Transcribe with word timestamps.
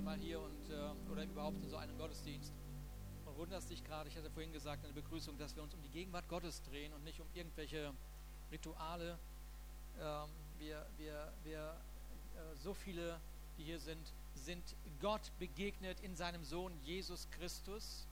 erste 0.00 0.02
Mal 0.02 0.18
hier 0.18 0.40
und, 0.40 0.70
äh, 0.70 1.10
oder 1.12 1.24
überhaupt 1.24 1.62
in 1.62 1.68
so 1.68 1.76
einem 1.76 1.96
Gottesdienst 1.98 2.54
und 3.26 3.36
wunderst 3.36 3.68
dich 3.68 3.84
gerade, 3.84 4.08
ich 4.08 4.16
hatte 4.16 4.30
vorhin 4.30 4.52
gesagt 4.52 4.82
in 4.82 4.94
der 4.94 5.02
Begrüßung, 5.02 5.36
dass 5.36 5.54
wir 5.54 5.62
uns 5.62 5.74
um 5.74 5.82
die 5.82 5.90
Gegenwart 5.90 6.26
Gottes 6.28 6.62
drehen 6.62 6.92
und 6.94 7.04
nicht 7.04 7.20
um 7.20 7.26
irgendwelche 7.34 7.92
Rituale. 8.50 9.18
Ähm, 10.00 10.28
wir, 10.58 10.86
wir, 10.96 11.32
wir 11.44 11.76
äh, 12.34 12.56
so 12.62 12.72
viele, 12.72 13.20
die 13.58 13.64
hier 13.64 13.78
sind, 13.78 14.00
sind 14.34 14.62
Gott 15.02 15.30
begegnet 15.38 16.00
in 16.00 16.16
seinem 16.16 16.44
Sohn 16.44 16.72
Jesus 16.84 17.28
Christus. 17.32 18.06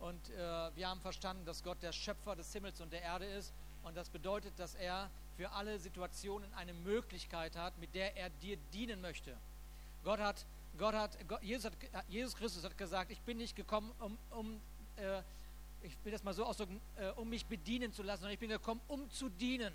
Und 0.00 0.20
äh, 0.30 0.76
wir 0.76 0.88
haben 0.88 1.00
verstanden, 1.00 1.46
dass 1.46 1.64
Gott 1.64 1.82
der 1.82 1.92
Schöpfer 1.92 2.36
des 2.36 2.52
Himmels 2.52 2.80
und 2.82 2.92
der 2.92 3.00
Erde 3.00 3.24
ist. 3.24 3.54
Und 3.84 3.96
das 3.96 4.10
bedeutet, 4.10 4.52
dass 4.58 4.74
er 4.74 5.08
für 5.38 5.50
alle 5.52 5.78
Situationen 5.78 6.52
eine 6.54 6.74
Möglichkeit 6.74 7.56
hat, 7.56 7.78
mit 7.78 7.94
der 7.94 8.16
er 8.18 8.28
dir 8.28 8.58
dienen 8.74 9.00
möchte. 9.00 9.34
Gott 10.04 10.20
hat, 10.20 10.44
Gott 10.76 10.94
hat, 10.94 11.16
Jesus, 11.42 11.64
hat 11.64 12.04
Jesus 12.08 12.34
Christus 12.34 12.64
hat 12.64 12.76
gesagt, 12.76 13.10
ich 13.10 13.20
bin 13.20 13.38
nicht 13.38 13.56
gekommen, 13.56 13.92
um, 14.00 14.18
um 14.30 14.60
äh, 14.96 15.22
ich 15.82 15.96
will 16.04 16.12
das 16.12 16.22
mal 16.22 16.34
so 16.34 16.44
ausdrücken, 16.44 16.80
äh, 16.96 17.10
um 17.10 17.28
mich 17.28 17.46
bedienen 17.46 17.92
zu 17.92 18.02
lassen, 18.02 18.22
sondern 18.22 18.34
ich 18.34 18.40
bin 18.40 18.50
gekommen, 18.50 18.80
um 18.88 19.10
zu 19.10 19.28
dienen. 19.28 19.72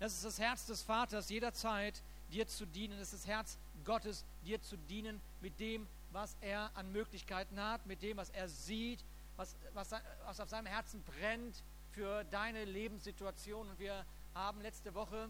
Das 0.00 0.12
ist 0.12 0.24
das 0.24 0.38
Herz 0.38 0.66
des 0.66 0.82
Vaters 0.82 1.28
jederzeit, 1.28 2.02
dir 2.32 2.46
zu 2.46 2.66
dienen. 2.66 2.98
Das 2.98 3.12
ist 3.12 3.24
das 3.24 3.26
Herz 3.26 3.58
Gottes, 3.84 4.24
dir 4.44 4.60
zu 4.60 4.76
dienen 4.76 5.20
mit 5.40 5.58
dem, 5.60 5.86
was 6.12 6.36
er 6.40 6.70
an 6.74 6.92
Möglichkeiten 6.92 7.60
hat, 7.60 7.84
mit 7.86 8.02
dem, 8.02 8.16
was 8.16 8.30
er 8.30 8.48
sieht, 8.48 9.04
was, 9.36 9.56
was, 9.74 9.92
was 10.24 10.40
auf 10.40 10.48
seinem 10.48 10.66
Herzen 10.66 11.02
brennt 11.02 11.62
für 11.92 12.24
deine 12.24 12.64
Lebenssituation. 12.64 13.68
Und 13.68 13.78
wir 13.78 14.04
haben 14.34 14.60
letzte 14.60 14.94
Woche, 14.94 15.28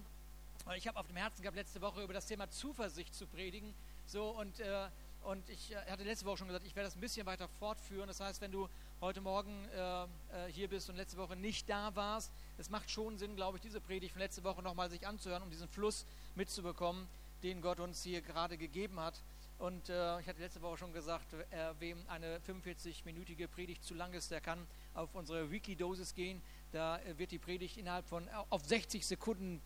ich 0.76 0.86
habe 0.86 0.98
auf 0.98 1.06
dem 1.06 1.16
Herzen 1.16 1.42
gehabt, 1.42 1.56
letzte 1.56 1.80
Woche 1.80 2.02
über 2.02 2.12
das 2.12 2.26
Thema 2.26 2.50
Zuversicht 2.50 3.14
zu 3.14 3.26
predigen. 3.26 3.74
So 4.08 4.30
und, 4.30 4.58
äh, 4.60 4.88
und 5.24 5.46
ich 5.50 5.70
äh, 5.70 5.76
hatte 5.90 6.02
letzte 6.02 6.24
Woche 6.24 6.38
schon 6.38 6.46
gesagt, 6.46 6.64
ich 6.66 6.74
werde 6.74 6.86
das 6.86 6.96
ein 6.96 7.00
bisschen 7.02 7.26
weiter 7.26 7.46
fortführen. 7.46 8.08
Das 8.08 8.20
heißt, 8.20 8.40
wenn 8.40 8.50
du 8.50 8.66
heute 9.02 9.20
Morgen 9.20 9.68
äh, 9.68 10.04
äh, 10.04 10.06
hier 10.48 10.66
bist 10.68 10.88
und 10.88 10.96
letzte 10.96 11.18
Woche 11.18 11.36
nicht 11.36 11.68
da 11.68 11.94
warst, 11.94 12.32
es 12.56 12.70
macht 12.70 12.90
schon 12.90 13.18
Sinn, 13.18 13.36
glaube 13.36 13.58
ich, 13.58 13.62
diese 13.62 13.82
Predigt 13.82 14.12
von 14.14 14.22
letzte 14.22 14.42
Woche 14.44 14.62
nochmal 14.62 14.88
sich 14.88 15.06
anzuhören, 15.06 15.42
um 15.42 15.50
diesen 15.50 15.68
Fluss 15.68 16.06
mitzubekommen, 16.36 17.06
den 17.42 17.60
Gott 17.60 17.80
uns 17.80 18.02
hier 18.02 18.22
gerade 18.22 18.56
gegeben 18.56 18.98
hat. 18.98 19.20
Und 19.58 19.90
äh, 19.90 20.20
ich 20.20 20.26
hatte 20.26 20.40
letzte 20.40 20.62
Woche 20.62 20.78
schon 20.78 20.94
gesagt, 20.94 21.34
äh, 21.34 21.74
wem 21.78 21.98
eine 22.08 22.38
45-minütige 22.38 23.46
Predigt 23.46 23.84
zu 23.84 23.92
lang 23.92 24.14
ist, 24.14 24.30
der 24.30 24.40
kann 24.40 24.66
auf 24.94 25.14
unsere 25.14 25.50
Weekly-Dosis 25.50 26.14
gehen. 26.14 26.40
Da 26.72 26.98
äh, 27.00 27.18
wird 27.18 27.30
die 27.30 27.38
Predigt 27.38 27.76
innerhalb 27.76 28.06
von 28.06 28.26
äh, 28.26 28.30
auf 28.48 28.64
60 28.64 29.06
Sekunden 29.06 29.60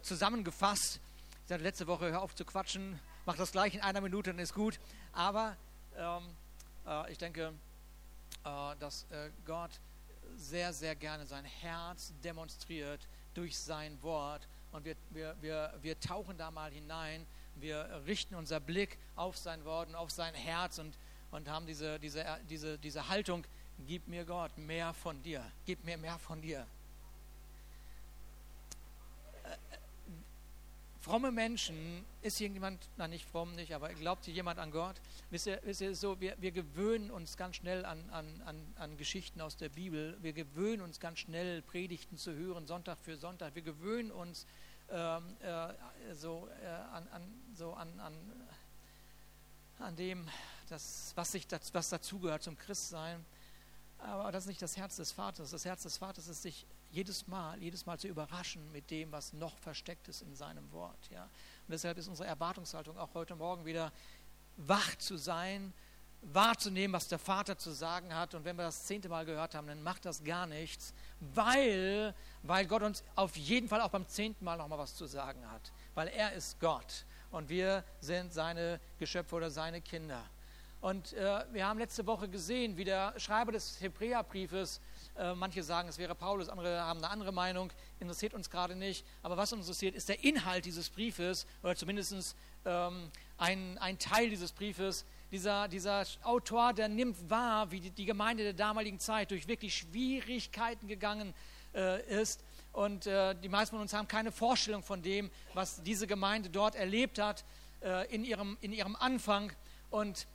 zusammengefasst. 0.00 0.98
Ich 1.42 1.48
sagte 1.48 1.62
letzte 1.62 1.86
Woche, 1.86 2.10
hör 2.10 2.22
auf 2.22 2.34
zu 2.34 2.46
quatschen, 2.46 2.98
mach 3.28 3.36
das 3.36 3.52
gleich 3.52 3.74
in 3.74 3.82
einer 3.82 4.00
Minute, 4.00 4.30
dann 4.30 4.40
ist 4.40 4.54
gut. 4.54 4.80
Aber 5.12 5.56
ähm, 5.96 6.22
äh, 6.86 7.12
ich 7.12 7.18
denke, 7.18 7.52
dass 8.80 9.06
Gott 9.44 9.72
sehr, 10.36 10.72
sehr 10.72 10.96
gerne 10.96 11.26
sein 11.26 11.44
Herz 11.44 12.14
demonstriert 12.24 13.06
durch 13.34 13.58
sein 13.58 14.00
Wort. 14.02 14.48
Und 14.72 14.86
wir, 14.86 14.96
wir, 15.10 15.36
wir, 15.42 15.74
wir 15.82 16.00
tauchen 16.00 16.38
da 16.38 16.50
mal 16.50 16.70
hinein 16.70 17.26
wir 17.60 18.02
richten 18.06 18.34
unser 18.34 18.60
Blick 18.60 18.98
auf 19.16 19.36
sein 19.36 19.64
Wort 19.64 19.88
und 19.88 19.94
auf 19.94 20.10
sein 20.10 20.34
Herz 20.34 20.78
und, 20.78 20.96
und 21.30 21.48
haben 21.48 21.66
diese, 21.66 21.98
diese, 21.98 22.24
diese, 22.48 22.78
diese 22.78 23.08
Haltung, 23.08 23.44
gib 23.86 24.08
mir 24.08 24.24
Gott 24.24 24.56
mehr 24.58 24.94
von 24.94 25.22
dir, 25.22 25.44
gib 25.66 25.84
mir 25.84 25.98
mehr 25.98 26.18
von 26.18 26.40
dir. 26.40 26.66
Fromme 31.08 31.32
Menschen, 31.32 32.04
ist 32.20 32.36
hier 32.36 32.48
jemand, 32.48 32.86
na 32.98 33.08
nicht 33.08 33.24
fromm 33.24 33.54
nicht, 33.54 33.72
aber 33.72 33.88
glaubt 33.94 34.26
hier 34.26 34.34
jemand 34.34 34.58
an 34.58 34.70
Gott? 34.70 34.96
Wisst 35.30 35.46
ihr, 35.46 35.58
wisst 35.64 35.80
ihr 35.80 35.94
so, 35.94 36.20
wir, 36.20 36.36
wir 36.38 36.52
gewöhnen 36.52 37.10
uns 37.10 37.38
ganz 37.38 37.56
schnell 37.56 37.86
an, 37.86 37.98
an, 38.10 38.42
an, 38.44 38.74
an 38.76 38.96
Geschichten 38.98 39.40
aus 39.40 39.56
der 39.56 39.70
Bibel, 39.70 40.18
wir 40.20 40.34
gewöhnen 40.34 40.82
uns 40.82 41.00
ganz 41.00 41.20
schnell 41.20 41.62
Predigten 41.62 42.18
zu 42.18 42.34
hören, 42.34 42.66
Sonntag 42.66 42.98
für 42.98 43.16
Sonntag, 43.16 43.54
wir 43.54 43.62
gewöhnen 43.62 44.12
uns 44.12 44.44
ähm, 44.90 45.34
äh, 45.40 46.14
so, 46.14 46.46
äh, 46.62 46.66
an, 46.66 47.08
an, 47.08 47.22
so 47.54 47.72
an, 47.72 48.00
an, 48.00 48.14
an 49.78 49.96
dem, 49.96 50.28
das, 50.68 51.12
was, 51.14 51.32
sich, 51.32 51.46
das, 51.46 51.72
was 51.72 51.88
dazugehört 51.88 52.42
zum 52.42 52.58
Christsein. 52.58 53.24
Aber 53.96 54.30
das 54.30 54.44
ist 54.44 54.48
nicht 54.48 54.60
das 54.60 54.76
Herz 54.76 54.96
des 54.96 55.12
Vaters. 55.12 55.52
Das 55.52 55.64
Herz 55.64 55.84
des 55.84 55.96
Vaters 55.96 56.28
ist, 56.28 56.42
sich 56.42 56.66
jedes 56.90 57.26
Mal, 57.26 57.60
jedes 57.62 57.86
Mal 57.86 57.98
zu 57.98 58.08
überraschen 58.08 58.70
mit 58.72 58.90
dem, 58.90 59.12
was 59.12 59.32
noch 59.32 59.56
versteckt 59.58 60.08
ist 60.08 60.22
in 60.22 60.34
seinem 60.34 60.70
Wort. 60.72 61.08
Ja? 61.10 61.24
Und 61.24 61.70
deshalb 61.70 61.98
ist 61.98 62.08
unsere 62.08 62.28
Erwartungshaltung 62.28 62.96
auch 62.98 63.14
heute 63.14 63.36
Morgen 63.36 63.64
wieder 63.64 63.92
wach 64.56 64.96
zu 64.96 65.16
sein, 65.16 65.72
wahrzunehmen, 66.22 66.92
was 66.92 67.08
der 67.08 67.18
Vater 67.18 67.56
zu 67.56 67.70
sagen 67.70 68.14
hat. 68.14 68.34
Und 68.34 68.44
wenn 68.44 68.56
wir 68.56 68.64
das 68.64 68.84
zehnte 68.84 69.08
Mal 69.08 69.24
gehört 69.24 69.54
haben, 69.54 69.66
dann 69.66 69.82
macht 69.82 70.04
das 70.04 70.24
gar 70.24 70.46
nichts, 70.46 70.92
weil, 71.20 72.14
weil 72.42 72.66
Gott 72.66 72.82
uns 72.82 73.04
auf 73.14 73.36
jeden 73.36 73.68
Fall 73.68 73.80
auch 73.80 73.90
beim 73.90 74.06
zehnten 74.08 74.44
Mal 74.44 74.56
nochmal 74.56 74.78
was 74.78 74.96
zu 74.96 75.06
sagen 75.06 75.48
hat. 75.50 75.72
Weil 75.94 76.08
er 76.08 76.32
ist 76.32 76.58
Gott 76.58 77.04
und 77.30 77.48
wir 77.48 77.84
sind 78.00 78.32
seine 78.32 78.80
Geschöpfe 78.98 79.36
oder 79.36 79.50
seine 79.50 79.80
Kinder. 79.80 80.24
Und 80.80 81.12
äh, 81.14 81.44
wir 81.52 81.66
haben 81.66 81.78
letzte 81.78 82.06
Woche 82.06 82.28
gesehen, 82.28 82.76
wie 82.76 82.84
der 82.84 83.18
Schreiber 83.18 83.52
des 83.52 83.80
Hebräerbriefes, 83.80 84.80
äh, 85.18 85.34
manche 85.34 85.62
sagen, 85.62 85.88
es 85.88 85.98
wäre 85.98 86.14
Paulus, 86.14 86.48
andere 86.48 86.80
haben 86.80 86.98
eine 86.98 87.10
andere 87.10 87.32
Meinung, 87.32 87.72
interessiert 88.00 88.34
uns 88.34 88.50
gerade 88.50 88.76
nicht. 88.76 89.04
Aber 89.22 89.36
was 89.36 89.52
uns 89.52 89.66
interessiert, 89.66 89.94
ist 89.94 90.08
der 90.08 90.22
Inhalt 90.22 90.64
dieses 90.64 90.88
Briefes 90.90 91.46
oder 91.62 91.74
zumindest 91.74 92.36
ähm, 92.64 93.10
ein, 93.36 93.78
ein 93.78 93.98
Teil 93.98 94.30
dieses 94.30 94.52
Briefes, 94.52 95.04
dieser, 95.30 95.68
dieser 95.68 96.04
Autor, 96.22 96.72
der 96.72 96.88
nimmt 96.88 97.28
wahr, 97.28 97.70
wie 97.70 97.80
die, 97.80 97.90
die 97.90 98.04
Gemeinde 98.04 98.44
der 98.44 98.52
damaligen 98.52 98.98
Zeit 98.98 99.30
durch 99.30 99.48
wirklich 99.48 99.76
Schwierigkeiten 99.76 100.86
gegangen 100.86 101.34
äh, 101.74 102.20
ist. 102.20 102.44
Und 102.72 103.06
äh, 103.06 103.34
die 103.34 103.48
meisten 103.48 103.74
von 103.74 103.82
uns 103.82 103.92
haben 103.92 104.08
keine 104.08 104.32
Vorstellung 104.32 104.82
von 104.82 105.02
dem, 105.02 105.30
was 105.54 105.82
diese 105.82 106.06
Gemeinde 106.06 106.48
dort 106.48 106.76
erlebt 106.76 107.18
hat 107.18 107.44
äh, 107.80 108.06
in, 108.14 108.24
ihrem, 108.24 108.56
in 108.60 108.72
ihrem 108.72 108.96
Anfang. 108.96 109.52
Und, 109.90 110.26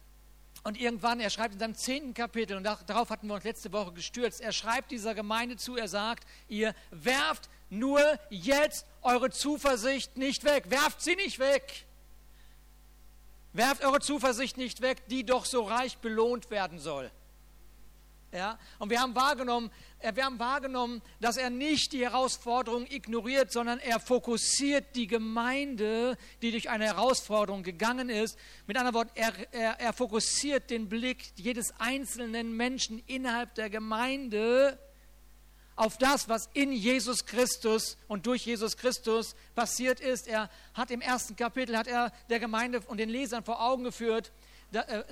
und 0.63 0.79
irgendwann, 0.79 1.19
er 1.19 1.29
schreibt 1.29 1.53
in 1.53 1.59
seinem 1.59 1.75
zehnten 1.75 2.13
Kapitel, 2.13 2.55
und 2.55 2.63
darauf 2.63 3.09
hatten 3.09 3.27
wir 3.27 3.35
uns 3.35 3.43
letzte 3.43 3.71
Woche 3.73 3.91
gestürzt, 3.91 4.39
er 4.41 4.51
schreibt 4.51 4.91
dieser 4.91 5.13
Gemeinde 5.13 5.57
zu, 5.57 5.75
er 5.75 5.87
sagt, 5.87 6.25
ihr 6.47 6.73
werft 6.91 7.49
nur 7.69 8.01
jetzt 8.29 8.85
eure 9.01 9.29
Zuversicht 9.29 10.15
nicht 10.15 10.43
weg, 10.43 10.69
werft 10.69 11.01
sie 11.01 11.15
nicht 11.15 11.39
weg. 11.39 11.85
Werft 13.51 13.83
eure 13.83 13.99
Zuversicht 13.99 14.57
nicht 14.57 14.81
weg, 14.81 15.07
die 15.09 15.25
doch 15.25 15.45
so 15.45 15.63
reich 15.63 15.97
belohnt 15.97 16.49
werden 16.49 16.79
soll. 16.79 17.11
Ja? 18.33 18.57
Und 18.79 18.89
wir 18.89 18.99
haben, 18.99 19.15
wahrgenommen, 19.15 19.69
äh, 19.99 20.15
wir 20.15 20.25
haben 20.25 20.39
wahrgenommen, 20.39 21.01
dass 21.21 21.37
er 21.37 21.49
nicht 21.49 21.93
die 21.93 22.01
Herausforderung 22.03 22.85
ignoriert, 22.89 23.51
sondern 23.51 23.79
er 23.79 23.99
fokussiert 23.99 24.95
die 24.95 25.07
Gemeinde, 25.07 26.17
die 26.41 26.51
durch 26.51 26.69
eine 26.69 26.85
Herausforderung 26.85 27.63
gegangen 27.63 28.09
ist. 28.09 28.37
Mit 28.65 28.77
anderen 28.77 28.95
Worten, 28.95 29.11
er, 29.15 29.33
er, 29.53 29.79
er 29.79 29.93
fokussiert 29.93 30.69
den 30.69 30.89
Blick 30.89 31.31
jedes 31.35 31.73
einzelnen 31.79 32.57
Menschen 32.57 33.03
innerhalb 33.05 33.53
der 33.55 33.69
Gemeinde 33.69 34.79
auf 35.75 35.97
das, 35.97 36.29
was 36.29 36.49
in 36.53 36.71
Jesus 36.71 37.25
Christus 37.25 37.97
und 38.07 38.27
durch 38.27 38.45
Jesus 38.45 38.77
Christus 38.77 39.35
passiert 39.55 39.99
ist. 39.99 40.27
Er 40.27 40.49
hat 40.73 40.91
im 40.91 41.01
ersten 41.01 41.35
Kapitel 41.35 41.77
hat 41.77 41.87
er 41.87 42.11
der 42.29 42.39
Gemeinde 42.39 42.81
und 42.81 42.99
den 42.99 43.09
Lesern 43.09 43.43
vor 43.43 43.61
Augen 43.61 43.83
geführt, 43.83 44.31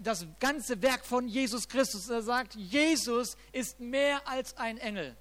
das 0.02 0.26
ganze 0.40 0.82
Werk 0.82 1.06
von 1.06 1.28
Jesus 1.28 1.68
Christus. 1.68 2.10
Er 2.10 2.24
sagt, 2.24 2.56
Jesus 2.56 3.38
ist 3.52 3.80
mehr 3.80 4.28
als 4.28 4.58
ein 4.58 4.78
Engel. 4.78 5.16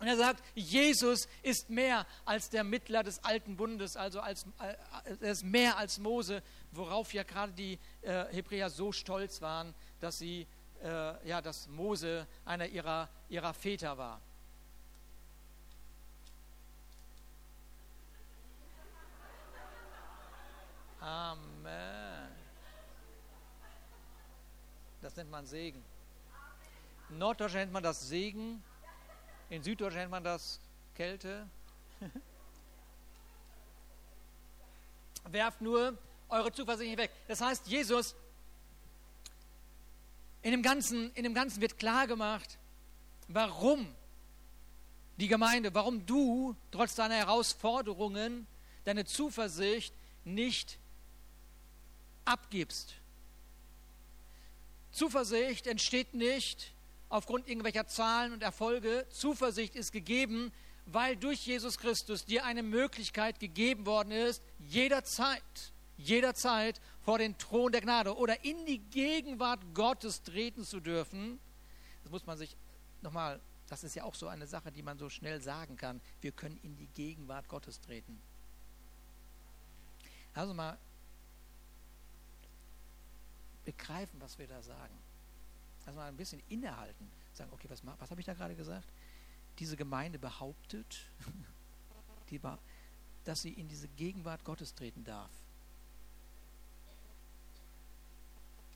Und 0.00 0.08
er 0.08 0.16
sagt, 0.16 0.42
Jesus 0.54 1.28
ist 1.42 1.70
mehr 1.70 2.06
als 2.24 2.50
der 2.50 2.64
Mittler 2.64 3.02
des 3.02 3.22
alten 3.24 3.56
Bundes, 3.56 3.96
also 3.96 4.20
als, 4.20 4.44
äh, 4.60 4.74
er 5.20 5.32
ist 5.32 5.44
mehr 5.44 5.76
als 5.76 5.98
Mose, 5.98 6.42
worauf 6.72 7.14
ja 7.14 7.22
gerade 7.22 7.52
die 7.52 7.78
äh, 8.02 8.24
Hebräer 8.32 8.70
so 8.70 8.92
stolz 8.92 9.40
waren, 9.40 9.72
dass 10.00 10.18
sie, 10.18 10.46
äh, 10.82 11.28
ja, 11.28 11.40
dass 11.40 11.68
Mose 11.68 12.26
einer 12.44 12.66
ihrer, 12.66 13.08
ihrer 13.28 13.54
Väter 13.54 13.96
war. 13.96 14.20
Amen. 21.00 22.23
Das 25.04 25.14
nennt 25.16 25.30
man 25.30 25.44
Segen. 25.44 25.84
In 27.10 27.18
Norddeutschland 27.18 27.64
nennt 27.64 27.74
man 27.74 27.82
das 27.82 28.08
Segen, 28.08 28.64
in 29.50 29.62
Süddeutschland 29.62 30.04
nennt 30.04 30.12
man 30.12 30.24
das 30.24 30.60
Kälte. 30.94 31.46
Werft 35.24 35.60
nur 35.60 35.98
eure 36.30 36.50
Zuversicht 36.52 36.88
nicht 36.88 36.98
weg. 36.98 37.10
Das 37.28 37.42
heißt, 37.42 37.66
Jesus, 37.66 38.14
in 40.40 40.52
dem 40.52 40.62
Ganzen, 40.62 41.12
in 41.12 41.24
dem 41.24 41.34
Ganzen 41.34 41.60
wird 41.60 41.78
klar 41.78 42.06
gemacht, 42.06 42.56
warum 43.28 43.94
die 45.18 45.28
Gemeinde, 45.28 45.74
warum 45.74 46.06
du 46.06 46.56
trotz 46.70 46.94
deiner 46.94 47.16
Herausforderungen 47.16 48.46
deine 48.86 49.04
Zuversicht 49.04 49.92
nicht 50.24 50.78
abgibst. 52.24 52.94
Zuversicht 54.94 55.66
entsteht 55.66 56.14
nicht 56.14 56.72
aufgrund 57.08 57.48
irgendwelcher 57.48 57.88
Zahlen 57.88 58.32
und 58.32 58.44
Erfolge. 58.44 59.06
Zuversicht 59.10 59.74
ist 59.74 59.90
gegeben, 59.90 60.52
weil 60.86 61.16
durch 61.16 61.44
Jesus 61.44 61.78
Christus 61.78 62.24
dir 62.24 62.44
eine 62.44 62.62
Möglichkeit 62.62 63.40
gegeben 63.40 63.86
worden 63.86 64.12
ist, 64.12 64.40
jederzeit, 64.60 65.42
jederzeit 65.96 66.80
vor 67.04 67.18
den 67.18 67.36
Thron 67.38 67.72
der 67.72 67.80
Gnade 67.80 68.16
oder 68.16 68.44
in 68.44 68.64
die 68.66 68.78
Gegenwart 68.78 69.60
Gottes 69.74 70.22
treten 70.22 70.64
zu 70.64 70.78
dürfen. 70.78 71.40
Das 72.04 72.12
muss 72.12 72.24
man 72.24 72.38
sich 72.38 72.56
nochmal, 73.02 73.40
das 73.68 73.82
ist 73.82 73.96
ja 73.96 74.04
auch 74.04 74.14
so 74.14 74.28
eine 74.28 74.46
Sache, 74.46 74.70
die 74.70 74.82
man 74.82 74.96
so 74.96 75.10
schnell 75.10 75.42
sagen 75.42 75.76
kann. 75.76 76.00
Wir 76.20 76.30
können 76.30 76.60
in 76.62 76.76
die 76.76 76.88
Gegenwart 76.94 77.48
Gottes 77.48 77.80
treten. 77.80 78.16
Also 80.34 80.54
mal 80.54 80.78
begreifen, 83.64 84.20
was 84.20 84.38
wir 84.38 84.46
da 84.46 84.62
sagen. 84.62 84.94
Also 85.86 85.96
mal 85.98 86.08
ein 86.08 86.16
bisschen 86.16 86.42
innehalten. 86.48 87.10
Sagen, 87.32 87.50
okay, 87.52 87.68
was, 87.68 87.82
was 87.84 88.10
habe 88.10 88.20
ich 88.20 88.26
da 88.26 88.34
gerade 88.34 88.54
gesagt? 88.54 88.88
Diese 89.58 89.76
Gemeinde 89.76 90.18
behauptet, 90.18 91.10
die, 92.30 92.40
dass 93.24 93.42
sie 93.42 93.52
in 93.52 93.68
diese 93.68 93.88
Gegenwart 93.88 94.44
Gottes 94.44 94.74
treten 94.74 95.04
darf. 95.04 95.30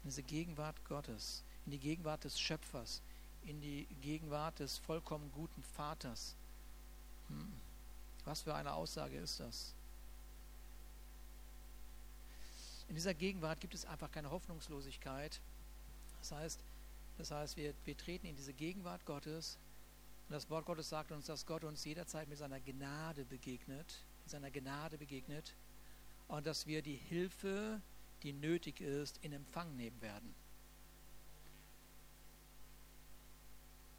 In 0.05 0.11
diese 0.11 0.23
Gegenwart 0.23 0.85
Gottes, 0.85 1.43
in 1.65 1.73
die 1.73 1.79
Gegenwart 1.79 2.25
des 2.25 2.39
Schöpfers, 2.41 3.03
in 3.43 3.61
die 3.61 3.87
Gegenwart 4.01 4.59
des 4.59 4.79
vollkommen 4.79 5.31
guten 5.33 5.63
Vaters. 5.63 6.37
Hm. 7.29 7.53
Was 8.25 8.43
für 8.43 8.55
eine 8.55 8.75
Aussage 8.75 9.17
ist 9.17 9.41
das? 9.41 9.75
In 12.89 12.95
dieser 12.95 13.15
Gegenwart 13.15 13.61
gibt 13.61 13.75
es 13.75 13.85
einfach 13.85 14.11
keine 14.11 14.31
Hoffnungslosigkeit. 14.31 15.41
Das 16.21 16.33
heißt, 16.33 16.61
das 17.19 17.31
heißt 17.31 17.57
wir, 17.57 17.75
wir 17.85 17.97
treten 17.97 18.27
in 18.27 18.37
diese 18.37 18.55
Gegenwart 18.55 19.05
Gottes 19.05 19.59
und 20.29 20.35
das 20.35 20.49
Wort 20.51 20.67
Gottes 20.67 20.89
sagt 20.89 21.13
uns, 21.13 21.27
dass 21.27 21.47
Gott 21.47 21.65
uns 21.65 21.85
jederzeit 21.85 22.29
mit 22.29 22.39
seiner 22.39 22.61
Gnade 22.61 23.25
begegnet, 23.25 24.05
mit 24.23 24.31
seiner 24.31 24.51
Gnade 24.51 24.99
begegnet 24.99 25.55
und 26.29 26.47
dass 26.47 26.67
wir 26.67 26.83
die 26.83 26.97
Hilfe, 26.97 27.81
die 28.23 28.33
nötig 28.33 28.81
ist, 28.81 29.19
in 29.23 29.33
Empfang 29.33 29.77
nehmen 29.77 30.01
werden. 30.01 30.35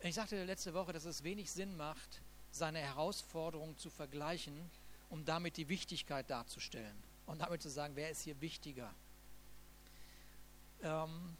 Ich 0.01 0.15
sagte 0.15 0.43
letzte 0.45 0.73
Woche, 0.73 0.93
dass 0.93 1.05
es 1.05 1.23
wenig 1.23 1.51
Sinn 1.51 1.75
macht, 1.77 2.21
seine 2.51 2.79
Herausforderungen 2.79 3.77
zu 3.77 3.89
vergleichen, 3.89 4.69
um 5.09 5.25
damit 5.25 5.57
die 5.57 5.67
Wichtigkeit 5.67 6.29
darzustellen 6.29 7.08
und 7.29 7.39
damit 7.41 7.61
zu 7.61 7.69
sagen, 7.69 7.95
wer 7.95 8.09
ist 8.09 8.21
hier 8.21 8.39
wichtiger. 8.41 8.91
Ähm, 10.81 11.37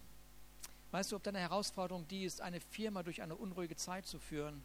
weißt 0.91 1.11
du, 1.11 1.15
ob 1.15 1.23
deine 1.23 1.39
Herausforderung 1.39 2.07
die 2.07 2.25
ist, 2.25 2.41
eine 2.41 2.59
Firma 2.59 3.01
durch 3.01 3.21
eine 3.21 3.35
unruhige 3.35 3.75
Zeit 3.75 4.05
zu 4.05 4.19
führen 4.19 4.61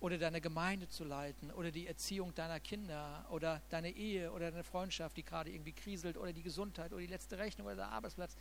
oder 0.00 0.16
deine 0.16 0.40
Gemeinde 0.40 0.88
zu 0.88 1.04
leiten 1.04 1.50
oder 1.50 1.70
die 1.70 1.86
Erziehung 1.86 2.34
deiner 2.34 2.58
Kinder 2.58 3.26
oder 3.30 3.60
deine 3.68 3.90
Ehe 3.90 4.32
oder 4.32 4.50
deine 4.50 4.64
Freundschaft, 4.64 5.16
die 5.18 5.24
gerade 5.24 5.50
irgendwie 5.50 5.72
kriselt 5.72 6.16
oder 6.16 6.32
die 6.32 6.42
Gesundheit 6.42 6.92
oder 6.92 7.00
die 7.00 7.06
letzte 7.06 7.38
Rechnung 7.38 7.66
oder 7.66 7.76
der 7.76 7.88
Arbeitsplatz. 7.90 8.34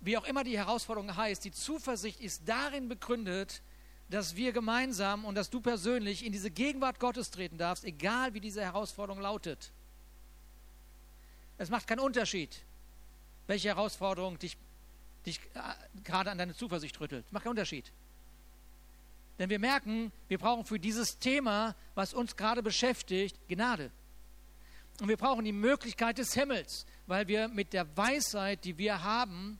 Wie 0.00 0.18
auch 0.18 0.24
immer 0.24 0.44
die 0.44 0.58
Herausforderung 0.58 1.16
heißt, 1.16 1.42
die 1.44 1.52
Zuversicht 1.52 2.20
ist 2.20 2.46
darin 2.46 2.88
begründet, 2.88 3.62
dass 4.10 4.36
wir 4.36 4.52
gemeinsam 4.52 5.24
und 5.24 5.36
dass 5.36 5.48
du 5.48 5.60
persönlich 5.60 6.24
in 6.24 6.32
diese 6.32 6.50
Gegenwart 6.50 7.00
Gottes 7.00 7.30
treten 7.30 7.56
darfst, 7.56 7.84
egal 7.84 8.34
wie 8.34 8.40
diese 8.40 8.60
Herausforderung 8.60 9.20
lautet. 9.20 9.72
Es 11.58 11.70
macht 11.70 11.86
keinen 11.86 12.00
Unterschied, 12.00 12.62
welche 13.46 13.68
Herausforderung 13.68 14.38
dich, 14.38 14.56
dich 15.24 15.40
äh, 15.54 16.02
gerade 16.04 16.30
an 16.30 16.38
deine 16.38 16.54
Zuversicht 16.54 17.00
rüttelt. 17.00 17.30
Macht 17.32 17.44
keinen 17.44 17.52
Unterschied. 17.52 17.90
Denn 19.38 19.50
wir 19.50 19.58
merken, 19.58 20.12
wir 20.28 20.38
brauchen 20.38 20.64
für 20.64 20.78
dieses 20.78 21.18
Thema, 21.18 21.74
was 21.94 22.14
uns 22.14 22.36
gerade 22.36 22.62
beschäftigt, 22.62 23.36
Gnade. 23.48 23.90
Und 25.00 25.08
wir 25.08 25.16
brauchen 25.18 25.44
die 25.44 25.52
Möglichkeit 25.52 26.16
des 26.18 26.32
Himmels, 26.32 26.86
weil 27.06 27.28
wir 27.28 27.48
mit 27.48 27.72
der 27.74 27.96
Weisheit, 27.96 28.64
die 28.64 28.78
wir 28.78 29.02
haben, 29.02 29.58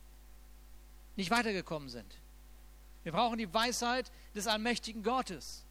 nicht 1.15 1.29
weitergekommen 1.29 1.89
sind. 1.89 2.11
Wir 3.03 3.11
brauchen 3.11 3.37
die 3.37 3.53
Weisheit 3.53 4.11
des 4.35 4.47
allmächtigen 4.47 5.03
Gottes. 5.03 5.63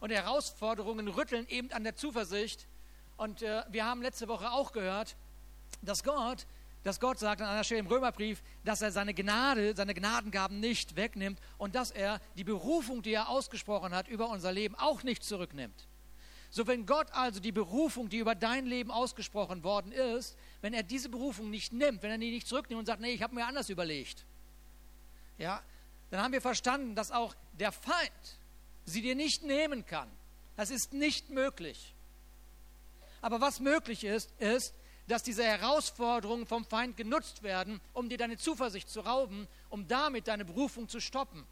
Und 0.00 0.10
Herausforderungen 0.10 1.08
rütteln 1.08 1.46
eben 1.48 1.72
an 1.72 1.84
der 1.84 1.96
Zuversicht, 1.96 2.66
und 3.20 3.42
äh, 3.42 3.62
wir 3.68 3.84
haben 3.84 4.00
letzte 4.00 4.28
Woche 4.28 4.50
auch 4.50 4.72
gehört, 4.72 5.14
dass 5.82 6.02
Gott, 6.02 6.46
dass 6.84 7.00
Gott 7.00 7.18
sagt 7.18 7.42
an 7.42 7.48
einer 7.48 7.64
Stelle 7.64 7.80
im 7.80 7.86
Römerbrief, 7.86 8.42
dass 8.64 8.80
er 8.80 8.92
seine 8.92 9.12
Gnade, 9.12 9.76
seine 9.76 9.92
Gnadengaben 9.92 10.58
nicht 10.58 10.96
wegnimmt 10.96 11.38
und 11.58 11.74
dass 11.74 11.90
er 11.90 12.18
die 12.38 12.44
Berufung, 12.44 13.02
die 13.02 13.12
er 13.12 13.28
ausgesprochen 13.28 13.94
hat 13.94 14.08
über 14.08 14.30
unser 14.30 14.52
Leben, 14.52 14.74
auch 14.74 15.02
nicht 15.02 15.22
zurücknimmt. 15.22 15.86
So, 16.48 16.66
wenn 16.66 16.86
Gott 16.86 17.12
also 17.12 17.40
die 17.40 17.52
Berufung, 17.52 18.08
die 18.08 18.16
über 18.16 18.34
dein 18.34 18.64
Leben 18.64 18.90
ausgesprochen 18.90 19.62
worden 19.64 19.92
ist, 19.92 20.38
wenn 20.62 20.72
er 20.72 20.82
diese 20.82 21.10
Berufung 21.10 21.50
nicht 21.50 21.74
nimmt, 21.74 22.02
wenn 22.02 22.12
er 22.12 22.18
die 22.18 22.30
nicht 22.30 22.48
zurücknimmt 22.48 22.78
und 22.80 22.86
sagt, 22.86 23.02
nee, 23.02 23.12
ich 23.12 23.22
habe 23.22 23.34
mir 23.34 23.44
anders 23.44 23.68
überlegt, 23.68 24.24
ja, 25.36 25.62
dann 26.08 26.22
haben 26.22 26.32
wir 26.32 26.40
verstanden, 26.40 26.94
dass 26.94 27.10
auch 27.10 27.34
der 27.52 27.70
Feind 27.70 28.38
sie 28.86 29.02
dir 29.02 29.14
nicht 29.14 29.44
nehmen 29.44 29.84
kann. 29.84 30.08
Das 30.56 30.70
ist 30.70 30.94
nicht 30.94 31.28
möglich. 31.28 31.94
Aber 33.20 33.40
was 33.40 33.60
möglich 33.60 34.04
ist, 34.04 34.30
ist, 34.40 34.74
dass 35.06 35.22
diese 35.22 35.44
Herausforderungen 35.44 36.46
vom 36.46 36.64
Feind 36.64 36.96
genutzt 36.96 37.42
werden, 37.42 37.80
um 37.92 38.08
dir 38.08 38.18
deine 38.18 38.38
Zuversicht 38.38 38.88
zu 38.88 39.00
rauben, 39.00 39.48
um 39.68 39.88
damit 39.88 40.28
deine 40.28 40.44
Berufung 40.44 40.88
zu 40.88 41.00
stoppen. 41.00 41.44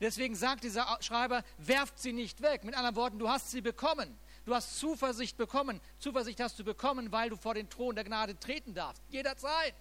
Deswegen 0.00 0.34
sagt 0.34 0.64
dieser 0.64 0.98
Schreiber, 1.00 1.42
werft 1.58 1.98
sie 1.98 2.12
nicht 2.12 2.42
weg. 2.42 2.64
Mit 2.64 2.74
anderen 2.74 2.96
Worten, 2.96 3.18
du 3.18 3.28
hast 3.28 3.50
sie 3.50 3.62
bekommen. 3.62 4.18
Du 4.44 4.54
hast 4.54 4.78
Zuversicht 4.78 5.36
bekommen. 5.36 5.80
Zuversicht 5.98 6.40
hast 6.40 6.58
du 6.58 6.64
bekommen, 6.64 7.10
weil 7.12 7.30
du 7.30 7.36
vor 7.36 7.54
den 7.54 7.70
Thron 7.70 7.94
der 7.94 8.04
Gnade 8.04 8.38
treten 8.38 8.74
darfst. 8.74 9.02
Jederzeit. 9.08 9.74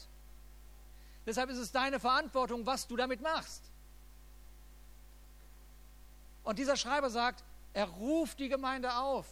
Deshalb 1.25 1.49
ist 1.49 1.57
es 1.57 1.71
deine 1.71 1.99
Verantwortung, 1.99 2.65
was 2.65 2.87
du 2.87 2.95
damit 2.95 3.21
machst. 3.21 3.63
Und 6.43 6.59
dieser 6.59 6.77
Schreiber 6.77 7.09
sagt, 7.09 7.43
er 7.73 7.85
ruft 7.85 8.39
die 8.39 8.47
Gemeinde 8.47 8.95
auf. 8.95 9.25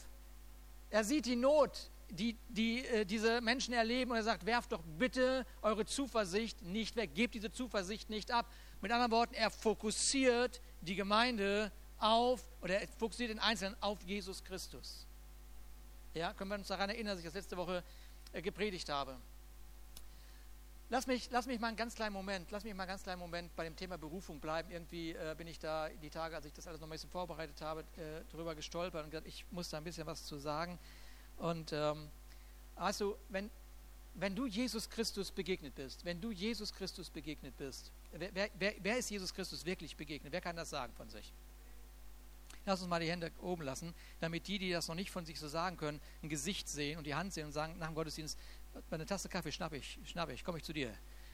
Er 0.94 1.04
sieht 1.04 1.25
die 1.25 1.36
Not, 1.36 1.90
die, 2.12 2.38
die 2.50 2.86
äh, 2.86 3.04
diese 3.04 3.42
Menschen 3.42 3.74
erleben 3.74 4.12
und 4.12 4.18
er 4.18 4.24
sagt, 4.24 4.45
werft 4.45 4.72
doch 4.74 4.84
bitte 5.00 5.44
eure 5.63 5.88
Zuversicht 5.88 6.62
nicht 6.62 6.95
weg, 6.95 7.16
gebt 7.16 7.34
diese 7.34 7.51
Zuversicht 7.51 8.12
nicht 8.12 8.29
ab. 8.29 8.46
Mit 8.79 8.91
anderen 8.91 9.12
Worten, 9.12 9.34
er 9.34 9.50
fokussiert 9.50 10.62
die 10.82 10.94
Gemeinde 10.94 11.72
auf, 11.98 12.44
oder 12.62 12.79
er 12.79 12.88
fokussiert 13.00 13.32
den 13.32 13.39
Einzelnen 13.39 13.75
auf 13.82 14.03
Jesus 14.03 14.44
Christus. 14.44 15.08
Ja, 16.13 16.32
können 16.34 16.51
wir 16.51 16.60
uns 16.60 16.68
daran 16.68 16.91
erinnern, 16.91 17.13
dass 17.13 17.22
ich 17.22 17.25
das 17.25 17.34
letzte 17.34 17.58
Woche 17.58 17.84
äh, 18.32 18.44
gepredigt 18.44 18.88
habe. 18.88 19.18
Lass 20.94 21.08
mich, 21.08 21.28
lass 21.32 21.48
mich 21.48 21.60
mal 21.60 21.70
einen 21.70 21.76
ganz 21.76 21.96
kleinen 21.96 22.14
Moment, 22.14 22.52
lass 22.52 22.64
mich 22.64 22.72
mal 22.76 22.84
einen 22.84 22.90
ganz 22.90 23.02
kleinen 23.02 23.20
Moment 23.20 23.56
bei 23.56 23.64
dem 23.64 23.76
Thema 23.76 23.98
Berufung 23.98 24.40
bleiben. 24.40 24.70
Irgendwie 24.70 25.14
äh, 25.14 25.34
bin 25.36 25.48
ich 25.48 25.58
da 25.58 25.90
die 25.90 26.12
Tage, 26.12 26.36
als 26.36 26.46
ich 26.46 26.54
das 26.54 26.68
alles 26.68 26.80
noch 26.80 26.88
ein 26.88 26.92
bisschen 26.92 27.10
vorbereitet 27.10 27.60
habe, 27.62 27.82
äh, 27.98 28.22
darüber 28.32 28.54
gestolpert 28.54 29.04
und 29.04 29.10
gesagt, 29.10 29.28
ich 29.28 29.44
muss 29.50 29.72
da 29.72 29.78
ein 29.78 29.84
bisschen 29.84 30.06
was 30.06 30.24
zu 30.24 30.38
sagen. 30.38 30.78
Und 31.38 31.74
ähm, 31.74 32.12
also, 32.76 33.18
wenn, 33.30 33.50
wenn 34.14 34.36
du 34.36 34.46
Jesus 34.46 34.88
Christus 34.88 35.32
begegnet 35.32 35.74
bist, 35.74 36.06
wenn 36.06 36.22
du 36.22 36.30
Jesus 36.30 36.72
Christus 36.72 37.10
begegnet 37.10 37.58
bist, 37.58 37.92
wer, 38.12 38.52
wer, 38.54 38.76
wer 38.78 38.98
ist 39.00 39.10
Jesus 39.10 39.34
Christus 39.34 39.66
wirklich 39.66 39.98
begegnet? 39.98 40.32
Wer 40.32 40.42
kann 40.42 40.56
das 40.56 40.70
sagen 40.70 40.94
von 40.94 41.10
sich? 41.10 41.34
Lass 42.68 42.82
uns 42.82 42.90
mal 42.90 43.00
die 43.00 43.10
Hände 43.10 43.32
oben 43.42 43.64
lassen, 43.64 43.96
damit 44.20 44.48
die, 44.48 44.60
die 44.60 44.72
das 44.72 44.88
noch 44.88 44.96
nicht 44.96 45.10
von 45.10 45.26
sich 45.26 45.40
so 45.40 45.48
sagen 45.48 45.76
können, 45.76 46.00
ein 46.22 46.30
Gesicht 46.30 46.70
sehen 46.70 47.00
und 47.00 47.08
die 47.08 47.16
Hand 47.16 47.34
sehen 47.34 47.48
und 47.48 47.52
sagen 47.52 47.80
nach 47.80 47.88
dem 47.88 47.96
Gottesdienst, 47.96 48.38
eine 48.92 49.06
Tasse 49.06 49.30
Kaffee 49.30 49.51
schnappe 49.51 49.77
ich, 49.77 50.00
schnappe 50.06 50.34
ich, 50.34 50.44
komme 50.44 50.58
ich 50.58 50.63
zu 50.63 50.74
dir. 50.74 50.94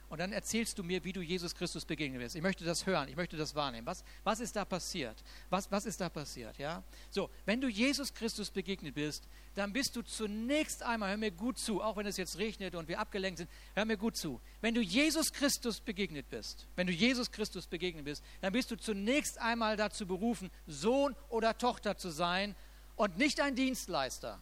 Und 0.10 0.17
dann 0.17 0.34
erzählst 0.34 0.79
du 0.79 0.84
mir, 0.84 1.03
wie 1.03 1.13
du 1.13 1.22
Jesus 1.22 1.53
Christus 1.53 1.86
begegnet 1.86 2.19
bist. 2.19 2.36
Ich 2.36 2.41
möchte 2.41 2.65
das 2.65 2.88
hören, 2.88 3.08
ich 3.10 3.15
möchte 3.15 3.38
das 3.38 3.53
wahrnehmen. 3.53 3.86
Was, 3.86 4.03
was 4.24 4.39
ist 4.39 4.55
da 4.55 4.65
passiert? 4.65 5.24
Was, 5.51 5.72
was 5.72 5.86
ist 5.86 6.01
da 6.01 6.10
passiert? 6.10 6.58
Ja? 6.58 6.84
So, 7.12 7.29
wenn 7.46 7.62
du 7.62 7.67
Jesus 7.67 8.12
Christus 8.12 8.50
begegnet 8.50 8.96
bist, 8.96 9.27
dann 9.53 9.72
bist 9.72 9.96
du 9.96 10.01
zunächst 10.01 10.81
einmal, 10.81 11.12
hör 11.12 11.17
mir 11.17 11.29
gut 11.29 11.60
zu, 11.60 11.84
auch 11.84 11.96
wenn 11.96 12.08
es 12.08 12.17
jetzt 12.17 12.39
regnet 12.39 12.74
und 12.74 12.88
wir 12.88 13.00
abgelenkt 13.00 13.38
sind, 13.38 13.51
hör 13.75 13.86
mir 13.86 13.98
gut 13.98 14.17
zu. 14.17 14.41
Wenn 14.62 14.74
du 14.74 14.81
Jesus 14.81 15.31
Christus 15.31 15.79
begegnet 15.79 16.27
bist, 16.31 16.65
wenn 16.75 16.88
du 16.88 16.93
Jesus 16.93 17.31
Christus 17.31 17.67
begegnet 17.67 18.05
bist, 18.05 18.24
dann 18.41 18.51
bist 18.51 18.72
du 18.72 18.77
zunächst 18.77 19.38
einmal 19.38 19.77
dazu 19.77 20.08
berufen, 20.08 20.50
Sohn 20.65 21.15
oder 21.29 21.55
Tochter 21.55 21.98
zu 21.98 22.10
sein 22.10 22.55
und 22.96 23.19
nicht 23.19 23.39
ein 23.41 23.55
Dienstleister. 23.55 24.39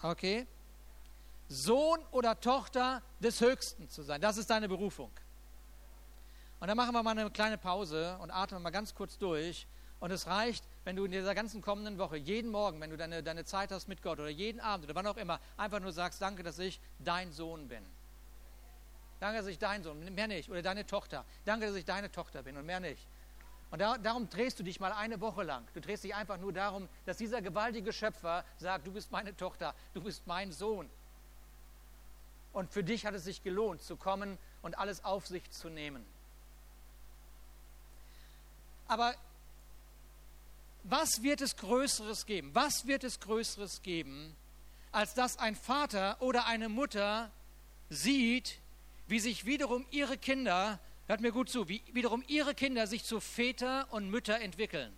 Okay? 0.00 0.46
Sohn 1.54 2.00
oder 2.10 2.40
Tochter 2.40 3.02
des 3.20 3.40
Höchsten 3.40 3.88
zu 3.88 4.02
sein. 4.02 4.20
Das 4.20 4.36
ist 4.36 4.50
deine 4.50 4.68
Berufung. 4.68 5.10
Und 6.60 6.68
dann 6.68 6.76
machen 6.76 6.92
wir 6.92 7.02
mal 7.02 7.16
eine 7.16 7.30
kleine 7.30 7.58
Pause 7.58 8.18
und 8.20 8.30
atmen 8.30 8.62
mal 8.62 8.70
ganz 8.70 8.94
kurz 8.94 9.18
durch. 9.18 9.66
Und 10.00 10.10
es 10.10 10.26
reicht, 10.26 10.64
wenn 10.84 10.96
du 10.96 11.04
in 11.04 11.12
dieser 11.12 11.34
ganzen 11.34 11.62
kommenden 11.62 11.98
Woche, 11.98 12.16
jeden 12.16 12.50
Morgen, 12.50 12.80
wenn 12.80 12.90
du 12.90 12.96
deine, 12.96 13.22
deine 13.22 13.44
Zeit 13.44 13.70
hast 13.70 13.88
mit 13.88 14.02
Gott 14.02 14.18
oder 14.18 14.28
jeden 14.28 14.60
Abend 14.60 14.84
oder 14.86 14.94
wann 14.94 15.06
auch 15.06 15.16
immer, 15.16 15.40
einfach 15.56 15.80
nur 15.80 15.92
sagst, 15.92 16.20
danke, 16.20 16.42
dass 16.42 16.58
ich 16.58 16.80
dein 16.98 17.32
Sohn 17.32 17.68
bin. 17.68 17.84
Danke, 19.20 19.38
dass 19.38 19.46
ich 19.46 19.58
dein 19.58 19.82
Sohn 19.82 20.00
bin, 20.00 20.14
mehr 20.14 20.26
nicht. 20.26 20.50
Oder 20.50 20.60
deine 20.60 20.86
Tochter. 20.86 21.24
Danke, 21.44 21.66
dass 21.66 21.76
ich 21.76 21.84
deine 21.84 22.10
Tochter 22.10 22.42
bin 22.42 22.56
und 22.56 22.66
mehr 22.66 22.80
nicht. 22.80 23.06
Und 23.70 23.80
da, 23.80 23.96
darum 23.98 24.28
drehst 24.28 24.58
du 24.58 24.62
dich 24.62 24.78
mal 24.80 24.92
eine 24.92 25.20
Woche 25.20 25.42
lang. 25.42 25.66
Du 25.74 25.80
drehst 25.80 26.04
dich 26.04 26.14
einfach 26.14 26.38
nur 26.38 26.52
darum, 26.52 26.88
dass 27.06 27.16
dieser 27.16 27.40
gewaltige 27.42 27.92
Schöpfer 27.92 28.44
sagt, 28.56 28.86
du 28.86 28.92
bist 28.92 29.10
meine 29.10 29.36
Tochter, 29.36 29.74
du 29.94 30.02
bist 30.02 30.26
mein 30.26 30.52
Sohn. 30.52 30.90
Und 32.54 32.72
für 32.72 32.82
dich 32.82 33.04
hat 33.04 33.14
es 33.14 33.24
sich 33.24 33.42
gelohnt, 33.42 33.82
zu 33.82 33.96
kommen 33.96 34.38
und 34.62 34.78
alles 34.78 35.04
auf 35.04 35.26
sich 35.26 35.50
zu 35.50 35.68
nehmen. 35.68 36.06
Aber 38.86 39.14
was 40.84 41.22
wird 41.22 41.40
es 41.40 41.56
Größeres 41.56 42.26
geben? 42.26 42.54
Was 42.54 42.86
wird 42.86 43.04
es 43.04 43.18
Größeres 43.20 43.82
geben, 43.82 44.36
als 44.92 45.14
dass 45.14 45.38
ein 45.38 45.56
Vater 45.56 46.16
oder 46.20 46.46
eine 46.46 46.68
Mutter 46.68 47.30
sieht, 47.90 48.60
wie 49.08 49.18
sich 49.18 49.46
wiederum 49.46 49.84
ihre 49.90 50.16
Kinder, 50.16 50.78
hört 51.08 51.20
mir 51.20 51.32
gut 51.32 51.50
zu, 51.50 51.68
wie 51.68 51.82
wiederum 51.92 52.22
ihre 52.28 52.54
Kinder 52.54 52.86
sich 52.86 53.04
zu 53.04 53.20
Väter 53.20 53.88
und 53.90 54.08
Mütter 54.10 54.40
entwickeln? 54.40 54.92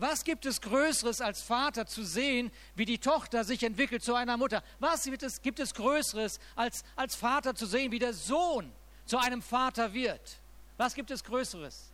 Was 0.00 0.24
gibt 0.24 0.46
es 0.46 0.62
Größeres 0.62 1.20
als 1.20 1.42
Vater 1.42 1.84
zu 1.84 2.02
sehen, 2.02 2.50
wie 2.74 2.86
die 2.86 2.96
Tochter 2.96 3.44
sich 3.44 3.62
entwickelt 3.62 4.02
zu 4.02 4.14
einer 4.14 4.38
Mutter? 4.38 4.62
Was 4.78 5.04
gibt 5.04 5.22
es, 5.22 5.42
gibt 5.42 5.60
es 5.60 5.74
Größeres 5.74 6.40
als, 6.56 6.84
als 6.96 7.14
Vater 7.14 7.54
zu 7.54 7.66
sehen, 7.66 7.92
wie 7.92 7.98
der 7.98 8.14
Sohn 8.14 8.72
zu 9.04 9.18
einem 9.18 9.42
Vater 9.42 9.92
wird? 9.92 10.40
Was 10.78 10.94
gibt 10.94 11.10
es 11.10 11.22
Größeres? 11.22 11.90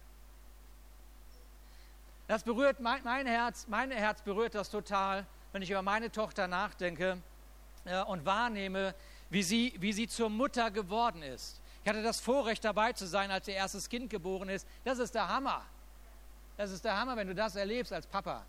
Das 2.29 2.45
berührt 2.45 2.79
mein, 2.79 3.03
mein 3.03 3.27
Herz, 3.27 3.67
mein 3.69 3.91
Herz 3.91 4.23
berührt 4.23 4.55
das 4.55 4.71
total, 4.71 5.27
wenn 5.51 5.63
ich 5.63 5.71
über 5.71 5.83
meine 5.83 6.13
Tochter 6.13 6.47
nachdenke 6.47 7.21
äh, 7.87 8.05
und 8.05 8.25
wahrnehme, 8.25 8.95
wie 9.31 9.43
sie, 9.43 9.75
wie 9.79 9.93
sie 9.93 10.07
zur 10.07 10.31
Mutter 10.31 10.71
geworden 10.71 11.25
ist. 11.25 11.61
Ich 11.83 11.89
hatte 11.89 12.05
das 12.05 12.21
Vorrecht 12.21 12.65
dabei 12.65 12.93
zu 12.93 13.09
sein, 13.09 13.33
als 13.33 13.49
ihr 13.49 13.55
erstes 13.55 13.89
Kind 13.89 14.11
geboren 14.11 14.49
ist. 14.49 14.65
Das 14.85 15.01
ist 15.01 15.17
der 15.17 15.29
Hammer. 15.29 15.65
Das 16.57 16.71
ist 16.71 16.85
der 16.85 16.97
Hammer, 16.99 17.17
wenn 17.17 17.29
du 17.29 17.35
das 17.35 17.57
erlebst 17.57 17.93
als 17.93 18.07
Papa. 18.07 18.47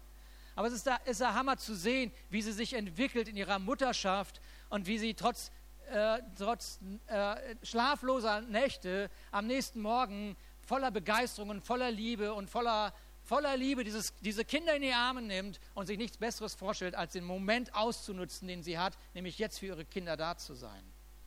Aber 0.55 0.67
es 0.67 0.73
ist 0.73 0.85
der, 0.85 0.99
ist 1.05 1.21
der 1.21 1.33
Hammer 1.33 1.57
zu 1.57 1.75
sehen, 1.75 2.11
wie 2.29 2.41
sie 2.41 2.51
sich 2.51 2.73
entwickelt 2.73 3.27
in 3.27 3.37
ihrer 3.37 3.59
Mutterschaft 3.59 4.41
und 4.69 4.87
wie 4.87 4.97
sie 4.97 5.13
trotz, 5.13 5.51
äh, 5.91 6.19
trotz 6.37 6.79
äh, 7.07 7.35
schlafloser 7.63 8.41
Nächte 8.41 9.09
am 9.31 9.45
nächsten 9.45 9.81
Morgen 9.81 10.35
voller 10.65 10.89
Begeisterung 10.91 11.49
und 11.49 11.61
voller 11.61 11.91
Liebe 11.91 12.33
und 12.33 12.49
voller 12.49 12.93
voller 13.27 13.57
Liebe 13.57 13.83
dieses, 13.83 14.13
diese 14.21 14.45
Kinder 14.45 14.75
in 14.75 14.81
die 14.81 14.93
Arme 14.93 15.21
nimmt 15.21 15.59
und 15.75 15.85
sich 15.85 15.97
nichts 15.97 16.17
Besseres 16.17 16.55
vorstellt, 16.55 16.95
als 16.95 17.11
den 17.11 17.25
Moment 17.25 17.75
auszunutzen, 17.75 18.47
den 18.47 18.63
sie 18.63 18.79
hat, 18.79 18.97
nämlich 19.13 19.37
jetzt 19.37 19.59
für 19.59 19.67
ihre 19.67 19.85
Kinder 19.85 20.15
da 20.15 20.37
zu 20.37 20.53
sein. 20.53 20.81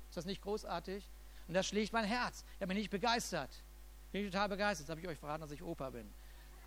Ist 0.08 0.16
das 0.16 0.24
nicht 0.24 0.40
großartig? 0.40 1.08
Und 1.46 1.54
das 1.54 1.66
schlägt 1.66 1.92
mein 1.92 2.04
Herz. 2.04 2.44
Ich 2.58 2.66
bin 2.66 2.76
nicht 2.76 2.90
begeistert. 2.90 3.50
Bin 4.12 4.24
ich 4.24 4.32
total 4.32 4.48
begeistert. 4.48 4.88
Jetzt 4.88 4.90
habe 4.90 5.00
ich 5.00 5.08
euch 5.08 5.18
verraten, 5.18 5.42
dass 5.42 5.50
ich 5.50 5.62
Opa 5.62 5.90
bin. 5.90 6.10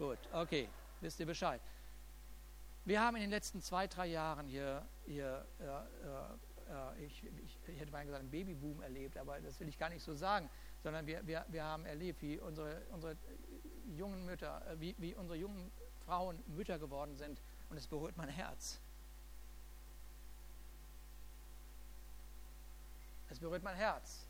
Gut, 0.03 0.19
okay, 0.33 0.67
wisst 0.99 1.17
ihr 1.21 1.25
Bescheid. 1.25 1.61
Wir 2.83 2.99
haben 2.99 3.15
in 3.15 3.21
den 3.21 3.29
letzten 3.29 3.61
zwei, 3.61 3.87
drei 3.87 4.07
Jahren 4.07 4.49
hier, 4.49 4.85
hier 5.05 5.45
äh, 5.61 6.95
äh, 6.99 7.05
ich, 7.05 7.23
ich, 7.23 7.57
ich, 7.69 7.79
hätte 7.79 7.89
mal 7.89 8.03
gesagt, 8.03 8.19
einen 8.19 8.29
Babyboom 8.29 8.81
erlebt, 8.81 9.17
aber 9.17 9.39
das 9.39 9.57
will 9.61 9.69
ich 9.69 9.79
gar 9.79 9.87
nicht 9.87 10.03
so 10.03 10.13
sagen, 10.13 10.49
sondern 10.81 11.07
wir, 11.07 11.25
wir, 11.25 11.45
wir 11.47 11.63
haben 11.63 11.85
erlebt, 11.85 12.21
wie 12.21 12.37
unsere, 12.37 12.81
unsere 12.91 13.15
jungen 13.95 14.25
Mütter, 14.25 14.61
äh, 14.67 14.77
wie, 14.81 14.93
wie 14.97 15.15
unsere 15.15 15.39
jungen 15.39 15.71
Frauen 16.05 16.43
Mütter 16.47 16.77
geworden 16.79 17.15
sind 17.15 17.41
und 17.69 17.77
es 17.77 17.87
berührt 17.87 18.17
mein 18.17 18.27
Herz. 18.27 18.81
Es 23.29 23.39
berührt 23.39 23.63
mein 23.63 23.77
Herz, 23.77 24.27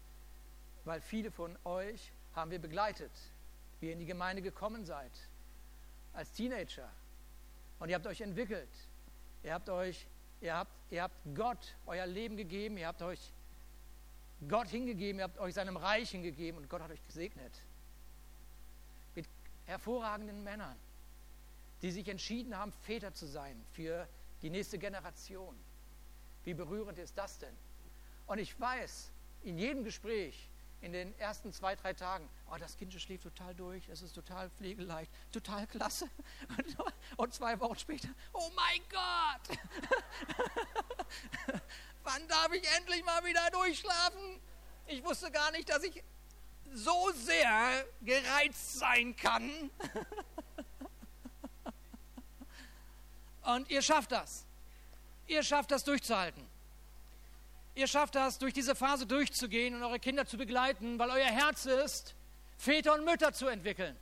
weil 0.85 1.01
viele 1.01 1.31
von 1.31 1.57
euch 1.63 2.13
haben 2.35 2.51
wir 2.51 2.59
begleitet, 2.59 3.11
wie 3.79 3.87
ihr 3.87 3.93
in 3.93 3.99
die 3.99 4.05
Gemeinde 4.05 4.43
gekommen 4.43 4.85
seid, 4.85 5.11
als 6.13 6.31
Teenager. 6.31 6.89
Und 7.79 7.89
ihr 7.89 7.95
habt 7.95 8.07
euch 8.07 8.21
entwickelt. 8.21 8.69
Ihr 9.43 9.53
habt 9.53 9.69
euch, 9.69 10.07
ihr 10.41 10.55
habt, 10.55 10.71
ihr 10.89 11.03
habt 11.03 11.15
Gott 11.35 11.75
euer 11.85 12.05
Leben 12.05 12.37
gegeben, 12.37 12.77
ihr 12.77 12.87
habt 12.87 13.01
euch 13.01 13.33
Gott 14.47 14.69
hingegeben, 14.69 15.19
ihr 15.19 15.25
habt 15.25 15.37
euch 15.37 15.53
seinem 15.53 15.77
Reich 15.77 16.11
hingegeben 16.11 16.61
und 16.61 16.69
Gott 16.69 16.81
hat 16.81 16.91
euch 16.91 17.03
gesegnet 17.05 17.51
hervorragenden 19.65 20.43
Männern, 20.43 20.77
die 21.81 21.91
sich 21.91 22.07
entschieden 22.07 22.57
haben, 22.57 22.71
Väter 22.71 23.13
zu 23.13 23.25
sein 23.25 23.61
für 23.71 24.07
die 24.41 24.49
nächste 24.49 24.77
Generation. 24.77 25.55
Wie 26.43 26.53
berührend 26.53 26.97
ist 26.99 27.17
das 27.17 27.39
denn? 27.39 27.55
Und 28.27 28.39
ich 28.39 28.59
weiß, 28.59 29.11
in 29.43 29.57
jedem 29.57 29.83
Gespräch, 29.83 30.49
in 30.83 30.91
den 30.91 31.17
ersten 31.17 31.53
zwei, 31.53 31.75
drei 31.77 31.93
Tagen, 31.93 32.29
oh, 32.51 32.57
das 32.59 32.75
Kind 32.77 32.93
schläft 32.93 33.23
total 33.23 33.55
durch, 33.55 33.87
es 33.87 34.01
ist 34.01 34.13
total 34.13 34.49
pflegeleicht, 34.49 35.09
total 35.31 35.65
klasse. 35.65 36.09
Und, 36.57 36.77
und 37.17 37.33
zwei 37.33 37.57
Wochen 37.61 37.79
später, 37.79 38.09
oh 38.33 38.51
mein 38.53 38.81
Gott, 38.89 39.57
wann 42.03 42.27
darf 42.27 42.51
ich 42.51 42.69
endlich 42.77 43.01
mal 43.05 43.23
wieder 43.23 43.49
durchschlafen? 43.51 44.41
Ich 44.85 45.01
wusste 45.05 45.31
gar 45.31 45.51
nicht, 45.51 45.69
dass 45.69 45.83
ich 45.83 46.03
so 46.73 47.11
sehr 47.11 47.85
gereizt 48.01 48.79
sein 48.79 49.15
kann. 49.15 49.69
Und 53.43 53.69
ihr 53.69 53.81
schafft 53.81 54.11
das. 54.11 54.45
Ihr 55.27 55.43
schafft 55.43 55.71
das 55.71 55.83
durchzuhalten. 55.83 56.52
Ihr 57.75 57.87
schafft 57.87 58.15
das, 58.15 58.37
durch 58.37 58.53
diese 58.53 58.75
Phase 58.75 59.07
durchzugehen 59.07 59.73
und 59.73 59.83
eure 59.83 59.99
Kinder 59.99 60.25
zu 60.25 60.37
begleiten, 60.37 60.99
weil 60.99 61.09
euer 61.09 61.25
Herz 61.25 61.65
ist, 61.65 62.15
Väter 62.57 62.93
und 62.93 63.03
Mütter 63.03 63.33
zu 63.33 63.47
entwickeln. 63.47 63.97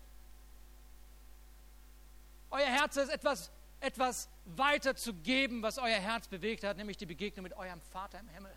Euer 2.49 2.67
Herz 2.67 2.97
ist 2.97 3.09
etwas, 3.09 3.49
etwas 3.79 4.27
weiter 4.45 4.95
zu 4.95 5.13
geben, 5.13 5.63
was 5.63 5.77
euer 5.77 5.99
Herz 5.99 6.27
bewegt 6.27 6.65
hat, 6.65 6.75
nämlich 6.75 6.97
die 6.97 7.05
Begegnung 7.05 7.43
mit 7.43 7.53
eurem 7.53 7.81
Vater 7.81 8.19
im 8.19 8.27
Himmel. 8.27 8.53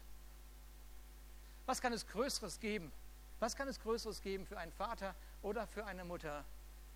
Was 1.67 1.81
kann 1.81 1.93
es 1.93 2.07
Größeres 2.09 2.59
geben, 2.59 2.93
was 3.39 3.55
kann 3.55 3.69
es 3.69 3.81
Größeres 3.81 4.21
geben 4.21 4.47
für 4.47 4.59
einen 4.59 4.73
Vater 4.73 5.15
oder 5.43 5.67
für 5.67 5.87
eine 5.87 6.05
Mutter, 6.05 6.45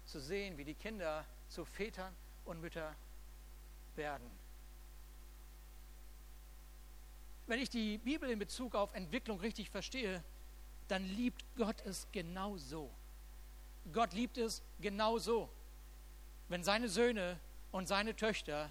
zu 0.06 0.20
sehen, 0.20 0.56
wie 0.58 0.64
die 0.64 0.74
Kinder 0.74 1.24
zu 1.48 1.64
Vätern 1.64 2.14
und 2.44 2.60
Müttern 2.60 2.94
werden? 3.94 4.37
Wenn 7.48 7.60
ich 7.60 7.70
die 7.70 7.96
Bibel 7.96 8.28
in 8.28 8.38
Bezug 8.38 8.74
auf 8.74 8.92
Entwicklung 8.92 9.40
richtig 9.40 9.70
verstehe, 9.70 10.22
dann 10.86 11.02
liebt 11.16 11.42
Gott 11.56 11.80
es 11.86 12.06
genau 12.12 12.58
so. 12.58 12.90
Gott 13.90 14.12
liebt 14.12 14.36
es 14.36 14.62
genau 14.82 15.16
so, 15.18 15.48
wenn 16.48 16.62
seine 16.62 16.90
Söhne 16.90 17.40
und 17.72 17.88
seine 17.88 18.14
Töchter 18.14 18.70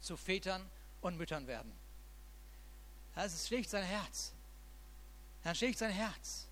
zu 0.00 0.16
Vätern 0.16 0.68
und 1.02 1.16
Müttern 1.18 1.46
werden. 1.46 1.72
Das 3.14 3.46
schlägt 3.46 3.70
sein 3.70 3.84
Herz. 3.84 4.34
Dann 5.44 5.54
schlägt 5.54 5.78
sein 5.78 5.92
Herz. 5.92 6.48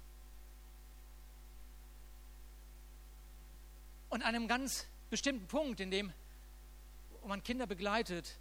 Und 4.10 4.22
an 4.22 4.28
einem 4.28 4.46
ganz 4.46 4.86
bestimmten 5.10 5.48
Punkt, 5.48 5.80
in 5.80 5.90
dem 5.90 6.12
man 7.24 7.42
Kinder 7.42 7.66
begleitet, 7.66 8.38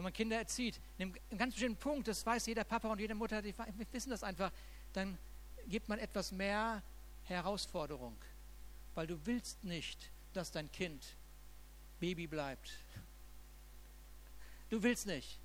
wenn 0.00 0.04
man 0.04 0.12
Kinder 0.14 0.38
erzieht, 0.38 0.80
in 0.96 1.12
einem 1.30 1.38
ganz 1.38 1.52
bestimmten 1.52 1.78
Punkt, 1.78 2.08
das 2.08 2.24
weiß 2.24 2.46
jeder 2.46 2.64
Papa 2.64 2.90
und 2.90 2.98
jede 3.00 3.14
Mutter, 3.14 3.42
die 3.42 3.54
wissen 3.92 4.08
das 4.08 4.22
einfach, 4.22 4.50
dann 4.94 5.18
gibt 5.66 5.90
man 5.90 5.98
etwas 5.98 6.32
mehr 6.32 6.82
Herausforderung, 7.24 8.16
weil 8.94 9.06
du 9.06 9.26
willst 9.26 9.62
nicht, 9.62 10.10
dass 10.32 10.52
dein 10.52 10.72
Kind 10.72 11.04
Baby 11.98 12.26
bleibt. 12.26 12.72
Du 14.70 14.82
willst 14.82 15.04
nicht, 15.04 15.38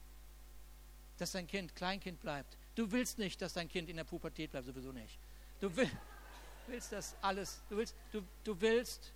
dass 1.17 1.33
dein 1.33 1.47
Kind 1.47 1.75
Kleinkind 1.75 2.21
bleibt. 2.21 2.57
Du 2.75 2.89
willst 2.93 3.19
nicht, 3.19 3.41
dass 3.41 3.51
dein 3.51 3.67
Kind 3.67 3.89
in 3.89 3.97
der 3.97 4.05
Pubertät 4.05 4.51
bleibt, 4.51 4.67
sowieso 4.67 4.93
nicht. 4.93 5.19
Du 5.59 5.75
will, 5.75 5.91
willst 6.67 6.93
das 6.93 7.13
alles. 7.21 7.61
Du 7.67 7.75
willst, 7.75 7.93
du, 8.13 8.23
du 8.45 8.61
willst, 8.61 9.11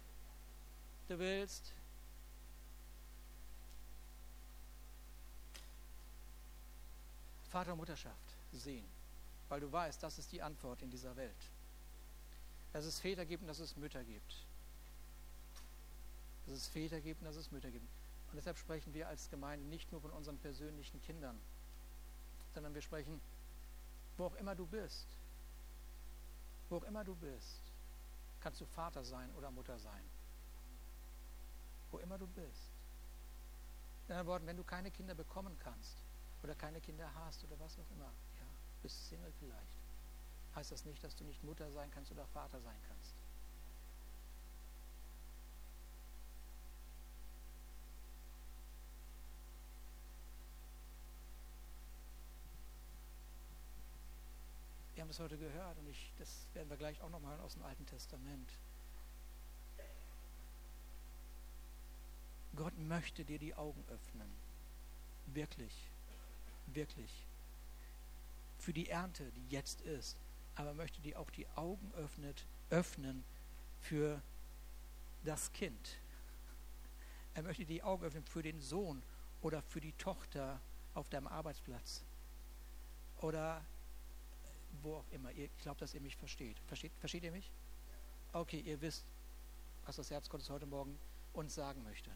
du 1.08 1.18
willst. 1.18 1.72
Vater 7.50 7.74
und 7.74 7.80
Mutterschaft 7.80 8.36
sehen, 8.52 8.86
weil 9.50 9.60
du 9.60 9.72
weißt, 9.72 10.02
das 10.02 10.18
ist 10.20 10.32
die 10.32 10.42
Antwort 10.42 10.82
in 10.82 10.90
dieser 10.90 11.16
Welt. 11.16 11.52
Dass 12.74 12.86
es 12.86 13.00
Väter 13.00 13.26
gibt 13.26 13.42
und 13.42 13.48
dass 13.48 13.60
es 13.60 13.76
Mütter 13.78 14.04
gibt. 14.04 14.36
Dass 16.46 16.56
es 16.56 16.68
Väter 16.68 17.02
gibt 17.02 17.22
und 17.22 17.26
dass 17.26 17.36
es 17.36 17.52
Mütter 17.52 17.72
gibt. 17.72 17.88
Und 18.32 18.36
deshalb 18.36 18.58
sprechen 18.58 18.94
wir 18.94 19.08
als 19.08 19.30
Gemeinde 19.30 19.66
nicht 19.68 19.92
nur 19.92 20.02
von 20.02 20.12
unseren 20.12 20.38
persönlichen 20.38 21.02
Kindern, 21.02 21.40
sondern 22.54 22.74
wir 22.74 22.82
sprechen, 22.82 23.20
wo 24.18 24.26
auch 24.26 24.36
immer 24.36 24.56
du 24.56 24.68
bist, 24.68 25.08
wo 26.70 26.78
auch 26.78 26.84
immer 26.84 27.04
du 27.04 27.16
bist, 27.16 27.62
kannst 28.42 28.62
du 28.62 28.66
Vater 28.66 29.04
sein 29.04 29.30
oder 29.36 29.50
Mutter 29.50 29.80
sein 29.80 30.04
wo 31.92 31.98
immer 32.00 32.18
du 32.18 32.28
bist. 32.28 32.72
In 34.08 34.14
anderen 34.14 34.28
Worten, 34.28 34.48
wenn 34.48 34.58
du 34.58 34.64
keine 34.64 34.92
Kinder 34.92 35.16
bekommen 35.16 35.56
kannst 35.64 35.98
oder 36.44 36.56
keine 36.56 36.80
Kinder 36.82 37.10
hast 37.16 37.44
oder 37.44 37.60
was 37.60 37.78
auch 37.80 37.92
immer, 37.92 38.12
ja, 38.40 38.48
bist 38.82 39.10
Single 39.10 39.32
vielleicht. 39.40 39.78
heißt 40.56 40.72
das 40.72 40.86
nicht, 40.86 41.04
dass 41.04 41.16
du 41.16 41.24
nicht 41.24 41.44
Mutter 41.44 41.72
sein 41.72 41.90
kannst 41.92 42.12
oder 42.12 42.26
Vater 42.28 42.60
sein 42.62 42.78
kannst. 42.88 43.14
Wir 55.00 55.04
haben 55.04 55.10
das 55.10 55.20
heute 55.22 55.38
gehört 55.38 55.78
und 55.78 55.88
ich, 55.88 56.12
das 56.18 56.46
werden 56.54 56.70
wir 56.70 56.76
gleich 56.76 57.02
auch 57.02 57.10
nochmal 57.10 57.40
aus 57.40 57.54
dem 57.54 57.64
Alten 57.64 57.86
Testament. 57.86 58.52
Gott 62.54 62.78
möchte 62.78 63.24
dir 63.24 63.40
die 63.40 63.56
Augen 63.56 63.82
öffnen. 63.88 64.30
Wirklich. 65.28 65.90
Wirklich. 66.74 67.26
Für 68.58 68.74
die 68.74 68.90
Ernte, 68.90 69.32
die 69.32 69.48
jetzt 69.50 69.82
ist. 69.82 70.18
Aber 70.56 70.74
möchte 70.74 71.02
dir 71.02 71.20
auch 71.20 71.30
die 71.30 71.48
Augen 71.56 71.92
öffnet, 71.94 72.46
öffnen 72.70 73.24
für 73.80 74.22
das 75.24 75.52
Kind. 75.54 76.00
Er 77.34 77.44
möchte 77.44 77.66
die 77.66 77.82
Augen 77.82 78.04
öffnen 78.04 78.26
für 78.26 78.42
den 78.42 78.60
Sohn 78.60 79.02
oder 79.42 79.62
für 79.62 79.80
die 79.80 79.94
Tochter 79.94 80.60
auf 80.94 81.10
deinem 81.10 81.28
Arbeitsplatz. 81.28 82.04
Oder 83.22 83.64
wo 84.82 84.96
auch 84.96 85.06
immer. 85.12 85.32
Ich 85.32 85.50
glaube, 85.60 85.80
dass 85.80 85.94
ihr 85.94 86.02
mich 86.02 86.16
versteht. 86.16 86.60
versteht. 86.68 86.92
Versteht 87.00 87.24
ihr 87.24 87.32
mich? 87.32 87.52
Okay, 88.34 88.60
ihr 88.60 88.80
wisst, 88.82 89.06
was 89.86 89.96
das 89.96 90.12
Herz 90.12 90.30
Gottes 90.30 90.50
heute 90.50 90.66
Morgen 90.66 90.98
uns 91.34 91.56
sagen 91.56 91.84
möchte. 91.84 92.12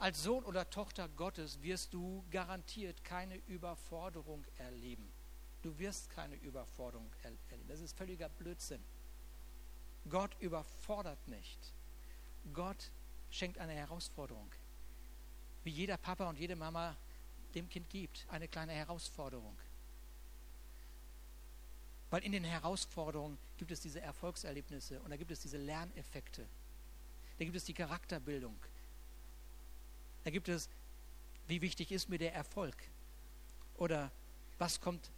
Als 0.00 0.22
Sohn 0.22 0.44
oder 0.44 0.70
Tochter 0.70 1.10
Gottes 1.10 1.60
wirst 1.62 1.92
du 1.92 2.24
garantiert 2.30 3.04
keine 3.04 3.36
Überforderung 3.48 4.46
erleben. 4.56 5.12
Du 5.60 5.78
wirst 5.78 6.08
keine 6.08 6.36
Überforderung 6.36 7.10
erleben. 7.22 7.68
Das 7.68 7.80
ist 7.80 7.98
völliger 7.98 8.30
Blödsinn. 8.30 8.82
Gott 10.08 10.34
überfordert 10.40 11.28
nicht. 11.28 11.74
Gott 12.54 12.90
schenkt 13.30 13.58
eine 13.58 13.74
Herausforderung. 13.74 14.50
Wie 15.64 15.70
jeder 15.70 15.98
Papa 15.98 16.30
und 16.30 16.38
jede 16.38 16.56
Mama 16.56 16.96
dem 17.54 17.68
Kind 17.68 17.90
gibt, 17.90 18.26
eine 18.30 18.48
kleine 18.48 18.72
Herausforderung. 18.72 19.58
Weil 22.08 22.24
in 22.24 22.32
den 22.32 22.44
Herausforderungen 22.44 23.36
gibt 23.58 23.70
es 23.70 23.80
diese 23.80 24.00
Erfolgserlebnisse 24.00 24.98
und 25.02 25.10
da 25.10 25.18
gibt 25.18 25.30
es 25.30 25.40
diese 25.40 25.58
Lerneffekte. 25.58 26.46
Da 27.38 27.44
gibt 27.44 27.56
es 27.58 27.64
die 27.64 27.74
Charakterbildung. 27.74 28.56
Da 30.24 30.30
gibt 30.30 30.48
es, 30.48 30.68
wie 31.48 31.60
wichtig 31.60 31.92
ist 31.92 32.08
mir 32.08 32.18
der 32.18 32.34
Erfolg? 32.34 32.76
Oder 33.76 34.10
was 34.58 34.80
kommt 34.80 35.10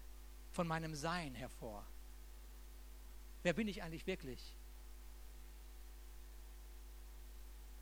von 0.52 0.66
meinem 0.66 0.94
Sein 0.94 1.35
hervor? 1.35 1.85
Wer 3.42 3.52
bin 3.52 3.66
ich 3.68 3.82
eigentlich 3.82 4.06
wirklich? 4.06 4.40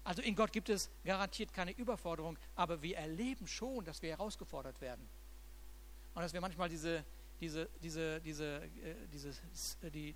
Also 0.04 0.22
in 0.22 0.34
Gott 0.34 0.52
gibt 0.52 0.70
es 0.70 0.88
garantiert 1.04 1.52
keine 1.52 1.72
Überforderung, 1.72 2.38
aber 2.56 2.80
wir 2.82 2.96
erleben 2.96 3.46
schon, 3.46 3.84
dass 3.84 4.00
wir 4.00 4.10
herausgefordert 4.10 4.80
werden. 4.80 5.06
Und 6.14 6.22
dass 6.22 6.32
wir 6.32 6.40
manchmal 6.40 6.68
diese, 6.68 7.04
diese, 7.40 7.68
diese, 7.82 8.20
diese, 8.20 8.64
äh, 8.64 8.94
dieses, 9.12 9.76
äh, 9.82 9.90
die, 9.90 10.14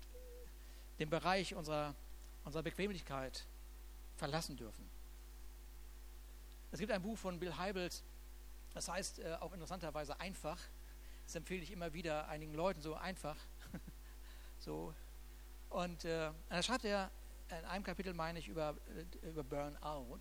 den 0.99 1.09
Bereich 1.09 1.53
unserer, 1.53 1.93
unserer 2.43 2.63
Bequemlichkeit 2.63 3.45
verlassen 4.17 4.57
dürfen. 4.57 4.94
Es 6.75 6.79
gibt 6.79 6.91
ein 6.91 7.01
Buch 7.01 7.17
von 7.17 7.39
Bill 7.39 7.55
Heibels, 7.57 8.03
das 8.73 8.89
heißt 8.89 9.19
äh, 9.19 9.37
auch 9.39 9.53
interessanterweise 9.53 10.19
einfach. 10.19 10.59
Das 11.23 11.33
empfehle 11.35 11.63
ich 11.63 11.71
immer 11.71 11.93
wieder 11.93 12.27
einigen 12.27 12.53
Leuten, 12.53 12.81
so 12.81 12.95
einfach. 12.95 13.37
so. 14.59 14.93
Und 15.69 16.03
äh, 16.03 16.31
da 16.49 16.61
schreibt 16.61 16.83
er 16.83 17.11
in 17.47 17.63
einem 17.63 17.85
Kapitel, 17.85 18.13
meine 18.13 18.39
ich, 18.39 18.49
über, 18.49 18.75
äh, 19.23 19.29
über 19.29 19.45
Burnout. 19.45 20.19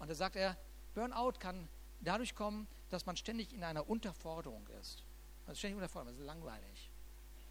Und 0.00 0.10
da 0.10 0.14
sagt 0.16 0.34
er, 0.34 0.56
Burnout 0.96 1.34
kann 1.38 1.68
dadurch 2.00 2.34
kommen, 2.34 2.66
dass 2.90 3.06
man 3.06 3.16
ständig 3.16 3.54
in 3.54 3.62
einer 3.62 3.88
Unterforderung 3.88 4.66
ist. 4.80 5.04
Also 5.46 5.60
ständig 5.60 5.76
Unterforderung, 5.76 6.16
das 6.16 6.20
ist 6.20 6.26
langweilig. 6.26 6.90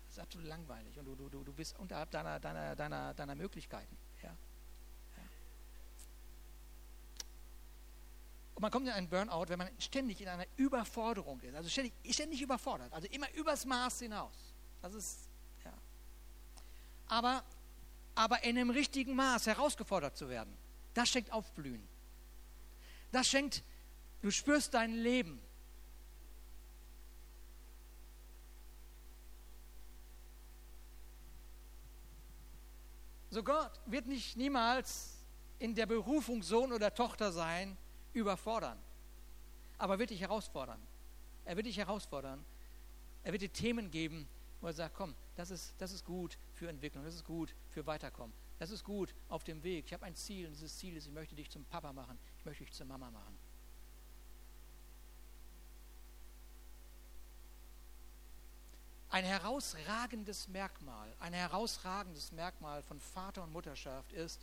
Das 0.08 0.18
ist 0.18 0.20
absolut 0.20 0.50
langweilig 0.50 1.00
und 1.00 1.06
du, 1.06 1.16
du, 1.16 1.42
du 1.42 1.54
bist 1.54 1.80
unterhalb 1.80 2.12
deiner, 2.12 2.38
deiner, 2.42 2.76
deiner, 2.76 3.14
deiner 3.14 3.36
Möglichkeiten. 3.36 3.96
Und 8.56 8.62
man 8.62 8.72
kommt 8.72 8.88
in 8.88 8.94
einen 8.94 9.10
Burnout, 9.10 9.46
wenn 9.48 9.60
man 9.60 9.70
ständig 9.80 10.22
in 10.22 10.28
einer 10.28 10.46
Überforderung 10.58 11.40
ist. 11.42 11.56
Also 11.56 11.70
ständig, 11.70 11.94
ständig 12.10 12.42
überfordert. 12.42 12.92
Also 12.94 13.08
immer 13.08 13.32
übers 13.34 13.66
Maß 13.66 14.00
hinaus. 14.00 14.54
Das 14.82 14.94
ist, 14.94 15.30
ja. 15.64 15.74
Aber, 17.08 17.44
aber 18.16 18.44
in 18.44 18.58
einem 18.58 18.70
richtigen 18.70 19.16
Maß 19.16 19.48
herausgefordert 19.48 20.18
zu 20.18 20.30
werden, 20.30 20.56
das 20.94 21.10
schenkt 21.10 21.32
Aufblühen. 21.32 21.88
Das 23.12 23.28
schenkt, 23.28 23.64
du 24.22 24.32
spürst 24.32 24.74
dein 24.74 24.94
Leben. 24.94 25.42
So 33.30 33.44
Gott 33.44 33.72
wird 33.86 34.08
nicht 34.08 34.36
niemals 34.36 35.18
in 35.58 35.74
der 35.74 35.86
Berufung 35.86 36.44
Sohn 36.44 36.74
oder 36.74 36.94
Tochter 36.94 37.32
sein, 37.32 37.78
überfordern, 38.14 38.78
aber 39.78 40.00
wird 40.00 40.10
dich 40.10 40.22
herausfordern. 40.22 40.80
Er 41.46 41.56
wird 41.56 41.66
dich 41.66 41.78
herausfordern. 41.78 42.44
Er 43.24 43.32
wird 43.32 43.42
dir 43.42 43.52
Themen 43.52 43.92
geben, 43.92 44.28
wo 44.62 44.68
er 44.68 44.74
sagt, 44.74 44.96
komm, 44.96 45.16
das 45.36 45.52
ist, 45.52 45.74
das 45.80 45.92
ist 45.92 46.06
gut 46.06 46.38
für 46.54 46.70
Entwicklung, 46.70 47.04
das 47.04 47.16
ist 47.16 47.26
gut 47.26 47.54
für 47.70 47.86
Weiterkommen, 47.86 48.34
das 48.60 48.72
ist 48.72 48.84
gut 48.84 49.14
auf 49.30 49.44
dem 49.44 49.64
Weg. 49.64 49.86
Ich 49.86 49.94
habe 49.94 50.06
ein 50.06 50.16
Ziel 50.16 50.48
und 50.48 50.54
dieses 50.54 50.78
Ziel 50.78 50.96
ist, 50.96 51.08
ich 51.08 51.14
möchte 51.14 51.36
dich 51.36 51.50
zum 51.50 51.64
Papa 51.66 51.94
machen, 51.94 52.18
ich 52.40 52.46
möchte 52.46 52.64
dich 52.64 52.74
zur 52.74 52.86
Mama 52.86 53.10
machen. 53.12 53.38
Ein 59.10 59.26
herausragendes 59.26 60.48
Merkmal, 60.48 61.14
ein 61.20 61.34
herausragendes 61.34 62.32
Merkmal 62.32 62.82
von 62.82 63.00
Vater 63.00 63.44
und 63.44 63.52
Mutterschaft 63.52 64.14
ist, 64.14 64.40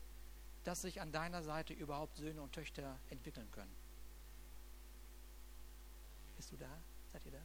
dass 0.69 0.83
sich 0.83 1.01
an 1.01 1.11
deiner 1.13 1.43
Seite 1.43 1.73
überhaupt 1.73 2.19
Söhne 2.19 2.43
und 2.43 2.53
Töchter 2.53 2.99
entwickeln 3.09 3.51
können. 3.53 3.75
Bist 6.37 6.53
du 6.53 6.59
da? 6.59 6.69
Seid 7.11 7.25
ihr 7.25 7.33
da? 7.33 7.41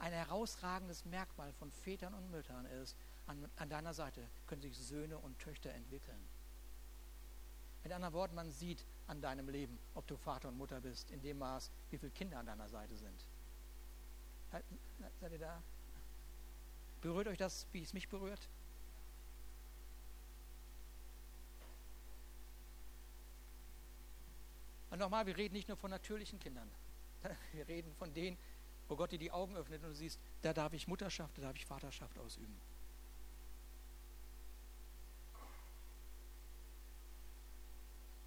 Ein 0.00 0.12
herausragendes 0.12 1.04
Merkmal 1.04 1.52
von 1.52 1.70
Vätern 1.70 2.14
und 2.14 2.28
Müttern 2.32 2.66
ist, 2.82 2.96
an, 3.28 3.48
an 3.54 3.70
deiner 3.70 3.94
Seite 3.94 4.26
können 4.48 4.62
sich 4.62 4.76
Söhne 4.76 5.16
und 5.16 5.38
Töchter 5.38 5.70
entwickeln. 5.70 6.18
Mit 7.84 7.92
anderen 7.92 8.14
Worten, 8.14 8.34
man 8.34 8.50
sieht 8.50 8.84
an 9.06 9.20
deinem 9.20 9.48
Leben, 9.48 9.78
ob 9.94 10.08
du 10.08 10.16
Vater 10.16 10.48
und 10.48 10.58
Mutter 10.58 10.80
bist, 10.80 11.12
in 11.12 11.22
dem 11.22 11.38
Maß, 11.38 11.70
wie 11.90 11.98
viele 11.98 12.10
Kinder 12.10 12.40
an 12.40 12.46
deiner 12.46 12.68
Seite 12.68 12.96
sind. 12.96 13.28
Seid 15.20 15.30
ihr 15.30 15.38
da? 15.38 15.62
Berührt 17.00 17.28
euch 17.28 17.38
das, 17.38 17.68
wie 17.70 17.82
es 17.82 17.92
mich 17.92 18.08
berührt? 18.08 18.48
Und 24.98 25.02
nochmal, 25.02 25.26
wir 25.26 25.36
reden 25.36 25.54
nicht 25.54 25.68
nur 25.68 25.76
von 25.76 25.92
natürlichen 25.92 26.40
Kindern. 26.40 26.68
Wir 27.52 27.68
reden 27.68 27.94
von 27.94 28.12
denen, 28.12 28.36
wo 28.88 28.96
Gott 28.96 29.12
dir 29.12 29.18
die 29.18 29.30
Augen 29.30 29.56
öffnet 29.56 29.80
und 29.84 29.90
du 29.90 29.94
siehst, 29.94 30.18
da 30.42 30.52
darf 30.52 30.72
ich 30.72 30.88
Mutterschaft, 30.88 31.38
da 31.38 31.42
darf 31.42 31.54
ich 31.54 31.64
Vaterschaft 31.64 32.18
ausüben. 32.18 32.60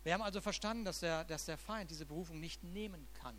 Wir 0.05 0.13
haben 0.13 0.21
also 0.21 0.39
verstanden, 0.39 0.85
dass 0.85 1.01
der, 1.01 1.25
dass 1.25 1.45
der 1.45 1.57
Feind 1.57 1.91
diese 1.91 2.05
Berufung 2.05 2.39
nicht 2.39 2.63
nehmen 2.63 3.05
kann. 3.15 3.35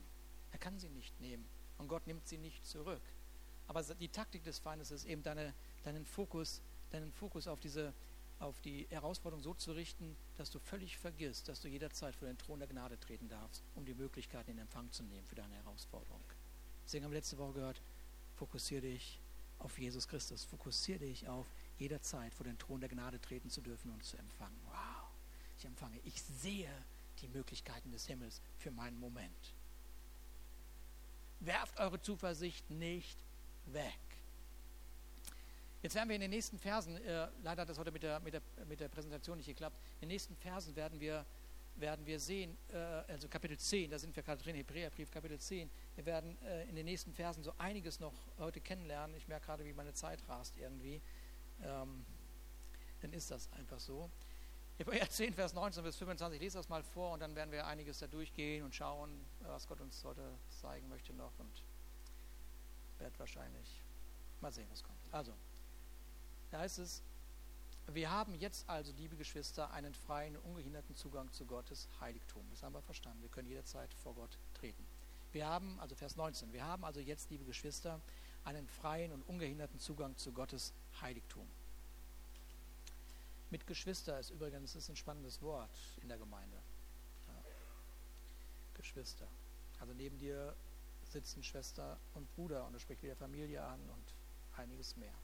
Er 0.51 0.59
kann 0.59 0.79
sie 0.79 0.90
nicht 0.90 1.18
nehmen 1.18 1.49
und 1.79 1.88
Gott 1.88 2.07
nimmt 2.07 2.29
sie 2.29 2.37
nicht 2.37 2.66
zurück. 2.66 3.01
Aber 3.66 3.83
die 3.83 4.11
Taktik 4.11 4.45
des 4.45 4.59
Feindes 4.59 4.90
ist 4.90 5.07
eben 5.07 5.23
deine, 5.23 5.55
deinen, 5.85 6.05
Fokus, 6.05 6.61
deinen 6.90 7.11
Fokus 7.12 7.49
auf 7.49 7.61
diese 7.61 7.95
auf 8.42 8.61
die 8.61 8.87
Herausforderung 8.90 9.42
so 9.42 9.55
zu 9.55 9.72
richten, 9.72 10.16
dass 10.37 10.50
du 10.50 10.59
völlig 10.59 10.98
vergisst, 10.98 11.48
dass 11.48 11.61
du 11.61 11.68
jederzeit 11.68 12.16
vor 12.16 12.26
den 12.26 12.37
Thron 12.37 12.59
der 12.59 12.68
Gnade 12.68 12.98
treten 12.98 13.28
darfst, 13.28 13.62
um 13.74 13.85
die 13.85 13.94
Möglichkeiten 13.94 14.50
in 14.50 14.59
Empfang 14.59 14.90
zu 14.90 15.02
nehmen 15.05 15.26
für 15.26 15.37
deine 15.37 15.55
Herausforderung. 15.55 16.20
Deswegen 16.85 17.05
haben 17.05 17.12
wir 17.12 17.18
letzte 17.18 17.38
Woche 17.38 17.55
gehört, 17.55 17.81
fokussiere 18.35 18.83
dich 18.83 19.20
auf 19.61 19.78
Jesus 19.78 20.09
Christus, 20.09 20.44
fokussiere 20.44 20.98
dich 20.98 21.28
auf 21.28 21.46
jederzeit 21.78 22.35
vor 22.35 22.44
den 22.44 22.59
Thron 22.59 22.81
der 22.81 22.88
Gnade 22.88 23.20
treten 23.20 23.48
zu 23.48 23.61
dürfen 23.61 23.90
und 23.90 24.05
zu 24.05 24.16
empfangen. 24.16 24.59
Wow, 24.66 25.09
ich 25.59 25.64
empfange, 25.64 26.00
ich 26.05 26.20
sehe 26.22 26.70
die 27.20 27.28
Möglichkeiten 27.28 27.92
des 27.92 28.07
Himmels 28.07 28.40
für 28.59 28.72
meinen 28.72 28.98
Moment. 28.98 29.55
Werft 31.40 31.78
eure 31.78 32.00
Zuversicht 32.00 32.68
nicht 32.70 33.18
weg. 33.66 33.98
Jetzt 35.83 35.95
werden 35.97 36.09
wir 36.09 36.14
in 36.14 36.23
den 36.23 36.31
nächsten 36.31 36.59
Versen, 36.59 36.97
äh, 36.97 37.29
leider 37.42 37.62
hat 37.62 37.68
das 37.68 37.79
heute 37.79 37.90
mit 37.90 38.03
der, 38.03 38.21
mit, 38.21 38.35
der, 38.35 38.42
mit 38.66 38.79
der 38.79 38.88
Präsentation 38.88 39.37
nicht 39.37 39.47
geklappt, 39.47 39.77
in 39.97 40.03
den 40.03 40.14
nächsten 40.14 40.37
Versen 40.37 40.77
werden 40.77 41.01
wir 41.01 41.27
werden 41.77 42.07
wir 42.07 42.21
sehen, 42.21 42.57
äh, 42.68 42.77
also 42.77 43.29
Kapitel 43.29 43.59
10, 43.59 43.90
da 43.90 43.99
sind 43.99 44.14
wir 44.14 44.23
gerade 44.23 44.42
drin, 44.42 44.55
Hebräerbrief 44.57 45.11
Kapitel 45.11 45.38
10, 45.38 45.71
wir 45.97 46.07
werden 46.07 46.40
äh, 46.42 46.68
in 46.68 46.77
den 46.77 46.85
nächsten 46.85 47.12
Versen 47.12 47.42
so 47.42 47.53
einiges 47.59 48.01
noch 48.01 48.14
heute 48.38 48.61
kennenlernen. 48.61 49.16
Ich 49.16 49.29
merke 49.29 49.47
gerade, 49.47 49.64
wie 49.64 49.73
meine 49.73 49.92
Zeit 49.92 50.23
rast 50.29 50.57
irgendwie. 50.57 51.01
Ähm, 51.62 52.05
dann 53.01 53.12
ist 53.12 53.31
das 53.31 53.51
einfach 53.53 53.81
so. 53.81 54.11
Hebräer 54.79 55.09
10, 55.11 55.35
Vers 55.35 55.55
19 55.55 55.83
bis 55.83 55.97
25, 55.97 56.37
ich 56.37 56.42
lese 56.42 56.59
das 56.59 56.68
mal 56.68 56.83
vor 56.83 57.12
und 57.12 57.21
dann 57.21 57.35
werden 57.35 57.53
wir 57.53 57.66
einiges 57.66 57.99
da 57.99 58.07
durchgehen 58.07 58.64
und 58.64 58.75
schauen, 58.75 59.25
was 59.40 59.66
Gott 59.66 59.81
uns 59.81 60.05
heute 60.05 60.38
zeigen 60.61 60.88
möchte 60.88 61.12
noch 61.14 61.33
und 61.38 61.62
wird 62.99 63.18
wahrscheinlich 63.18 63.83
mal 64.40 64.53
sehen, 64.53 64.68
was 64.71 64.83
kommt. 64.83 64.99
Also, 65.11 65.33
da 66.53 66.61
heißt 66.61 66.79
es, 66.79 67.03
wir 67.88 68.11
haben 68.11 68.35
jetzt 68.35 68.69
also, 68.69 68.93
liebe 68.93 69.17
Geschwister, 69.17 69.73
einen 69.73 69.95
freien, 69.95 70.37
ungehinderten 70.37 70.95
Zugang 70.95 71.33
zu 71.33 71.47
Gottes 71.47 71.88
Heiligtum. 72.01 72.45
Das 72.51 72.62
haben 72.62 72.75
wir 72.75 72.83
verstanden. 72.83 73.23
Wir 73.23 73.31
können 73.31 73.49
jederzeit 73.49 73.93
vor 73.95 74.15
Gott 74.15 74.38
treten. 74.55 74.87
Wir 75.33 75.47
haben, 75.47 75.81
also 75.81 75.95
Vers 75.95 76.17
19, 76.17 76.53
wir 76.53 76.65
haben 76.65 76.85
also 76.85 77.01
jetzt, 77.01 77.31
liebe 77.31 77.45
Geschwister, 77.45 78.01
einen 78.45 78.69
freien 78.69 79.12
und 79.12 79.23
ungehinderten 79.23 79.81
Zugang 79.81 80.17
zu 80.19 80.33
Gottes 80.33 80.75
Heiligtum. 81.01 81.49
Mit 83.51 83.67
Geschwister 83.67 84.19
ist 84.21 84.31
übrigens 84.31 84.75
ist 84.75 84.91
ein 84.91 84.97
spannendes 84.97 85.41
Wort 85.41 85.71
in 86.03 86.09
der 86.09 86.19
Gemeinde. 86.19 86.57
Ja. 87.29 87.35
Geschwister. 88.75 89.27
Also 89.81 89.95
neben 89.95 90.19
dir 90.19 90.55
sitzen 91.05 91.43
Schwester 91.43 91.99
und 92.15 92.31
Bruder 92.35 92.67
und 92.67 92.75
er 92.75 92.81
spricht 92.81 93.03
wieder 93.03 93.17
Familie 93.17 93.62
an 93.62 93.81
und 93.91 94.15
einiges 94.59 94.97
mehr. 94.97 95.15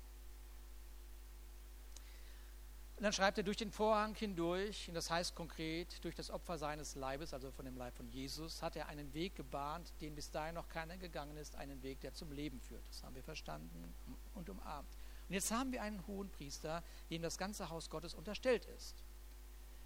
Und 2.99 3.05
dann 3.05 3.13
schreibt 3.13 3.39
er 3.39 3.45
durch 3.45 3.57
den 3.57 3.71
Vorhang 3.71 4.17
hindurch, 4.17 4.89
und 4.89 4.95
das 4.95 5.09
heißt 5.09 5.37
konkret, 5.37 6.03
durch 6.03 6.17
das 6.17 6.33
Opfer 6.33 6.59
seines 6.59 6.97
Leibes, 6.97 7.33
also 7.33 7.53
von 7.53 7.65
dem 7.65 7.77
Leib 7.77 7.95
von 7.95 8.09
Jesus, 8.09 8.61
hat 8.61 8.75
er 8.75 8.89
einen 8.89 9.15
Weg 9.15 9.37
gebahnt, 9.37 9.93
den 10.01 10.17
bis 10.17 10.33
dahin 10.33 10.57
noch 10.57 10.69
keiner 10.69 10.97
gegangen 10.97 11.37
ist, 11.37 11.55
einen 11.55 11.81
Weg, 11.85 12.01
der 12.01 12.13
zum 12.13 12.33
Leben 12.33 12.61
führt. 12.61 12.83
Das 12.89 13.05
haben 13.05 13.15
wir 13.15 13.23
verstanden 13.23 13.95
und 14.35 14.51
umarmt. 14.51 14.99
Und 15.29 15.35
jetzt 15.35 15.53
haben 15.53 15.71
wir 15.71 15.81
einen 15.81 16.05
hohen 16.09 16.29
Priester, 16.29 16.83
dem 17.09 17.23
das 17.23 17.39
ganze 17.39 17.69
Haus 17.69 17.89
Gottes 17.89 18.15
unterstellt 18.15 18.65
ist. 18.77 18.97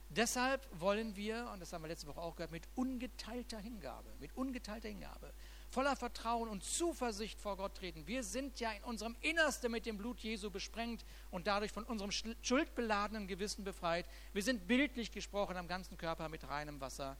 Deshalb 0.08 0.66
wollen 0.80 1.14
wir, 1.14 1.50
und 1.52 1.60
das 1.60 1.74
haben 1.74 1.82
wir 1.82 1.88
letzte 1.88 2.06
Woche 2.06 2.20
auch 2.22 2.36
gehört, 2.36 2.50
mit 2.50 2.66
ungeteilter 2.76 3.58
Hingabe, 3.58 4.08
mit 4.20 4.34
ungeteilter 4.38 4.88
Hingabe 4.88 5.34
voller 5.72 5.96
Vertrauen 5.96 6.50
und 6.50 6.62
Zuversicht 6.62 7.40
vor 7.40 7.56
Gott 7.56 7.74
treten. 7.76 8.06
Wir 8.06 8.22
sind 8.22 8.60
ja 8.60 8.70
in 8.72 8.84
unserem 8.84 9.16
Innersten 9.22 9.72
mit 9.72 9.86
dem 9.86 9.96
Blut 9.96 10.20
Jesu 10.20 10.50
besprengt 10.50 11.02
und 11.30 11.46
dadurch 11.46 11.72
von 11.72 11.84
unserem 11.84 12.10
schuldbeladenen 12.42 13.26
Gewissen 13.26 13.64
befreit. 13.64 14.06
Wir 14.34 14.42
sind 14.42 14.68
bildlich 14.68 15.10
gesprochen 15.10 15.56
am 15.56 15.68
ganzen 15.68 15.96
Körper 15.96 16.28
mit 16.28 16.46
reinem 16.46 16.80
Wasser 16.80 17.16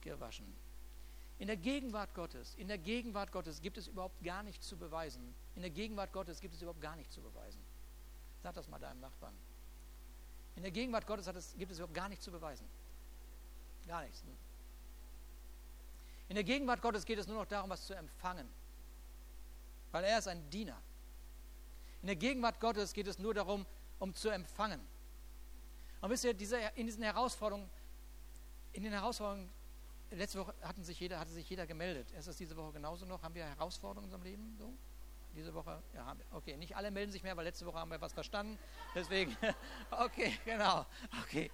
gewaschen. 0.00 0.46
In 1.40 1.48
der 1.48 1.56
Gegenwart 1.56 2.14
Gottes, 2.14 2.54
in 2.54 2.68
der 2.68 2.78
Gegenwart 2.78 3.32
Gottes 3.32 3.60
gibt 3.60 3.76
es 3.76 3.88
überhaupt 3.88 4.22
gar 4.22 4.44
nichts 4.44 4.68
zu 4.68 4.76
beweisen. 4.76 5.34
In 5.56 5.62
der 5.62 5.70
Gegenwart 5.70 6.12
Gottes 6.12 6.40
gibt 6.40 6.54
es 6.54 6.62
überhaupt 6.62 6.80
gar 6.80 6.94
nichts 6.94 7.14
zu 7.14 7.20
beweisen. 7.20 7.60
Sag 8.44 8.54
das 8.54 8.68
mal 8.68 8.78
deinem 8.78 9.00
Nachbarn. 9.00 9.34
In 10.54 10.62
der 10.62 10.70
Gegenwart 10.70 11.06
Gottes 11.06 11.26
es, 11.26 11.56
gibt 11.58 11.72
es 11.72 11.78
überhaupt 11.78 11.94
gar 11.94 12.08
nichts 12.08 12.24
zu 12.24 12.30
beweisen. 12.30 12.66
Gar 13.88 14.02
nichts. 14.02 14.22
Ne? 14.22 14.36
In 16.32 16.36
der 16.36 16.44
Gegenwart 16.44 16.80
Gottes 16.80 17.04
geht 17.04 17.18
es 17.18 17.26
nur 17.26 17.36
noch 17.36 17.44
darum, 17.44 17.68
was 17.68 17.84
zu 17.84 17.92
empfangen. 17.92 18.48
Weil 19.90 20.04
er 20.04 20.18
ist 20.18 20.28
ein 20.28 20.48
Diener. 20.48 20.80
In 22.00 22.06
der 22.06 22.16
Gegenwart 22.16 22.58
Gottes 22.58 22.94
geht 22.94 23.06
es 23.06 23.18
nur 23.18 23.34
darum, 23.34 23.66
um 23.98 24.14
zu 24.14 24.30
empfangen. 24.30 24.80
Und 26.00 26.08
wisst 26.08 26.24
ihr, 26.24 26.32
diese, 26.32 26.56
in 26.74 26.86
diesen 26.86 27.02
Herausforderungen, 27.02 27.68
in 28.72 28.82
den 28.82 28.94
Herausforderungen, 28.94 29.50
letzte 30.10 30.38
Woche 30.38 30.54
hatten 30.62 30.82
sich 30.82 30.98
jeder, 31.00 31.20
hatte 31.20 31.32
sich 31.32 31.46
jeder 31.50 31.66
gemeldet. 31.66 32.10
Ist 32.12 32.28
das 32.28 32.38
diese 32.38 32.56
Woche 32.56 32.72
genauso 32.72 33.04
noch? 33.04 33.22
Haben 33.22 33.34
wir 33.34 33.44
Herausforderungen 33.44 34.08
in 34.08 34.14
unserem 34.14 34.22
Leben? 34.22 34.56
So? 34.58 34.72
Diese 35.36 35.52
Woche? 35.52 35.82
Ja. 35.92 36.16
Okay, 36.30 36.56
nicht 36.56 36.74
alle 36.74 36.90
melden 36.90 37.12
sich 37.12 37.22
mehr, 37.22 37.36
weil 37.36 37.44
letzte 37.44 37.66
Woche 37.66 37.78
haben 37.78 37.90
wir 37.90 38.00
was 38.00 38.14
verstanden. 38.14 38.58
Deswegen, 38.94 39.36
okay, 39.90 40.32
genau. 40.46 40.86
Okay. 41.24 41.50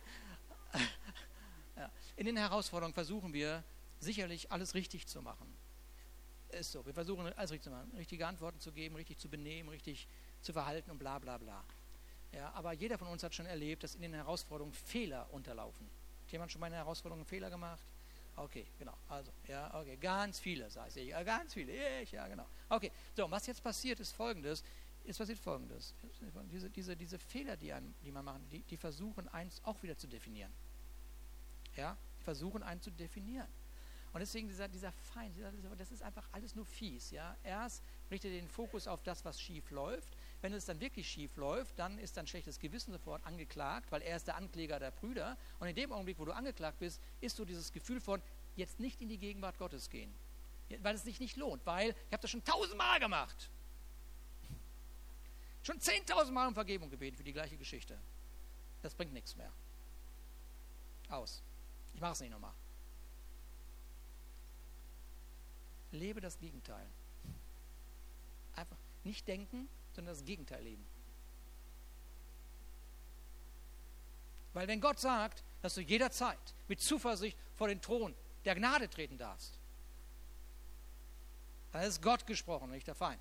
In 2.14 2.26
den 2.26 2.36
Herausforderungen 2.36 2.94
versuchen 2.94 3.32
wir, 3.32 3.64
sicherlich 4.00 4.50
alles 4.52 4.74
richtig 4.74 5.06
zu 5.06 5.22
machen. 5.22 5.52
Ist 6.50 6.72
so. 6.72 6.84
Wir 6.86 6.94
versuchen 6.94 7.26
alles 7.34 7.50
richtig 7.50 7.64
zu 7.64 7.70
machen, 7.70 7.92
richtige 7.96 8.26
Antworten 8.26 8.60
zu 8.60 8.72
geben, 8.72 8.96
richtig 8.96 9.18
zu 9.18 9.28
benehmen, 9.28 9.68
richtig 9.68 10.08
zu 10.40 10.52
verhalten 10.52 10.90
und 10.90 10.98
bla 10.98 11.18
bla 11.18 11.36
bla. 11.36 11.62
Ja, 12.32 12.52
aber 12.52 12.72
jeder 12.72 12.98
von 12.98 13.08
uns 13.08 13.22
hat 13.22 13.34
schon 13.34 13.46
erlebt, 13.46 13.82
dass 13.82 13.94
in 13.94 14.02
den 14.02 14.14
Herausforderungen 14.14 14.74
Fehler 14.74 15.28
unterlaufen. 15.32 15.86
Hat 16.24 16.32
jemand 16.32 16.52
schon 16.52 16.60
mal 16.60 16.66
in 16.66 16.72
den 16.72 16.78
Herausforderungen 16.78 17.26
Fehler 17.26 17.50
gemacht? 17.50 17.82
Okay, 18.36 18.66
genau. 18.78 18.96
Also, 19.08 19.32
ja, 19.48 19.74
okay. 19.74 19.96
Ganz 19.96 20.38
viele, 20.38 20.70
sage 20.70 21.00
ich. 21.00 21.08
Ja, 21.08 21.22
ganz 21.22 21.54
viele. 21.54 22.02
Ich, 22.02 22.12
ja, 22.12 22.28
genau. 22.28 22.46
Okay. 22.68 22.92
So, 23.16 23.24
und 23.24 23.30
was 23.30 23.46
jetzt 23.46 23.62
passiert, 23.62 23.98
ist 24.00 24.12
folgendes. 24.12 24.62
Ist 25.04 25.18
passiert 25.18 25.38
folgendes. 25.38 25.94
Diese, 26.52 26.70
diese, 26.70 26.96
diese 26.96 27.18
Fehler, 27.18 27.56
die, 27.56 27.72
einem, 27.72 27.94
die 28.04 28.12
man 28.12 28.24
macht, 28.24 28.40
die, 28.52 28.60
die 28.60 28.76
versuchen, 28.76 29.28
eins 29.28 29.60
auch 29.64 29.82
wieder 29.82 29.96
zu 29.96 30.06
definieren. 30.06 30.52
Ja, 31.76 31.96
die 32.20 32.24
versuchen, 32.24 32.62
einen 32.62 32.80
zu 32.80 32.90
definieren. 32.90 33.48
Und 34.12 34.20
deswegen 34.20 34.48
dieser, 34.48 34.68
dieser 34.68 34.92
Feind, 34.92 35.36
das 35.76 35.90
ist 35.92 36.02
einfach 36.02 36.26
alles 36.32 36.54
nur 36.54 36.64
fies. 36.64 37.10
Ja? 37.10 37.36
Erst 37.42 37.82
richtet 38.10 38.32
den 38.32 38.48
Fokus 38.48 38.86
auf 38.86 39.02
das, 39.02 39.24
was 39.24 39.40
schief 39.40 39.70
läuft. 39.70 40.16
Wenn 40.40 40.52
es 40.52 40.64
dann 40.64 40.80
wirklich 40.80 41.08
schief 41.08 41.36
läuft, 41.36 41.78
dann 41.78 41.98
ist 41.98 42.16
dann 42.16 42.26
schlechtes 42.26 42.58
Gewissen 42.58 42.92
sofort 42.92 43.24
angeklagt, 43.26 43.92
weil 43.92 44.02
er 44.02 44.16
ist 44.16 44.26
der 44.26 44.36
Ankläger 44.36 44.78
der 44.78 44.90
Brüder. 44.90 45.36
Und 45.58 45.68
in 45.68 45.74
dem 45.74 45.92
Augenblick, 45.92 46.18
wo 46.18 46.24
du 46.24 46.32
angeklagt 46.32 46.78
bist, 46.78 47.00
ist 47.20 47.36
so 47.36 47.44
dieses 47.44 47.72
Gefühl 47.72 48.00
von, 48.00 48.22
jetzt 48.56 48.80
nicht 48.80 49.00
in 49.00 49.08
die 49.08 49.18
Gegenwart 49.18 49.58
Gottes 49.58 49.90
gehen. 49.90 50.12
Weil 50.82 50.94
es 50.94 51.02
sich 51.02 51.20
nicht 51.20 51.36
lohnt, 51.36 51.64
weil 51.66 51.90
ich 51.90 52.12
habe 52.12 52.22
das 52.22 52.30
schon 52.30 52.44
tausendmal 52.44 53.00
gemacht. 53.00 53.50
Schon 55.62 55.80
zehntausendmal 55.80 56.48
um 56.48 56.54
Vergebung 56.54 56.88
gebeten 56.88 57.16
für 57.16 57.24
die 57.24 57.32
gleiche 57.32 57.56
Geschichte. 57.56 57.98
Das 58.82 58.94
bringt 58.94 59.12
nichts 59.12 59.36
mehr. 59.36 59.52
Aus. 61.08 61.42
Ich 61.94 62.00
mache 62.00 62.12
es 62.12 62.20
nicht 62.20 62.30
nochmal. 62.30 62.54
Lebe 65.92 66.20
das 66.20 66.38
Gegenteil. 66.38 66.86
Einfach 68.54 68.76
nicht 69.04 69.26
denken, 69.28 69.68
sondern 69.92 70.14
das 70.14 70.24
Gegenteil 70.24 70.62
leben. 70.62 70.84
Weil 74.54 74.66
wenn 74.66 74.80
Gott 74.80 74.98
sagt, 74.98 75.44
dass 75.62 75.74
du 75.74 75.80
jederzeit 75.80 76.38
mit 76.66 76.80
Zuversicht 76.80 77.36
vor 77.56 77.68
den 77.68 77.80
Thron 77.80 78.14
der 78.44 78.54
Gnade 78.54 78.88
treten 78.88 79.18
darfst, 79.18 79.58
dann 81.72 81.82
ist 81.82 82.02
Gott 82.02 82.26
gesprochen, 82.26 82.70
nicht 82.70 82.86
der 82.86 82.94
Feind. 82.94 83.20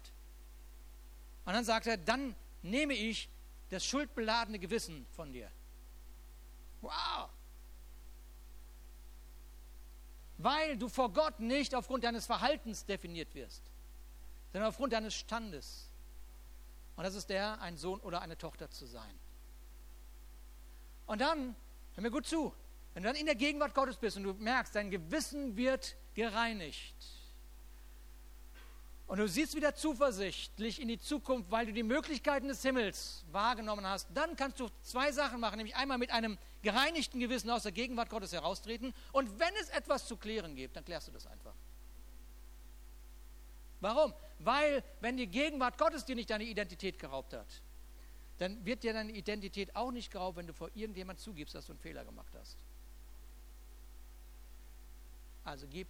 Und 1.45 1.53
dann 1.53 1.65
sagt 1.65 1.87
er, 1.87 1.97
dann 1.97 2.35
nehme 2.61 2.93
ich 2.93 3.29
das 3.69 3.85
schuldbeladene 3.85 4.59
Gewissen 4.59 5.05
von 5.15 5.31
dir. 5.31 5.51
Wow! 6.81 7.29
Weil 10.37 10.77
du 10.77 10.87
vor 10.89 11.11
Gott 11.11 11.39
nicht 11.39 11.73
aufgrund 11.73 12.03
deines 12.03 12.25
Verhaltens 12.25 12.85
definiert 12.85 13.33
wirst, 13.33 13.63
sondern 14.51 14.69
aufgrund 14.69 14.93
deines 14.93 15.15
Standes. 15.15 15.89
Und 16.95 17.03
das 17.03 17.15
ist 17.15 17.29
der, 17.29 17.61
ein 17.61 17.77
Sohn 17.77 17.99
oder 18.01 18.21
eine 18.21 18.37
Tochter 18.37 18.69
zu 18.69 18.85
sein. 18.85 19.19
Und 21.05 21.21
dann, 21.21 21.55
hör 21.95 22.01
mir 22.01 22.11
gut 22.11 22.27
zu, 22.27 22.53
wenn 22.93 23.03
du 23.03 23.09
dann 23.09 23.15
in 23.15 23.25
der 23.25 23.35
Gegenwart 23.35 23.73
Gottes 23.73 23.97
bist 23.97 24.17
und 24.17 24.23
du 24.23 24.33
merkst, 24.33 24.75
dein 24.75 24.89
Gewissen 24.91 25.55
wird 25.55 25.95
gereinigt, 26.15 26.95
und 29.07 29.19
du 29.19 29.27
siehst 29.27 29.55
wieder 29.55 29.73
zuversichtlich 29.73 30.81
in 30.81 30.89
die 30.89 30.99
Zukunft, 30.99 31.49
weil 31.49 31.65
du 31.65 31.71
die 31.71 31.83
Möglichkeiten 31.83 32.49
des 32.49 32.61
Himmels 32.61 33.23
wahrgenommen 33.31 33.87
hast, 33.87 34.09
dann 34.13 34.35
kannst 34.35 34.59
du 34.59 34.67
zwei 34.81 35.13
Sachen 35.13 35.39
machen, 35.39 35.55
nämlich 35.55 35.77
einmal 35.77 35.97
mit 35.97 36.11
einem 36.11 36.37
gereinigten 36.67 37.21
Gewissen 37.21 37.49
aus 37.49 37.63
der 37.63 37.71
Gegenwart 37.71 38.09
Gottes 38.09 38.33
heraustreten 38.33 38.93
und 39.13 39.39
wenn 39.39 39.55
es 39.61 39.69
etwas 39.69 40.05
zu 40.05 40.17
klären 40.17 40.53
gibt, 40.53 40.75
dann 40.75 40.83
klärst 40.83 41.07
du 41.07 41.13
das 41.13 41.25
einfach. 41.25 41.53
Warum? 43.79 44.13
Weil 44.39 44.83
wenn 44.99 45.15
die 45.15 45.27
Gegenwart 45.27 45.77
Gottes 45.77 46.03
dir 46.03 46.15
nicht 46.15 46.29
deine 46.29 46.43
Identität 46.43 46.99
geraubt 46.99 47.33
hat, 47.33 47.47
dann 48.39 48.65
wird 48.65 48.83
dir 48.83 48.91
deine 48.91 49.13
Identität 49.13 49.73
auch 49.77 49.91
nicht 49.91 50.11
geraubt, 50.11 50.35
wenn 50.35 50.47
du 50.47 50.53
vor 50.53 50.69
irgendjemand 50.75 51.21
zugibst, 51.21 51.55
dass 51.55 51.67
du 51.67 51.71
einen 51.71 51.79
Fehler 51.79 52.03
gemacht 52.03 52.33
hast. 52.37 52.57
Also 55.45 55.67
gib 55.69 55.87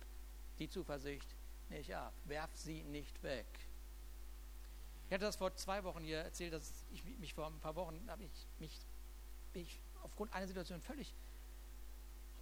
die 0.60 0.70
Zuversicht 0.70 1.28
nicht 1.70 1.96
ab. 1.96 2.14
Werf 2.26 2.52
sie 2.54 2.84
nicht 2.84 3.24
weg. 3.24 3.48
Ich 5.08 5.14
hatte 5.14 5.26
das 5.26 5.38
vor 5.38 5.56
zwei 5.56 5.84
Wochen 5.84 6.04
hier 6.04 6.20
erzählt, 6.20 6.54
dass 6.54 6.86
ich 6.92 7.04
mich 7.04 7.34
vor 7.34 7.48
ein 7.48 7.60
paar 7.62 7.76
Wochen 7.76 8.00
habe 8.08 8.26
ich 8.26 8.48
mich, 8.60 8.78
mich 9.56 9.80
aufgrund 10.04 10.34
einer 10.34 10.48
Situation 10.48 10.82
völlig, 10.82 11.14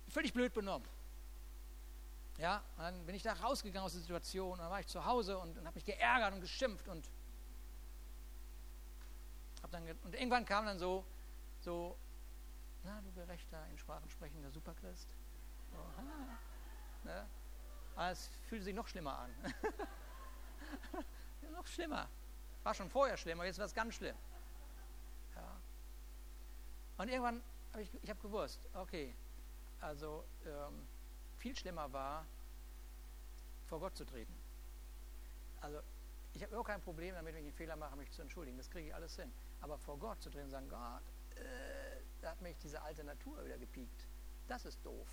völlig 0.08 0.34
blöd 0.34 0.54
benommen. 0.54 0.88
Ja, 2.38 2.63
dann 2.78 3.06
bin 3.06 3.15
ich 3.15 3.24
da 3.24 3.34
rausgegangen 3.34 3.86
aus 3.86 3.94
der 3.94 4.02
Situation, 4.02 4.54
und 4.54 4.60
dann 4.60 4.70
war 4.70 4.80
ich 4.80 4.88
zu 4.88 5.06
Hause 5.06 5.38
und, 5.38 5.58
und 5.58 5.65
habe 5.65 5.76
mich 5.76 5.86
geärgert 5.86 6.34
und 6.34 6.41
geschimpft 6.41 6.88
und 6.88 7.10
hab 9.63 9.72
dann 9.72 9.88
und 10.04 10.13
irgendwann 10.13 10.46
kam 10.46 10.65
dann 10.65 10.78
so, 10.78 11.06
so, 11.62 11.98
na 12.84 13.02
du 13.02 13.12
gerechter 13.13 13.65
in 13.72 13.78
Sprachen 13.78 14.10
sprechender 14.10 14.52
Superchrist, 14.52 15.08
So, 15.72 15.78
ne? 17.06 17.26
Aber 17.96 18.12
es 18.12 18.30
fühlt 18.50 18.63
sich 18.63 18.76
noch 18.76 18.88
schlimmer 18.88 19.18
an. 19.18 19.32
noch 21.54 21.68
schlimmer. 21.68 22.10
War 22.63 22.74
schon 22.74 22.89
vorher 22.89 23.15
schlimmer, 23.15 23.46
jetzt 23.46 23.58
wird 23.58 23.70
es 23.70 23.74
ganz 23.74 23.96
schlimm. 23.96 24.18
Ja. 25.36 25.58
Und 26.98 27.10
irgendwann 27.10 27.42
habe 27.74 27.84
ich, 27.84 27.90
ich 28.02 28.10
hab 28.10 28.22
gewusst, 28.22 28.60
okay, 28.74 29.14
also 29.82 30.24
ähm, 30.46 30.88
viel 31.38 31.56
schlimmer 31.56 31.92
war, 31.92 32.26
vor 33.68 33.80
Gott 33.80 33.96
zu 33.96 34.06
treten. 34.06 34.34
Also 35.62 35.80
ich 36.34 36.42
habe 36.42 36.52
überhaupt 36.52 36.70
kein 36.70 36.82
Problem 36.82 37.16
damit, 37.16 37.34
wenn 37.34 37.42
ich 37.42 37.48
einen 37.48 37.58
Fehler 37.58 37.76
mache, 37.76 37.96
mich 37.96 38.12
zu 38.12 38.22
entschuldigen. 38.22 38.58
Das 38.58 38.70
kriege 38.70 38.88
ich 38.88 38.96
alles 38.96 39.16
hin. 39.16 39.32
Aber 39.62 39.78
vor 39.78 39.98
Gott 39.98 40.22
zu 40.22 40.30
treten 40.30 40.46
und 40.46 40.52
sagen, 40.52 40.70
Gott, 40.70 41.02
äh, 41.38 42.02
da 42.22 42.32
hat 42.32 42.42
mich 42.42 42.58
diese 42.58 42.82
alte 42.82 43.04
Natur 43.04 43.44
wieder 43.44 43.58
gepiekt. 43.58 44.08
Das 44.48 44.66
ist 44.66 44.84
doof, 44.86 45.08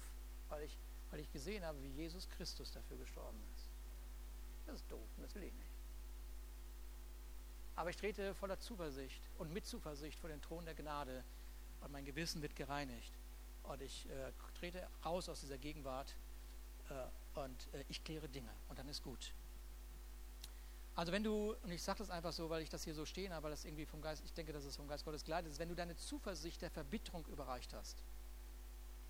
weil 0.49 0.65
ich, 0.65 0.79
weil 1.11 1.21
ich 1.21 1.31
gesehen 1.33 1.65
habe, 1.65 1.83
wie 1.83 1.91
Jesus 1.91 2.29
Christus 2.29 2.73
dafür 2.73 2.99
gestorben 2.99 3.39
ist. 3.55 3.69
Das 4.67 4.77
ist 4.77 4.91
doof 4.91 5.09
und 5.17 5.23
das 5.23 5.35
will 5.35 5.45
ich 5.45 5.53
nicht. 5.53 5.71
Aber 7.75 7.91
ich 7.91 7.97
trete 7.97 8.35
voller 8.35 8.59
Zuversicht 8.59 9.23
und 9.39 9.53
mit 9.53 9.67
Zuversicht 9.67 10.19
vor 10.21 10.29
den 10.29 10.43
Thron 10.43 10.65
der 10.65 10.75
Gnade 10.75 11.25
und 11.83 11.93
mein 11.93 12.05
Gewissen 12.05 12.43
wird 12.43 12.57
gereinigt. 12.57 13.13
Und 13.65 13.81
ich 13.81 14.09
äh, 14.09 14.33
trete 14.59 14.87
raus 15.05 15.29
aus 15.29 15.41
dieser 15.41 15.59
Gegenwart 15.59 16.15
äh, 16.91 17.41
und 17.41 17.69
äh, 17.75 17.85
ich 17.89 18.03
kläre 18.03 18.29
Dinge 18.29 18.51
und 18.69 18.79
dann 18.79 18.89
ist 18.89 19.03
gut. 19.03 19.33
Also 20.95 21.11
wenn 21.13 21.25
du, 21.25 21.55
und 21.63 21.71
ich 21.71 21.83
sage 21.83 22.01
das 22.01 22.11
einfach 22.11 22.33
so, 22.33 22.51
weil 22.51 22.63
ich 22.63 22.69
das 22.69 22.85
hier 22.85 22.95
so 22.95 23.07
stehen 23.07 23.33
habe, 23.33 23.45
weil 23.45 23.51
das 23.53 23.65
irgendwie 23.65 23.87
vom 23.87 24.03
Geist, 24.03 24.23
ich 24.25 24.33
denke, 24.33 24.53
dass 24.53 24.65
es 24.65 24.77
vom 24.77 24.89
Geist 24.89 25.05
Gottes 25.05 25.25
geleitet 25.25 25.51
ist, 25.51 25.59
wenn 25.59 25.69
du 25.69 25.75
deine 25.75 25.97
Zuversicht 25.97 26.61
der 26.61 26.71
Verbitterung 26.71 27.25
überreicht 27.27 27.73
hast, 27.73 28.05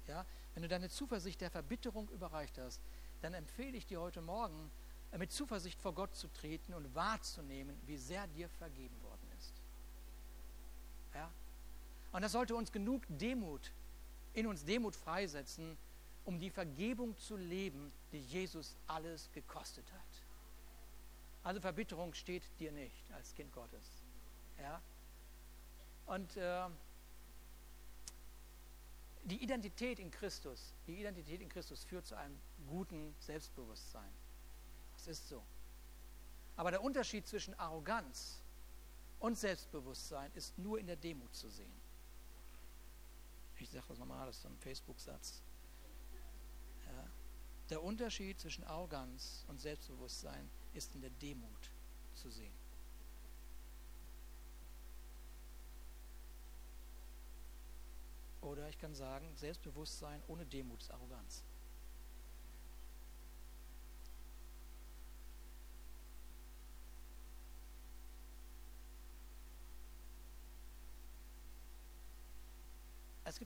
ja, 0.07 0.25
wenn 0.55 0.63
du 0.63 0.69
deine 0.69 0.89
Zuversicht 0.91 1.41
der 1.41 1.51
Verbitterung 1.51 2.09
überreicht 2.11 2.59
hast, 2.59 2.81
dann 3.21 3.35
empfehle 3.35 3.77
ich 3.77 3.87
dir 3.87 4.01
heute 4.01 4.21
Morgen, 4.21 4.71
äh, 5.11 5.19
mit 5.19 5.33
Zuversicht 5.33 5.81
vor 5.81 5.95
Gott 5.95 6.15
zu 6.15 6.29
treten 6.29 6.75
und 6.75 6.95
wahrzunehmen, 6.95 7.77
wie 7.87 7.97
sehr 7.97 8.27
dir 8.29 8.49
vergeben 8.49 9.01
worden 9.03 9.29
ist. 9.39 9.53
Ja? 11.15 11.31
Und 12.13 12.23
das 12.23 12.33
sollte 12.33 12.55
uns 12.55 12.71
genug 12.71 13.03
Demut, 13.09 13.73
in 14.35 14.47
uns 14.47 14.65
Demut 14.65 14.95
freisetzen, 14.95 15.77
um 16.25 16.39
die 16.39 16.51
Vergebung 16.51 17.17
zu 17.19 17.37
leben, 17.37 17.93
die 18.13 18.21
Jesus 18.21 18.77
alles 18.87 19.31
gekostet 19.33 19.91
hat. 19.93 20.23
Also 21.43 21.61
Verbitterung 21.61 22.15
steht 22.15 22.45
dir 22.61 22.71
nicht 22.71 23.11
als 23.13 23.35
Kind 23.35 23.53
Gottes. 23.53 24.03
Ja? 24.61 24.81
Und 26.07 26.37
äh, 26.37 26.69
die 29.25 29.43
Identität 29.43 29.99
in 29.99 30.11
Christus, 30.11 30.75
die 30.87 31.01
Identität 31.01 31.41
in 31.41 31.49
Christus 31.49 31.85
führt 31.85 32.07
zu 32.07 32.15
einem 32.15 32.39
guten 32.69 33.15
Selbstbewusstsein. 33.19 34.13
Das 34.95 35.09
ist 35.09 35.29
so. 35.29 35.43
Aber 36.57 36.71
der 36.71 36.83
Unterschied 36.83 37.27
zwischen 37.27 37.59
Arroganz 37.59 38.41
und 39.19 39.39
Selbstbewusstsein 39.39 40.31
ist 40.35 40.57
nur 40.59 40.79
in 40.79 40.87
der 40.87 40.97
Demut 40.97 41.35
zu 41.35 41.49
sehen. 41.49 41.82
Ich 43.63 43.71
sage 43.71 43.87
das 43.89 43.99
ist 44.37 44.43
so 44.43 44.49
ein 44.49 44.59
Facebook-Satz. 44.59 45.41
Ja. 46.85 47.09
Der 47.71 47.83
Unterschied 47.83 48.41
zwischen 48.41 48.65
Arroganz 48.65 49.45
und 49.47 49.61
Selbstbewusstsein 49.61 50.51
ist 50.75 50.93
in 50.95 51.01
der 51.01 51.11
Demut 51.11 51.71
zu 52.15 52.29
sehen. 52.29 52.53
Oder 58.41 58.69
ich 58.69 58.79
kann 58.79 58.95
sagen, 58.97 59.33
Selbstbewusstsein 59.37 60.21
ohne 60.27 60.45
Demut 60.45 60.83
ist 60.83 60.91
Arroganz. 60.91 61.45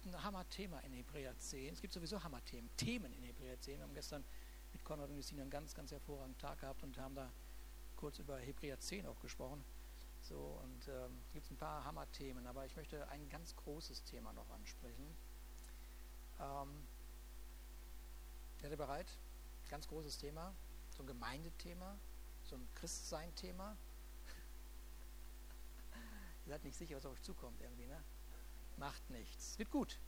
Gibt 0.03 0.15
ein 0.15 0.23
Hammer-Thema 0.23 0.81
in 0.81 0.93
Hebräer 0.93 1.39
10. 1.39 1.73
Es 1.73 1.81
gibt 1.81 1.95
sowieso 1.95 2.23
Hammer-Themen, 2.23 2.69
Themen 2.77 3.15
in 3.15 3.23
Hebräer 3.23 3.59
10. 3.59 3.79
Wir 3.79 3.83
haben 3.83 3.95
gestern 3.95 4.23
mit 4.75 4.85
Konrad 4.85 5.09
und 5.09 5.17
Christine 5.17 5.41
einen 5.41 5.51
ganz, 5.51 5.75
ganz 5.75 5.91
hervorragenden 5.91 6.39
Tag 6.39 6.61
gehabt 6.61 6.83
und 6.83 6.99
haben 6.99 7.15
da 7.15 7.33
kurz 7.97 8.19
über 8.19 8.39
Hebräer 8.39 8.79
10 8.79 9.07
auch 9.07 9.19
gesprochen. 9.21 9.65
So, 10.21 10.61
und 10.63 10.89
ähm, 10.89 11.19
es 11.29 11.33
gibt 11.33 11.51
ein 11.51 11.57
paar 11.57 11.83
Hammer-Themen, 11.83 12.47
aber 12.47 12.67
ich 12.67 12.77
möchte 12.77 13.09
ein 13.09 13.27
ganz 13.31 13.57
großes 13.57 14.05
Thema 14.05 14.35
noch 14.35 14.51
ansprechen. 14.51 15.07
Ähm, 16.41 16.87
seid 18.61 18.73
ihr 18.73 18.77
bereit? 18.77 19.11
Ganz 19.71 19.89
großes 19.89 20.19
Thema, 20.19 20.55
so 20.95 21.05
ein 21.05 21.07
Gemeindethema, 21.07 21.97
so 22.45 22.57
ein 22.57 22.69
Christsein-Thema. 22.75 23.75
ihr 26.45 26.51
seid 26.51 26.65
nicht 26.65 26.77
sicher, 26.77 26.97
was 26.97 27.07
auf 27.07 27.15
euch 27.15 27.23
zukommt 27.23 27.63
irgendwie, 27.63 27.87
ne? 27.87 28.05
Macht 28.77 29.09
nichts. 29.11 29.59
Wird 29.59 29.71
gut. 29.71 29.99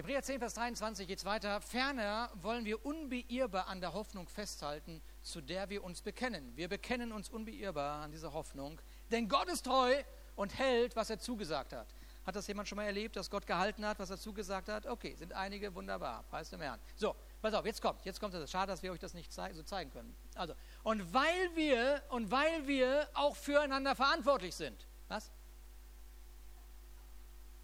Hebräer 0.00 0.22
10, 0.22 0.38
Vers 0.38 0.54
23 0.54 1.06
geht 1.06 1.18
es 1.18 1.24
weiter. 1.26 1.60
Ferner 1.60 2.30
wollen 2.40 2.64
wir 2.64 2.86
unbeirrbar 2.86 3.66
an 3.66 3.82
der 3.82 3.92
Hoffnung 3.92 4.28
festhalten, 4.28 5.02
zu 5.22 5.42
der 5.42 5.68
wir 5.68 5.84
uns 5.84 6.00
bekennen. 6.00 6.56
Wir 6.56 6.68
bekennen 6.68 7.12
uns 7.12 7.28
unbeirrbar 7.28 8.02
an 8.02 8.10
dieser 8.10 8.32
Hoffnung, 8.32 8.80
denn 9.10 9.28
Gott 9.28 9.48
ist 9.48 9.66
treu 9.66 9.94
und 10.36 10.56
hält, 10.56 10.96
was 10.96 11.10
er 11.10 11.18
zugesagt 11.18 11.74
hat. 11.74 11.88
Hat 12.24 12.34
das 12.34 12.46
jemand 12.46 12.66
schon 12.66 12.76
mal 12.76 12.84
erlebt, 12.84 13.16
dass 13.16 13.28
Gott 13.28 13.46
gehalten 13.46 13.84
hat, 13.84 13.98
was 13.98 14.08
er 14.08 14.16
zugesagt 14.16 14.68
hat? 14.68 14.86
Okay, 14.86 15.16
sind 15.16 15.34
einige 15.34 15.74
wunderbar. 15.74 16.22
Preis 16.30 16.48
dem 16.48 16.62
Herrn. 16.62 16.80
So, 16.96 17.14
pass 17.42 17.52
auf, 17.52 17.66
jetzt 17.66 17.82
kommt, 17.82 18.02
jetzt 18.04 18.20
kommt 18.20 18.32
es. 18.32 18.50
Schade, 18.50 18.72
dass 18.72 18.82
wir 18.82 18.92
euch 18.92 19.00
das 19.00 19.12
nicht 19.12 19.30
so 19.30 19.62
zeigen 19.64 19.90
können. 19.90 20.16
Also, 20.34 20.54
und 20.82 21.12
weil 21.12 21.56
wir, 21.56 22.02
und 22.08 22.30
weil 22.30 22.66
wir 22.66 23.06
auch 23.12 23.36
füreinander 23.36 23.94
verantwortlich 23.94 24.54
sind. 24.54 24.86
Was? 25.08 25.30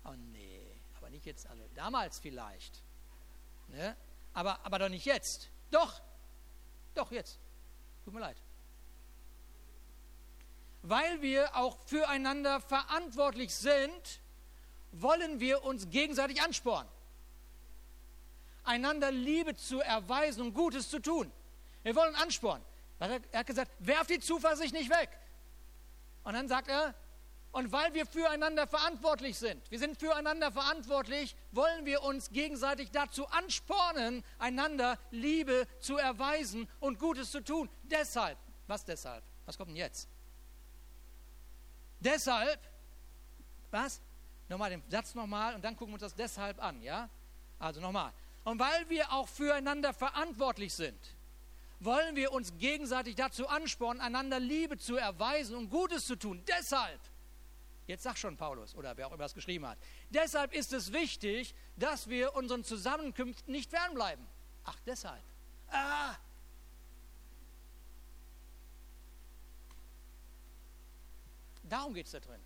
Oh 0.04 0.12
nee 0.32 0.56
nicht 1.15 1.15
jetzt 1.26 1.46
alle. 1.48 1.68
Damals 1.74 2.18
vielleicht. 2.18 2.82
Ne? 3.68 3.96
Aber, 4.32 4.64
aber 4.64 4.78
doch 4.78 4.88
nicht 4.88 5.04
jetzt. 5.04 5.48
Doch. 5.70 6.00
Doch 6.94 7.10
jetzt. 7.10 7.38
Tut 8.04 8.14
mir 8.14 8.20
leid. 8.20 8.36
Weil 10.82 11.20
wir 11.20 11.56
auch 11.56 11.76
füreinander 11.86 12.60
verantwortlich 12.60 13.54
sind, 13.54 14.20
wollen 14.92 15.40
wir 15.40 15.64
uns 15.64 15.90
gegenseitig 15.90 16.40
anspornen. 16.40 16.88
Einander 18.64 19.10
Liebe 19.10 19.56
zu 19.56 19.80
erweisen 19.80 20.42
und 20.42 20.54
Gutes 20.54 20.88
zu 20.88 21.00
tun. 21.00 21.30
Wir 21.82 21.94
wollen 21.94 22.14
anspornen. 22.14 22.64
Er 22.98 23.20
hat 23.32 23.46
gesagt, 23.46 23.70
werf 23.78 24.06
die 24.06 24.20
Zuversicht 24.20 24.72
nicht 24.72 24.90
weg. 24.90 25.10
Und 26.24 26.34
dann 26.34 26.48
sagt 26.48 26.68
er, 26.68 26.94
und 27.56 27.72
weil 27.72 27.94
wir 27.94 28.04
füreinander 28.04 28.66
verantwortlich 28.66 29.38
sind, 29.38 29.70
wir 29.70 29.78
sind 29.78 29.96
füreinander 29.96 30.52
verantwortlich, 30.52 31.34
wollen 31.52 31.86
wir 31.86 32.02
uns 32.02 32.28
gegenseitig 32.28 32.90
dazu 32.90 33.26
anspornen, 33.28 34.22
einander 34.38 34.98
Liebe 35.10 35.66
zu 35.80 35.96
erweisen 35.96 36.68
und 36.80 36.98
Gutes 36.98 37.30
zu 37.30 37.42
tun. 37.42 37.70
Deshalb, 37.84 38.36
was 38.66 38.84
deshalb? 38.84 39.24
Was 39.46 39.56
kommt 39.56 39.70
denn 39.70 39.76
jetzt? 39.76 40.06
Deshalb, 42.00 42.60
was? 43.70 44.02
Nochmal 44.50 44.68
den 44.68 44.82
Satz 44.90 45.14
nochmal 45.14 45.54
und 45.54 45.64
dann 45.64 45.76
gucken 45.76 45.92
wir 45.92 45.94
uns 45.94 46.02
das 46.02 46.14
deshalb 46.14 46.62
an, 46.62 46.82
ja? 46.82 47.08
Also 47.58 47.80
nochmal. 47.80 48.12
Und 48.44 48.58
weil 48.58 48.90
wir 48.90 49.10
auch 49.12 49.28
füreinander 49.28 49.94
verantwortlich 49.94 50.74
sind, 50.74 51.00
wollen 51.80 52.16
wir 52.16 52.32
uns 52.32 52.58
gegenseitig 52.58 53.14
dazu 53.14 53.48
anspornen, 53.48 54.02
einander 54.02 54.40
Liebe 54.40 54.76
zu 54.76 54.96
erweisen 54.96 55.56
und 55.56 55.70
Gutes 55.70 56.04
zu 56.04 56.16
tun. 56.16 56.44
Deshalb 56.46 57.00
Jetzt 57.86 58.02
sag 58.02 58.18
schon 58.18 58.36
Paulus 58.36 58.74
oder 58.74 58.96
wer 58.96 59.06
auch 59.06 59.12
immer 59.12 59.24
es 59.24 59.34
geschrieben 59.34 59.66
hat. 59.66 59.78
Deshalb 60.10 60.52
ist 60.52 60.72
es 60.72 60.92
wichtig, 60.92 61.54
dass 61.76 62.08
wir 62.08 62.34
unseren 62.34 62.64
Zusammenkünften 62.64 63.52
nicht 63.52 63.70
fernbleiben. 63.70 64.26
Ach, 64.64 64.78
deshalb. 64.84 65.22
Ah! 65.68 66.16
Darum 71.62 71.94
geht 71.94 72.06
es 72.06 72.12
da 72.12 72.20
drin. 72.20 72.40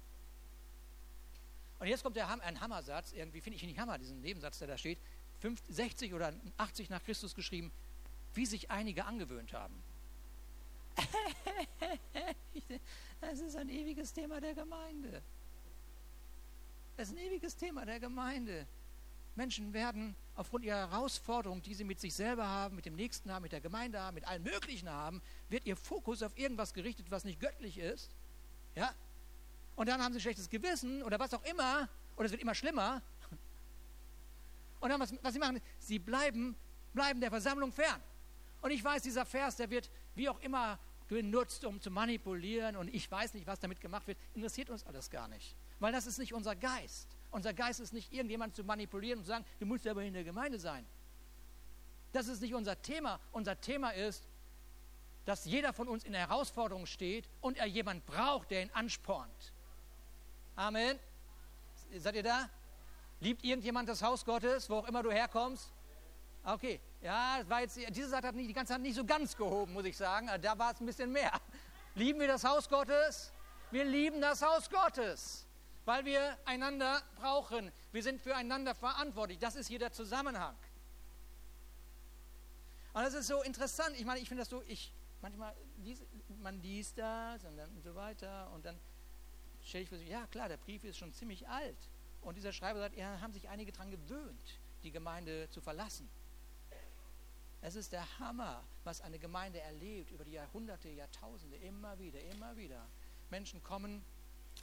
Und 1.78 1.86
jetzt 1.86 2.02
kommt 2.02 2.16
der, 2.16 2.28
ein 2.28 2.60
Hammersatz, 2.60 3.12
irgendwie 3.12 3.40
finde 3.40 3.56
ich 3.56 3.62
nicht 3.62 3.78
Hammer, 3.78 3.98
diesen 3.98 4.20
Nebensatz, 4.20 4.58
der 4.58 4.68
da 4.68 4.76
steht, 4.76 4.98
60 5.68 6.12
oder 6.12 6.34
80 6.58 6.90
nach 6.90 7.02
Christus 7.02 7.34
geschrieben, 7.34 7.72
wie 8.34 8.44
sich 8.44 8.70
einige 8.70 9.06
angewöhnt 9.06 9.54
haben. 9.54 9.82
Es 13.20 13.40
ist 13.40 13.56
ein 13.56 13.68
ewiges 13.68 14.12
Thema 14.12 14.40
der 14.40 14.54
Gemeinde. 14.54 15.22
Es 16.96 17.08
ist 17.08 17.14
ein 17.14 17.18
ewiges 17.18 17.56
Thema 17.56 17.84
der 17.84 18.00
Gemeinde. 18.00 18.66
Menschen 19.36 19.72
werden 19.72 20.16
aufgrund 20.34 20.64
ihrer 20.64 20.90
Herausforderung, 20.90 21.62
die 21.62 21.74
sie 21.74 21.84
mit 21.84 22.00
sich 22.00 22.14
selber 22.14 22.46
haben, 22.46 22.76
mit 22.76 22.86
dem 22.86 22.94
Nächsten 22.94 23.32
haben, 23.32 23.42
mit 23.42 23.52
der 23.52 23.60
Gemeinde 23.60 24.00
haben, 24.00 24.14
mit 24.14 24.26
allen 24.26 24.42
Möglichen 24.42 24.88
haben, 24.88 25.22
wird 25.48 25.66
ihr 25.66 25.76
Fokus 25.76 26.22
auf 26.22 26.36
irgendwas 26.36 26.74
gerichtet, 26.74 27.10
was 27.10 27.24
nicht 27.24 27.40
göttlich 27.40 27.78
ist. 27.78 28.10
Ja? 28.74 28.92
Und 29.76 29.88
dann 29.88 30.02
haben 30.02 30.12
sie 30.12 30.20
schlechtes 30.20 30.50
Gewissen 30.50 31.02
oder 31.02 31.18
was 31.18 31.32
auch 31.32 31.44
immer, 31.44 31.88
oder 32.16 32.26
es 32.26 32.32
wird 32.32 32.42
immer 32.42 32.54
schlimmer. 32.54 33.02
Und 34.80 34.90
dann, 34.90 35.00
was, 35.00 35.14
was 35.22 35.32
sie 35.32 35.38
machen, 35.38 35.60
sie 35.78 35.98
bleiben, 35.98 36.56
bleiben 36.92 37.20
der 37.20 37.30
Versammlung 37.30 37.72
fern. 37.72 38.02
Und 38.62 38.70
ich 38.72 38.82
weiß, 38.82 39.02
dieser 39.02 39.24
Vers, 39.24 39.56
der 39.56 39.70
wird 39.70 39.90
wie 40.14 40.28
auch 40.28 40.40
immer 40.40 40.78
genutzt, 41.16 41.64
um 41.64 41.80
zu 41.80 41.90
manipulieren 41.90 42.76
und 42.76 42.88
ich 42.94 43.10
weiß 43.10 43.34
nicht, 43.34 43.46
was 43.46 43.58
damit 43.58 43.80
gemacht 43.80 44.06
wird, 44.06 44.16
interessiert 44.34 44.70
uns 44.70 44.86
alles 44.86 45.10
gar 45.10 45.28
nicht. 45.28 45.56
Weil 45.80 45.92
das 45.92 46.06
ist 46.06 46.18
nicht 46.18 46.32
unser 46.32 46.54
Geist. 46.54 47.08
Unser 47.30 47.52
Geist 47.52 47.80
ist 47.80 47.92
nicht 47.92 48.12
irgendjemand 48.12 48.54
zu 48.54 48.64
manipulieren 48.64 49.18
und 49.18 49.24
zu 49.24 49.28
sagen, 49.28 49.44
du 49.58 49.66
musst 49.66 49.86
aber 49.86 50.02
in 50.02 50.14
der 50.14 50.24
Gemeinde 50.24 50.58
sein. 50.58 50.86
Das 52.12 52.28
ist 52.28 52.40
nicht 52.40 52.54
unser 52.54 52.80
Thema. 52.80 53.20
Unser 53.32 53.60
Thema 53.60 53.90
ist, 53.90 54.24
dass 55.24 55.44
jeder 55.44 55.72
von 55.72 55.88
uns 55.88 56.04
in 56.04 56.12
der 56.12 56.22
Herausforderung 56.22 56.86
steht 56.86 57.28
und 57.40 57.56
er 57.58 57.66
jemand 57.66 58.06
braucht, 58.06 58.50
der 58.50 58.62
ihn 58.62 58.70
anspornt. 58.72 59.52
Amen. 60.56 60.98
Seid 61.96 62.14
ihr 62.14 62.22
da? 62.22 62.48
Liebt 63.20 63.44
irgendjemand 63.44 63.88
das 63.88 64.02
Haus 64.02 64.24
Gottes, 64.24 64.70
wo 64.70 64.76
auch 64.76 64.88
immer 64.88 65.02
du 65.02 65.10
herkommst? 65.10 65.72
Okay, 66.42 66.80
ja, 67.02 67.40
war 67.48 67.60
jetzt, 67.60 67.76
diese 67.76 68.08
Seite 68.08 68.28
hat 68.28 68.34
nicht, 68.34 68.48
die 68.48 68.54
ganze 68.54 68.72
Zeit 68.72 68.80
nicht 68.80 68.94
so 68.94 69.04
ganz 69.04 69.36
gehoben, 69.36 69.72
muss 69.72 69.84
ich 69.84 69.96
sagen. 69.96 70.28
Da 70.40 70.58
war 70.58 70.72
es 70.72 70.80
ein 70.80 70.86
bisschen 70.86 71.12
mehr. 71.12 71.32
Lieben 71.94 72.20
wir 72.20 72.28
das 72.28 72.44
Haus 72.44 72.68
Gottes? 72.68 73.32
Wir 73.70 73.84
lieben 73.84 74.20
das 74.20 74.42
Haus 74.42 74.68
Gottes, 74.68 75.46
weil 75.84 76.04
wir 76.04 76.36
einander 76.44 77.02
brauchen. 77.16 77.70
Wir 77.92 78.02
sind 78.02 78.20
füreinander 78.20 78.74
verantwortlich. 78.74 79.38
Das 79.38 79.54
ist 79.54 79.68
hier 79.68 79.78
der 79.78 79.92
Zusammenhang. 79.92 80.56
Und 82.92 83.02
das 83.02 83.14
ist 83.14 83.28
so 83.28 83.42
interessant. 83.42 83.94
Ich 83.96 84.04
meine, 84.04 84.18
ich 84.18 84.28
finde 84.28 84.42
das 84.42 84.50
so, 84.50 84.62
ich, 84.66 84.92
manchmal, 85.22 85.54
liest, 85.78 86.02
man 86.42 86.60
liest 86.62 86.98
das 86.98 87.44
und, 87.44 87.56
dann 87.56 87.70
und 87.70 87.84
so 87.84 87.94
weiter 87.94 88.50
und 88.52 88.64
dann 88.64 88.76
stelle 89.62 89.84
ich 89.84 89.88
für 89.88 89.98
sich, 89.98 90.08
ja 90.08 90.26
klar, 90.26 90.48
der 90.48 90.56
Brief 90.56 90.82
ist 90.82 90.96
schon 90.96 91.12
ziemlich 91.12 91.48
alt. 91.48 91.78
Und 92.22 92.36
dieser 92.36 92.52
Schreiber 92.52 92.80
sagt, 92.80 92.96
ja, 92.96 93.20
haben 93.20 93.32
sich 93.32 93.48
einige 93.48 93.70
daran 93.70 93.90
gewöhnt, 93.90 94.58
die 94.82 94.90
Gemeinde 94.90 95.48
zu 95.50 95.60
verlassen. 95.60 96.08
Es 97.62 97.74
ist 97.74 97.92
der 97.92 98.18
Hammer, 98.18 98.64
was 98.84 99.00
eine 99.02 99.18
Gemeinde 99.18 99.60
erlebt 99.60 100.10
über 100.10 100.24
die 100.24 100.32
Jahrhunderte, 100.32 100.88
Jahrtausende, 100.88 101.56
immer 101.58 101.98
wieder, 101.98 102.20
immer 102.20 102.56
wieder. 102.56 102.86
Menschen 103.28 103.62
kommen 103.62 104.02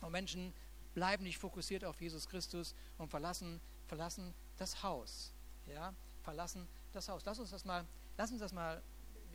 und 0.01 0.11
Menschen 0.11 0.53
bleiben 0.93 1.23
nicht 1.23 1.37
fokussiert 1.37 1.85
auf 1.85 2.01
Jesus 2.01 2.27
Christus 2.27 2.73
und 2.97 3.09
verlassen, 3.09 3.61
verlassen 3.85 4.33
das 4.57 4.81
Haus. 4.81 5.31
Ja, 5.67 5.93
verlassen 6.23 6.67
das 6.91 7.07
Haus. 7.07 7.23
Lass 7.25 7.37
uns 7.37 7.51
das 7.51 7.65
mal, 7.65 7.85
lass 8.17 8.31
uns 8.31 8.39
das 8.39 8.51
mal 8.51 8.81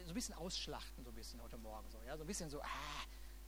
so 0.03 0.11
ein 0.11 0.15
bisschen 0.15 0.35
ausschlachten, 0.35 1.05
so 1.05 1.11
ein 1.11 1.15
bisschen 1.15 1.41
heute 1.41 1.57
Morgen. 1.57 1.89
So, 1.91 1.99
ja? 2.05 2.17
so 2.17 2.25
ein 2.25 2.27
bisschen 2.27 2.51
so, 2.51 2.61
ah, 2.61 2.67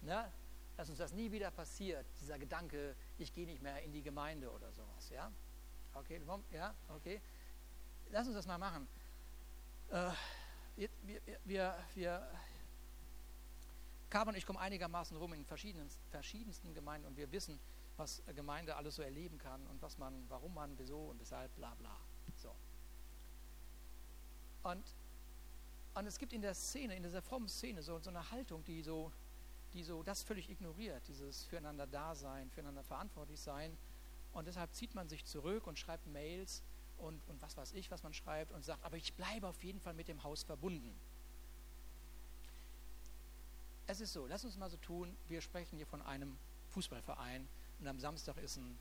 ne? 0.02 0.30
dass 0.76 0.88
uns 0.88 0.98
das 0.98 1.12
nie 1.12 1.32
wieder 1.32 1.50
passiert, 1.50 2.06
dieser 2.20 2.38
Gedanke, 2.38 2.94
ich 3.18 3.32
gehe 3.32 3.46
nicht 3.46 3.62
mehr 3.62 3.82
in 3.82 3.92
die 3.92 4.02
Gemeinde 4.02 4.50
oder 4.50 4.70
sowas. 4.72 5.10
Ja? 5.10 5.32
Okay, 5.94 6.20
ja, 6.52 6.74
okay. 6.88 7.20
Lass 8.10 8.26
uns 8.26 8.36
das 8.36 8.46
mal 8.46 8.58
machen. 8.58 8.86
Äh, 9.94 10.10
wir, 10.76 10.88
wir, 11.44 11.76
wir, 11.94 12.28
Carmen 14.10 14.30
und 14.30 14.36
ich 14.36 14.44
kommen 14.44 14.58
einigermaßen 14.58 15.16
rum 15.16 15.32
in 15.34 15.44
verschiedensten, 15.44 16.02
verschiedensten 16.10 16.74
Gemeinden 16.74 17.06
und 17.06 17.16
wir 17.16 17.30
wissen, 17.30 17.60
was 17.96 18.20
Gemeinde 18.34 18.74
alles 18.74 18.96
so 18.96 19.02
erleben 19.02 19.38
kann 19.38 19.64
und 19.68 19.80
was 19.80 19.96
man, 19.96 20.28
warum 20.28 20.52
man, 20.52 20.76
wieso 20.78 20.98
und 21.10 21.20
weshalb, 21.20 21.54
bla 21.54 21.72
bla. 21.76 21.96
So. 22.34 22.52
Und, 24.64 24.82
und 25.94 26.06
es 26.06 26.18
gibt 26.18 26.32
in 26.32 26.42
der 26.42 26.54
Szene, 26.54 26.96
in 26.96 27.04
dieser 27.04 27.22
frommen 27.22 27.48
Szene 27.48 27.80
so, 27.80 28.00
so 28.00 28.10
eine 28.10 28.32
Haltung, 28.32 28.64
die 28.64 28.82
so, 28.82 29.12
die 29.74 29.84
so 29.84 30.02
das 30.02 30.24
völlig 30.24 30.50
ignoriert, 30.50 31.06
dieses 31.06 31.44
füreinander 31.44 31.86
Dasein, 31.86 32.50
füreinander 32.50 32.82
verantwortlich 32.82 33.38
sein. 33.38 33.78
Und 34.32 34.48
deshalb 34.48 34.74
zieht 34.74 34.92
man 34.96 35.08
sich 35.08 35.24
zurück 35.24 35.68
und 35.68 35.78
schreibt 35.78 36.04
Mails 36.08 36.64
und, 36.98 37.20
und 37.28 37.40
was 37.42 37.56
weiß 37.56 37.72
ich, 37.72 37.90
was 37.90 38.02
man 38.02 38.14
schreibt 38.14 38.52
und 38.52 38.64
sagt, 38.64 38.84
aber 38.84 38.96
ich 38.96 39.14
bleibe 39.14 39.46
auf 39.46 39.62
jeden 39.62 39.80
Fall 39.80 39.94
mit 39.94 40.08
dem 40.08 40.22
Haus 40.22 40.42
verbunden. 40.42 40.94
Es 43.86 44.00
ist 44.00 44.12
so, 44.12 44.26
lass 44.26 44.44
uns 44.44 44.56
mal 44.56 44.70
so 44.70 44.76
tun, 44.78 45.14
wir 45.28 45.40
sprechen 45.40 45.76
hier 45.76 45.86
von 45.86 46.00
einem 46.02 46.36
Fußballverein 46.70 47.46
und 47.80 47.86
am 47.86 48.00
Samstag 48.00 48.36
ist 48.38 48.56
ein 48.56 48.78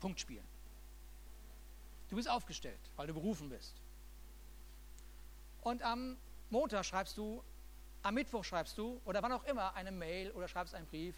Punktspiel. 0.00 0.42
Du 2.08 2.16
bist 2.16 2.28
aufgestellt, 2.28 2.80
weil 2.96 3.06
du 3.06 3.14
berufen 3.14 3.48
bist. 3.48 3.74
Und 5.62 5.82
am 5.82 6.16
Montag 6.50 6.84
schreibst 6.84 7.18
du, 7.18 7.42
am 8.02 8.14
Mittwoch 8.14 8.44
schreibst 8.44 8.78
du 8.78 9.00
oder 9.04 9.22
wann 9.22 9.32
auch 9.32 9.44
immer 9.44 9.74
eine 9.74 9.90
Mail 9.90 10.30
oder 10.30 10.48
schreibst 10.48 10.74
einen 10.74 10.86
Brief. 10.86 11.16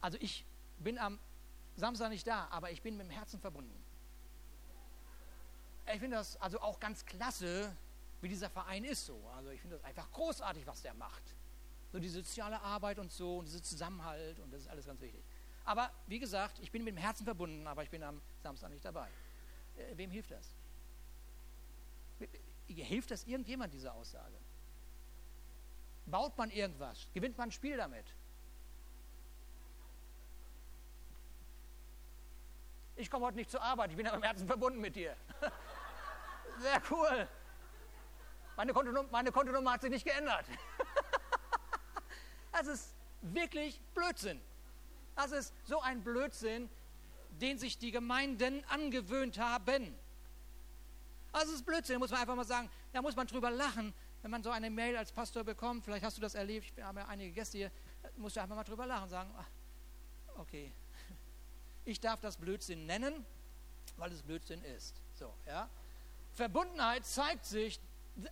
Also 0.00 0.16
ich 0.20 0.44
bin 0.78 0.98
am 0.98 1.18
Samstag 1.76 2.10
nicht 2.10 2.26
da, 2.26 2.46
aber 2.50 2.70
ich 2.70 2.80
bin 2.80 2.96
mit 2.96 3.06
dem 3.06 3.10
Herzen 3.10 3.40
verbunden. 3.40 3.74
Ich 5.92 6.00
finde 6.00 6.16
das 6.16 6.36
also 6.36 6.60
auch 6.60 6.78
ganz 6.80 7.04
klasse, 7.04 7.74
wie 8.20 8.28
dieser 8.28 8.50
Verein 8.50 8.84
ist 8.84 9.06
so. 9.06 9.18
Also 9.36 9.50
ich 9.50 9.60
finde 9.60 9.76
das 9.76 9.84
einfach 9.84 10.10
großartig, 10.12 10.66
was 10.66 10.82
der 10.82 10.94
macht. 10.94 11.22
So 11.92 11.98
die 11.98 12.08
soziale 12.08 12.60
Arbeit 12.60 12.98
und 12.98 13.10
so 13.10 13.38
und 13.38 13.46
dieser 13.46 13.62
Zusammenhalt 13.62 14.38
und 14.40 14.52
das 14.52 14.62
ist 14.62 14.68
alles 14.68 14.86
ganz 14.86 15.00
wichtig. 15.00 15.22
Aber 15.64 15.90
wie 16.06 16.18
gesagt, 16.18 16.58
ich 16.60 16.70
bin 16.70 16.84
mit 16.84 16.94
dem 16.94 16.98
Herzen 16.98 17.24
verbunden, 17.24 17.66
aber 17.66 17.82
ich 17.82 17.90
bin 17.90 18.02
am 18.02 18.20
Samstag 18.42 18.70
nicht 18.70 18.84
dabei. 18.84 19.08
Äh, 19.76 19.96
wem 19.96 20.10
hilft 20.10 20.30
das? 20.30 20.54
Hilft 22.66 23.10
das 23.10 23.24
irgendjemand, 23.24 23.72
diese 23.72 23.92
Aussage? 23.92 24.34
Baut 26.06 26.36
man 26.36 26.50
irgendwas? 26.50 27.06
Gewinnt 27.14 27.38
man 27.38 27.48
ein 27.48 27.52
Spiel 27.52 27.76
damit? 27.76 28.04
Ich 32.96 33.10
komme 33.10 33.26
heute 33.26 33.36
nicht 33.36 33.50
zur 33.50 33.62
Arbeit, 33.62 33.90
ich 33.90 33.96
bin 33.96 34.06
aber 34.06 34.16
im 34.16 34.22
Herzen 34.22 34.46
verbunden 34.46 34.80
mit 34.80 34.96
dir. 34.96 35.16
Sehr 36.60 36.82
cool. 36.90 37.28
Meine 38.56 38.72
Kontonummer, 38.72 39.08
meine 39.10 39.30
Kontonummer 39.30 39.72
hat 39.72 39.82
sich 39.82 39.90
nicht 39.90 40.04
geändert. 40.04 40.46
Das 42.50 42.66
ist 42.66 42.94
wirklich 43.20 43.80
Blödsinn. 43.94 44.40
Das 45.14 45.30
ist 45.30 45.54
so 45.64 45.80
ein 45.80 46.02
Blödsinn, 46.02 46.68
den 47.40 47.56
sich 47.56 47.78
die 47.78 47.92
Gemeinden 47.92 48.64
angewöhnt 48.64 49.38
haben. 49.38 49.94
Es 51.32 51.48
ist 51.50 51.64
Blödsinn, 51.64 52.00
muss 52.00 52.10
man 52.10 52.20
einfach 52.20 52.34
mal 52.34 52.44
sagen. 52.44 52.68
Da 52.92 53.00
muss 53.00 53.14
man 53.14 53.28
drüber 53.28 53.50
lachen, 53.50 53.94
wenn 54.22 54.30
man 54.32 54.42
so 54.42 54.50
eine 54.50 54.70
Mail 54.70 54.96
als 54.96 55.12
Pastor 55.12 55.44
bekommt. 55.44 55.84
Vielleicht 55.84 56.04
hast 56.04 56.16
du 56.16 56.20
das 56.20 56.34
erlebt, 56.34 56.72
ich 56.76 56.82
habe 56.82 57.00
ja 57.00 57.06
einige 57.06 57.32
Gäste 57.32 57.58
hier. 57.58 57.70
Musst 58.16 58.36
du 58.36 58.42
einfach 58.42 58.56
mal 58.56 58.64
drüber 58.64 58.86
lachen 58.86 59.04
und 59.04 59.10
sagen, 59.10 59.30
ach, 59.38 59.48
okay, 60.38 60.72
ich 61.84 62.00
darf 62.00 62.20
das 62.20 62.36
Blödsinn 62.36 62.86
nennen, 62.86 63.24
weil 63.96 64.10
es 64.10 64.22
Blödsinn 64.22 64.62
ist. 64.64 65.00
So, 65.14 65.32
ja. 65.46 65.68
Verbundenheit 66.38 67.04
zeigt 67.04 67.46
sich 67.46 67.80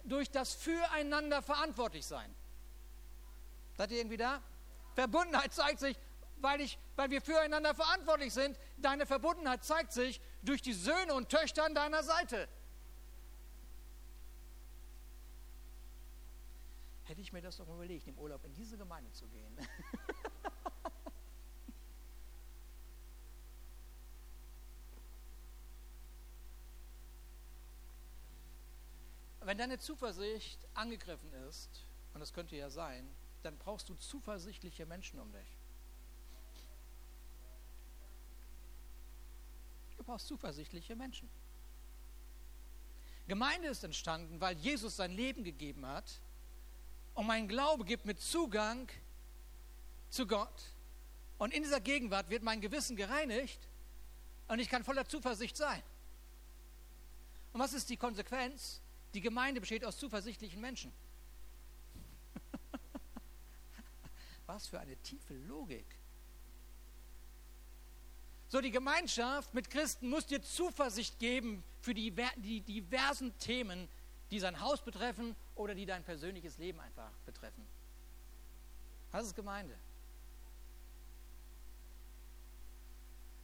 durch 0.05 0.31
das 0.31 0.55
Füreinander 0.55 1.43
verantwortlich 1.43 2.07
sein. 2.07 2.33
Seid 3.77 3.91
ihr 3.91 3.99
irgendwie 3.99 4.17
da? 4.17 4.41
Verbundenheit 4.95 5.53
zeigt 5.53 5.81
sich, 5.81 5.99
weil, 6.37 6.61
ich, 6.61 6.79
weil 6.95 7.11
wir 7.11 7.21
füreinander 7.21 7.75
verantwortlich 7.75 8.33
sind. 8.33 8.57
Deine 8.77 9.07
Verbundenheit 9.07 9.65
zeigt 9.65 9.93
sich 9.93 10.21
durch 10.43 10.63
die 10.63 10.73
Söhne 10.73 11.15
und 11.15 11.29
Töchter 11.31 11.65
an 11.65 11.75
deiner 11.75 12.05
Seite. 12.05 12.49
Hätte 17.03 17.21
ich 17.21 17.33
mir 17.33 17.43
das 17.43 17.57
doch 17.57 17.67
mal 17.67 17.75
überlegt, 17.75 18.07
im 18.07 18.19
Urlaub 18.19 18.45
in 18.45 18.55
diese 18.55 18.79
Gemeinde 18.79 19.11
zu 19.11 19.27
gehen. 19.27 19.59
Wenn 29.47 29.59
deine 29.59 29.79
Zuversicht 29.79 30.59
angegriffen 30.75 31.33
ist, 31.49 31.87
und 32.13 32.19
das 32.19 32.33
könnte 32.33 32.57
ja 32.57 32.69
sein, 32.69 33.09
dann 33.45 33.57
brauchst 33.57 33.89
du 33.89 33.95
zuversichtliche 33.95 34.87
Menschen 34.87 35.21
um 35.21 35.31
dich. 35.31 35.57
Du 39.97 40.03
brauchst 40.03 40.27
zuversichtliche 40.27 40.97
Menschen. 40.97 41.31
Gemeinde 43.29 43.69
ist 43.69 43.85
entstanden, 43.85 44.41
weil 44.41 44.57
Jesus 44.57 44.97
sein 44.97 45.13
Leben 45.13 45.45
gegeben 45.45 45.87
hat 45.87 46.21
und 47.15 47.29
mein 47.29 47.47
Glaube 47.47 47.85
gibt 47.85 48.05
mir 48.05 48.17
Zugang 48.17 48.91
zu 50.11 50.27
Gott. 50.27 50.75
Und 51.39 51.55
in 51.55 51.63
dieser 51.63 51.81
Gegenwart 51.81 52.31
wird 52.31 52.43
mein 52.43 52.61
Gewissen 52.61 52.97
gereinigt 52.97 53.61
und 54.49 54.59
ich 54.59 54.69
kann 54.69 54.83
voller 54.83 55.07
Zuversicht 55.07 55.57
sein. 55.57 55.85
Und 57.53 57.61
was 57.61 57.75
ist 57.75 57.89
die 57.89 57.97
Konsequenz? 57.97 58.81
Die 59.17 59.23
Gemeinde 59.23 59.63
besteht 59.63 59.83
aus 59.83 59.97
zuversichtlichen 59.97 60.61
Menschen. 60.61 60.93
Was 64.47 64.67
für 64.67 64.79
eine 64.79 64.95
tiefe 64.99 65.33
Logik. 65.33 65.87
So, 68.49 68.61
die 68.61 68.71
Gemeinschaft 68.71 69.55
mit 69.55 69.71
Christen 69.71 70.11
muss 70.11 70.27
dir 70.27 70.43
Zuversicht 70.43 71.19
geben 71.19 71.65
für 71.81 71.95
die, 71.95 72.15
die 72.37 72.61
diversen 72.61 73.35
Themen, 73.39 73.89
die 74.31 74.39
sein 74.39 74.61
Haus 74.61 74.85
betreffen 74.85 75.35
oder 75.55 75.75
die 75.75 75.87
dein 75.87 76.05
persönliches 76.05 76.59
Leben 76.59 76.79
einfach 76.79 77.11
betreffen. 77.25 77.67
Das 79.13 79.25
ist 79.25 79.35
Gemeinde. 79.35 79.79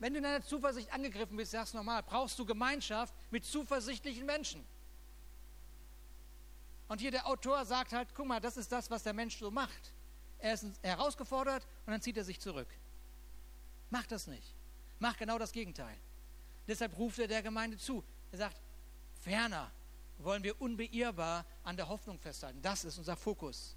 Wenn 0.01 0.13
du 0.13 0.19
in 0.19 0.25
deiner 0.25 0.45
Zuversicht 0.45 0.93
angegriffen 0.93 1.39
bist, 1.39 1.53
sagst 1.53 1.73
du 1.73 1.79
nochmal, 1.79 2.03
brauchst 2.03 2.39
du 2.39 2.45
Gemeinschaft 2.45 3.15
mit 3.31 3.47
zuversichtlichen 3.47 4.27
Menschen. 4.27 4.63
Und 6.93 7.01
hier 7.01 7.11
der 7.11 7.27
Autor 7.27 7.65
sagt 7.65 7.95
halt, 7.95 8.15
guck 8.15 8.27
mal, 8.27 8.39
das 8.39 8.59
ist 8.59 8.71
das, 8.71 8.91
was 8.91 9.03
der 9.03 9.15
Mensch 9.15 9.39
so 9.39 9.51
macht. 9.51 9.95
Er 10.37 10.53
ist 10.53 10.67
herausgefordert 10.83 11.67
und 11.87 11.93
dann 11.93 12.03
zieht 12.03 12.19
er 12.19 12.25
sich 12.25 12.39
zurück. 12.39 12.69
Mach 13.89 14.07
das 14.07 14.27
nicht. 14.27 14.55
Mach 14.99 15.17
genau 15.17 15.39
das 15.39 15.53
Gegenteil. 15.53 15.97
Deshalb 16.69 16.99
ruft 16.99 17.19
er 17.19 17.29
der 17.29 17.43
Gemeinde 17.43 17.79
zu. 17.79 18.05
Er 18.31 18.37
sagt, 18.37 18.61
ferner 19.23 19.73
wollen 20.19 20.43
wir 20.43 20.61
unbeirrbar 20.61 21.47
an 21.63 21.79
der 21.79 21.89
Hoffnung 21.89 22.19
festhalten. 22.19 22.61
Das 22.61 22.85
ist 22.85 22.99
unser 22.99 23.17
Fokus. 23.17 23.75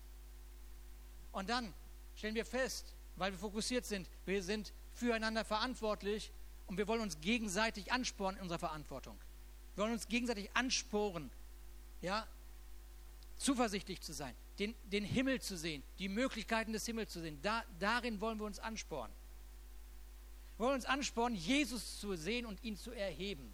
Und 1.32 1.49
dann 1.49 1.74
stellen 2.18 2.36
wir 2.36 2.45
fest, 2.45 2.95
weil 3.16 3.32
wir 3.32 3.39
fokussiert 3.39 3.86
sind, 3.86 4.09
wir 4.26 4.43
sind 4.43 4.74
füreinander 4.91 5.45
verantwortlich 5.45 6.34
und 6.68 6.78
wir 6.78 6.89
wollen 6.89 6.99
uns 6.99 7.22
gegenseitig 7.22 7.93
anspornen 7.93 8.36
in 8.36 8.41
unserer 8.41 8.59
Verantwortung. 8.59 9.18
Wir 9.76 9.86
wollen 9.86 9.93
uns 9.93 10.09
gegenseitig 10.09 10.49
ansporen, 10.53 11.32
ja, 12.01 12.28
zuversichtlich 13.38 14.02
zu 14.02 14.14
sein, 14.14 14.36
den, 14.60 14.76
den 14.86 15.04
Himmel 15.04 15.42
zu 15.42 15.58
sehen, 15.58 15.84
die 16.00 16.10
Möglichkeiten 16.10 16.74
des 16.74 16.86
Himmels 16.86 17.12
zu 17.12 17.22
sehen. 17.22 17.40
Da, 17.42 17.64
darin 17.80 18.22
wollen 18.22 18.40
wir 18.40 18.46
uns 18.46 18.60
anspornen. 18.60 19.16
Wir 20.58 20.66
wollen 20.66 20.76
uns 20.76 20.86
anspornen, 20.86 21.38
Jesus 21.38 22.00
zu 22.00 22.16
sehen 22.16 22.46
und 22.46 22.64
ihn 22.64 22.78
zu 22.78 22.92
erheben. 22.92 23.54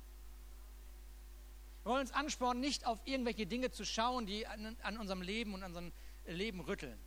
Wir 1.83 1.91
wollen 1.91 2.01
uns 2.01 2.11
anspornen, 2.11 2.61
nicht 2.61 2.85
auf 2.85 2.99
irgendwelche 3.05 3.47
Dinge 3.47 3.71
zu 3.71 3.85
schauen, 3.85 4.27
die 4.27 4.45
an, 4.45 4.77
an 4.83 4.97
unserem 4.97 5.21
Leben 5.21 5.53
und 5.55 5.63
an 5.63 5.71
unserem 5.71 5.91
Leben 6.27 6.59
rütteln. 6.59 6.99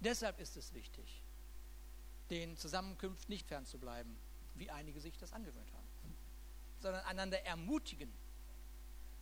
Deshalb 0.00 0.38
ist 0.38 0.58
es 0.58 0.74
wichtig, 0.74 1.22
den 2.28 2.58
Zusammenkünften 2.58 3.32
nicht 3.32 3.48
fernzubleiben, 3.48 4.14
wie 4.54 4.68
einige 4.68 5.00
sich 5.00 5.16
das 5.16 5.32
angewöhnt 5.32 5.72
haben, 5.72 5.88
sondern 6.80 7.04
einander 7.06 7.40
ermutigen. 7.46 8.12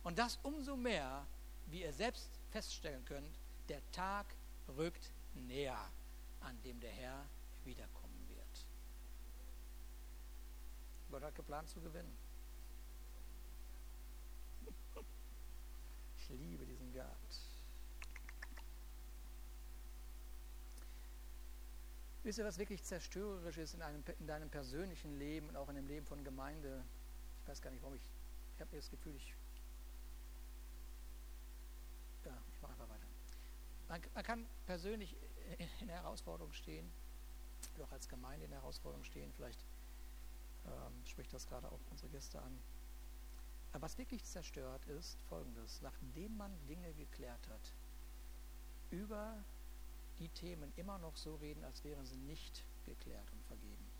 Und 0.03 0.19
das 0.19 0.37
umso 0.43 0.75
mehr, 0.75 1.25
wie 1.67 1.81
ihr 1.81 1.93
selbst 1.93 2.29
feststellen 2.51 3.03
könnt, 3.05 3.39
der 3.69 3.79
Tag 3.91 4.25
rückt 4.77 5.11
näher, 5.33 5.79
an 6.41 6.61
dem 6.63 6.79
der 6.79 6.91
Herr 6.91 7.25
wiederkommen 7.63 8.27
wird. 8.29 8.65
Gott 11.09 11.23
hat 11.23 11.35
geplant 11.35 11.69
zu 11.69 11.79
gewinnen. 11.79 12.17
Ich 16.17 16.29
liebe 16.29 16.65
diesen 16.65 16.93
Gott. 16.93 17.05
Wisst 22.23 22.37
ihr, 22.37 22.45
was 22.45 22.57
wirklich 22.57 22.81
zerstörerisch 22.83 23.57
ist 23.57 23.73
in, 23.73 23.81
einem, 23.81 24.01
in 24.19 24.27
deinem 24.27 24.49
persönlichen 24.49 25.19
Leben 25.19 25.49
und 25.49 25.57
auch 25.57 25.67
in 25.67 25.75
dem 25.75 25.87
Leben 25.87 26.05
von 26.05 26.23
Gemeinde? 26.23 26.83
Ich 27.41 27.49
weiß 27.49 27.61
gar 27.61 27.69
nicht, 27.69 27.81
warum 27.83 27.95
ich, 27.95 28.01
ich 28.55 28.61
habe 28.61 28.73
das 28.75 28.89
Gefühl, 28.89 29.13
ich, 29.17 29.35
ja, 32.23 32.31
ich 32.53 32.61
mache 32.61 32.71
einfach 32.71 32.87
weiter. 32.87 33.05
Man, 33.93 34.01
man 34.15 34.23
kann 34.23 34.47
persönlich 34.65 35.15
in, 35.59 35.67
in 35.81 35.87
der 35.87 35.97
Herausforderung 35.97 36.51
stehen, 36.51 36.91
oder 37.75 37.85
auch 37.85 37.91
als 37.91 38.09
Gemeinde 38.09 38.45
in 38.45 38.49
der 38.49 38.61
Herausforderung 38.61 39.03
stehen. 39.03 39.31
Vielleicht 39.33 39.63
ähm, 40.65 41.05
spricht 41.05 41.31
das 41.31 41.45
gerade 41.45 41.71
auch 41.71 41.79
unsere 41.91 42.09
Gäste 42.09 42.41
an. 42.41 42.57
Aber 43.71 43.83
was 43.83 43.99
wirklich 43.99 44.23
zerstört 44.23 44.83
ist, 44.87 45.21
folgendes: 45.29 45.79
Nachdem 45.83 46.35
man 46.37 46.51
Dinge 46.67 46.91
geklärt 46.93 47.47
hat, 47.49 47.71
über 48.89 49.37
die 50.17 50.29
Themen 50.29 50.73
immer 50.75 50.97
noch 50.97 51.15
so 51.15 51.35
reden, 51.35 51.63
als 51.63 51.83
wären 51.83 52.07
sie 52.07 52.17
nicht 52.17 52.63
geklärt 52.87 53.31
und 53.31 53.43
vergeben. 53.43 53.93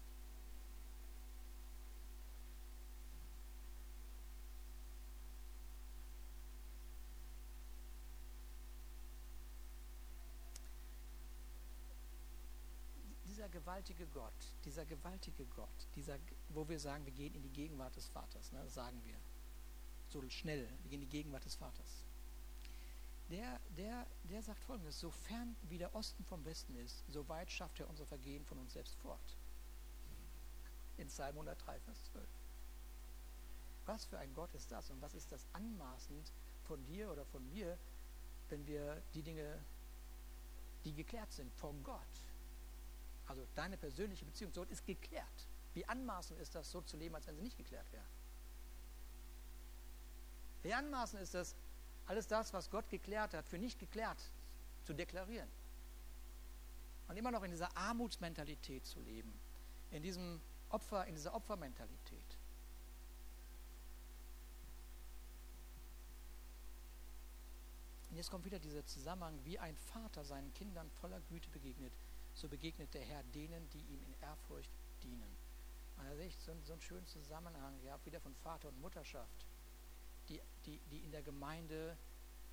Dieser 13.26 13.43
gewaltige 13.54 14.06
Gott, 14.08 14.34
dieser 14.66 14.86
gewaltige 14.86 15.46
Gott, 15.56 15.88
dieser, 15.96 16.18
wo 16.50 16.68
wir 16.68 16.80
sagen, 16.80 17.06
wir 17.06 17.14
gehen 17.14 17.34
in 17.34 17.44
die 17.44 17.54
Gegenwart 17.62 17.96
des 17.96 18.08
Vaters, 18.08 18.52
ne, 18.52 18.68
sagen 18.68 19.00
wir 19.06 19.16
so 20.10 20.22
schnell, 20.30 20.68
wir 20.82 20.90
gehen 20.90 21.02
in 21.02 21.10
die 21.10 21.18
Gegenwart 21.18 21.46
des 21.46 21.56
Vaters 21.56 22.04
der, 23.30 23.60
der, 23.78 24.06
der 24.30 24.42
sagt 24.42 24.64
folgendes, 24.64 25.00
sofern 25.00 25.56
wie 25.70 25.78
der 25.78 25.94
Osten 25.96 26.24
vom 26.26 26.44
Westen 26.46 26.76
ist, 26.76 27.04
so 27.10 27.28
weit 27.30 27.52
schafft 27.52 27.80
er 27.80 27.90
unser 27.90 28.06
Vergehen 28.06 28.46
von 28.46 28.60
uns 28.60 28.74
selbst 28.74 28.96
fort. 28.96 29.38
In 30.98 31.08
Psalm 31.08 31.36
103, 31.36 31.80
Vers 31.80 32.04
12. 32.12 32.28
Was 33.86 34.06
für 34.06 34.20
ein 34.20 34.34
Gott 34.34 34.54
ist 34.54 34.72
das 34.72 34.90
und 34.92 35.02
was 35.02 35.14
ist 35.14 35.32
das 35.32 35.46
anmaßend 35.54 36.32
von 36.64 36.84
dir 36.86 37.12
oder 37.12 37.26
von 37.26 37.48
mir, 37.50 37.78
wenn 38.50 38.66
wir 38.68 39.02
die 39.14 39.24
Dinge, 39.24 39.60
die 40.86 40.94
geklärt 40.94 41.32
sind, 41.34 41.52
vor 41.54 41.74
Gott, 41.84 42.02
also 43.34 43.48
deine 43.56 43.78
persönliche 43.78 44.26
Beziehung 44.26 44.54
zu 44.54 44.60
Gott 44.60 44.70
ist 44.70 44.86
geklärt. 44.86 45.48
Wie 45.74 45.84
anmaßend 45.88 46.40
ist 46.40 46.54
das, 46.54 46.70
so 46.70 46.82
zu 46.82 46.98
leben, 46.98 47.16
als 47.16 47.26
wenn 47.26 47.36
sie 47.36 47.42
nicht 47.42 47.58
geklärt 47.58 47.92
wäre? 47.92 48.06
Wie 50.62 50.72
anmaßend 50.72 51.20
ist 51.20 51.34
das, 51.34 51.56
alles 52.06 52.28
das, 52.28 52.54
was 52.54 52.70
Gott 52.70 52.88
geklärt 52.92 53.34
hat, 53.34 53.48
für 53.48 53.58
nicht 53.58 53.80
geklärt 53.80 54.20
zu 54.84 54.94
deklarieren. 54.94 55.50
Und 57.08 57.18
immer 57.18 57.32
noch 57.32 57.42
in 57.42 57.50
dieser 57.50 57.76
Armutsmentalität 57.76 58.86
zu 58.86 59.02
leben, 59.02 59.34
in 59.90 60.04
diesem 60.04 60.40
Opfer, 60.70 61.08
in 61.08 61.16
dieser 61.16 61.34
Opfermentalität. 61.34 62.38
Und 68.12 68.18
jetzt 68.18 68.30
kommt 68.30 68.46
wieder 68.46 68.60
dieser 68.60 68.86
Zusammenhang, 68.86 69.40
wie 69.44 69.58
ein 69.58 69.76
Vater 69.76 70.24
seinen 70.24 70.54
Kindern 70.54 70.88
voller 71.02 71.20
Güte 71.22 71.50
begegnet, 71.50 71.94
so 72.34 72.48
begegnet 72.48 72.94
der 72.94 73.02
Herr 73.02 73.24
denen, 73.36 73.70
die 73.70 73.82
ihm 73.82 74.04
in 74.04 74.14
Ehrfurcht 74.22 74.72
dienen. 75.04 75.38
Und 75.98 76.06
da 76.06 76.16
sehe 76.16 76.28
ich 76.28 76.38
so, 76.38 76.54
so 76.64 76.74
einen 76.74 76.82
schönen 76.82 77.08
Zusammenhang, 77.08 77.80
ja, 77.84 77.98
wieder 78.06 78.20
von 78.20 78.36
Vater 78.36 78.70
und 78.70 78.82
Mutterschaft 78.82 79.46
die, 80.30 80.42
die, 80.66 80.80
die 80.92 81.00
in 81.00 81.12
der 81.12 81.22
Gemeinde 81.22 81.98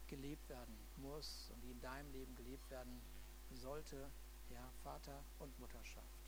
gelebt 0.06 0.48
werden 0.48 0.76
muss 0.96 1.50
und 1.54 1.60
die 1.62 1.70
in 1.70 1.80
deinem 1.80 2.10
Leben 2.12 2.34
gelebt 2.34 2.68
werden 2.70 3.00
sollte, 3.52 4.10
ja, 4.50 4.70
Vater 4.82 5.22
und 5.38 5.56
Mutterschaft. 5.60 6.18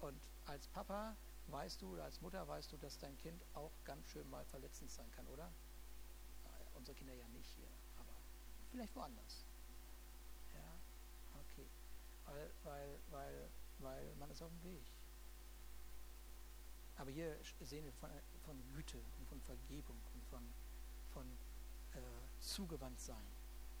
Und 0.00 0.18
als 0.46 0.66
Papa 0.68 1.16
weißt 1.48 1.80
du 1.82 1.92
oder 1.92 2.04
als 2.04 2.20
Mutter 2.20 2.46
weißt 2.46 2.72
du, 2.72 2.76
dass 2.78 2.98
dein 2.98 3.16
Kind 3.18 3.42
auch 3.54 3.72
ganz 3.84 4.08
schön 4.08 4.28
mal 4.30 4.44
verletzend 4.46 4.90
sein 4.90 5.10
kann, 5.12 5.26
oder? 5.28 5.50
Unsere 6.74 6.96
Kinder 6.96 7.14
ja 7.14 7.26
nicht 7.28 7.48
hier, 7.56 7.68
aber 7.98 8.12
vielleicht 8.70 8.94
woanders. 8.94 9.44
Weil, 12.26 12.50
weil, 12.64 12.98
weil, 13.10 13.48
weil 13.78 14.14
man 14.16 14.30
ist 14.30 14.42
auf 14.42 14.50
dem 14.50 14.64
Weg. 14.64 14.84
Aber 16.96 17.10
hier 17.10 17.36
sehen 17.60 17.84
wir 17.84 17.92
von, 17.92 18.10
von 18.44 18.56
Güte 18.72 18.98
und 19.18 19.28
von 19.28 19.40
Vergebung 19.42 19.96
und 20.14 20.24
von, 20.24 20.42
von 21.12 21.26
äh, 21.94 22.40
Zugewandtsein, 22.40 23.26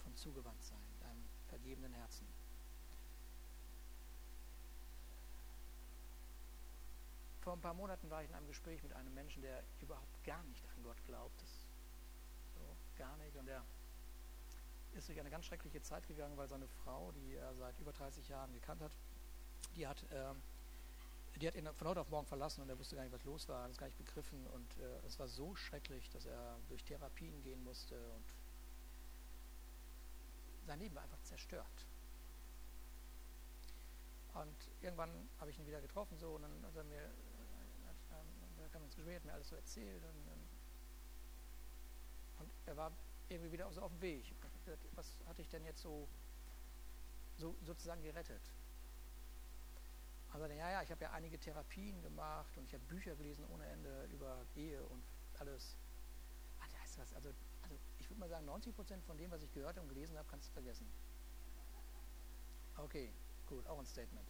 von 0.02 0.14
Zugewandtsein, 0.14 0.78
deinem 1.00 1.24
vergebenen 1.48 1.92
Herzen. 1.94 2.26
Vor 7.40 7.54
ein 7.54 7.60
paar 7.60 7.74
Monaten 7.74 8.10
war 8.10 8.22
ich 8.22 8.28
in 8.28 8.34
einem 8.34 8.48
Gespräch 8.48 8.82
mit 8.82 8.92
einem 8.92 9.14
Menschen, 9.14 9.40
der 9.40 9.62
überhaupt 9.80 10.24
gar 10.24 10.42
nicht 10.44 10.66
an 10.68 10.82
Gott 10.82 11.02
glaubt. 11.06 11.44
So, 12.54 12.76
gar 12.98 13.16
nicht. 13.18 13.36
Und 13.36 13.46
er 13.46 13.64
ist 14.96 15.08
durch 15.08 15.20
eine 15.20 15.30
ganz 15.30 15.44
schreckliche 15.44 15.82
Zeit 15.82 16.06
gegangen, 16.06 16.36
weil 16.36 16.48
seine 16.48 16.68
Frau, 16.68 17.12
die 17.12 17.34
er 17.34 17.54
seit 17.54 17.78
über 17.78 17.92
30 17.92 18.28
Jahren 18.28 18.52
gekannt 18.52 18.82
hat, 18.82 18.92
die 19.74 19.86
hat 19.86 20.02
äh, 20.10 20.34
die 21.40 21.46
hat 21.46 21.54
ihn 21.54 21.68
von 21.74 21.88
heute 21.88 22.00
auf 22.00 22.08
morgen 22.08 22.26
verlassen 22.26 22.62
und 22.62 22.70
er 22.70 22.78
wusste 22.78 22.96
gar 22.96 23.02
nicht, 23.02 23.12
was 23.12 23.24
los 23.24 23.46
war, 23.48 23.64
hat 23.64 23.70
es 23.70 23.76
gar 23.76 23.86
nicht 23.86 23.98
begriffen 23.98 24.46
und 24.46 24.78
äh, 24.78 25.06
es 25.06 25.18
war 25.18 25.28
so 25.28 25.54
schrecklich, 25.54 26.08
dass 26.10 26.24
er 26.24 26.58
durch 26.68 26.82
Therapien 26.82 27.42
gehen 27.42 27.62
musste 27.62 27.94
und 28.12 28.24
sein 30.66 30.78
Leben 30.78 30.94
war 30.94 31.02
einfach 31.02 31.20
zerstört. 31.22 31.86
Und 34.34 34.70
irgendwann 34.80 35.10
habe 35.38 35.50
ich 35.50 35.58
ihn 35.58 35.66
wieder 35.66 35.80
getroffen 35.80 36.16
so 36.18 36.34
und 36.34 36.42
dann 36.42 36.64
hat 36.64 36.74
er 36.74 36.84
mir, 36.84 37.02
hat, 37.02 37.96
hat, 38.10 38.72
kam 38.72 38.82
ins 38.82 38.96
Gespräch, 38.96 39.16
hat 39.16 39.24
mir 39.24 39.32
alles 39.34 39.48
so 39.48 39.56
erzählt 39.56 40.02
und, 40.04 40.28
und 42.40 42.50
er 42.64 42.76
war 42.76 42.92
irgendwie 43.28 43.52
wieder 43.52 43.70
so 43.72 43.82
auf 43.82 43.92
dem 43.92 44.00
Weg. 44.00 44.24
Was 44.94 45.06
hatte 45.26 45.42
ich 45.42 45.48
denn 45.48 45.64
jetzt 45.64 45.80
so, 45.80 46.08
so 47.36 47.54
sozusagen 47.62 48.02
gerettet? 48.02 48.42
Also 50.32 50.46
ja, 50.46 50.70
ja, 50.70 50.82
ich 50.82 50.90
habe 50.90 51.02
ja 51.02 51.12
einige 51.12 51.38
Therapien 51.38 52.02
gemacht 52.02 52.56
und 52.58 52.64
ich 52.64 52.74
habe 52.74 52.84
Bücher 52.84 53.14
gelesen 53.16 53.44
ohne 53.52 53.64
Ende 53.66 54.04
über 54.12 54.44
Ehe 54.54 54.82
und 54.84 55.02
alles. 55.38 55.76
Also, 57.14 57.28
also 57.62 57.78
ich 57.98 58.10
würde 58.10 58.20
mal 58.20 58.28
sagen, 58.28 58.46
90 58.46 58.74
Prozent 58.74 59.04
von 59.04 59.16
dem, 59.16 59.30
was 59.30 59.42
ich 59.42 59.52
gehört 59.52 59.78
und 59.78 59.88
gelesen 59.88 60.16
habe, 60.16 60.28
kannst 60.28 60.48
du 60.48 60.52
vergessen. 60.52 60.86
Okay, 62.76 63.12
gut, 63.46 63.66
auch 63.66 63.78
ein 63.78 63.86
Statement. 63.86 64.28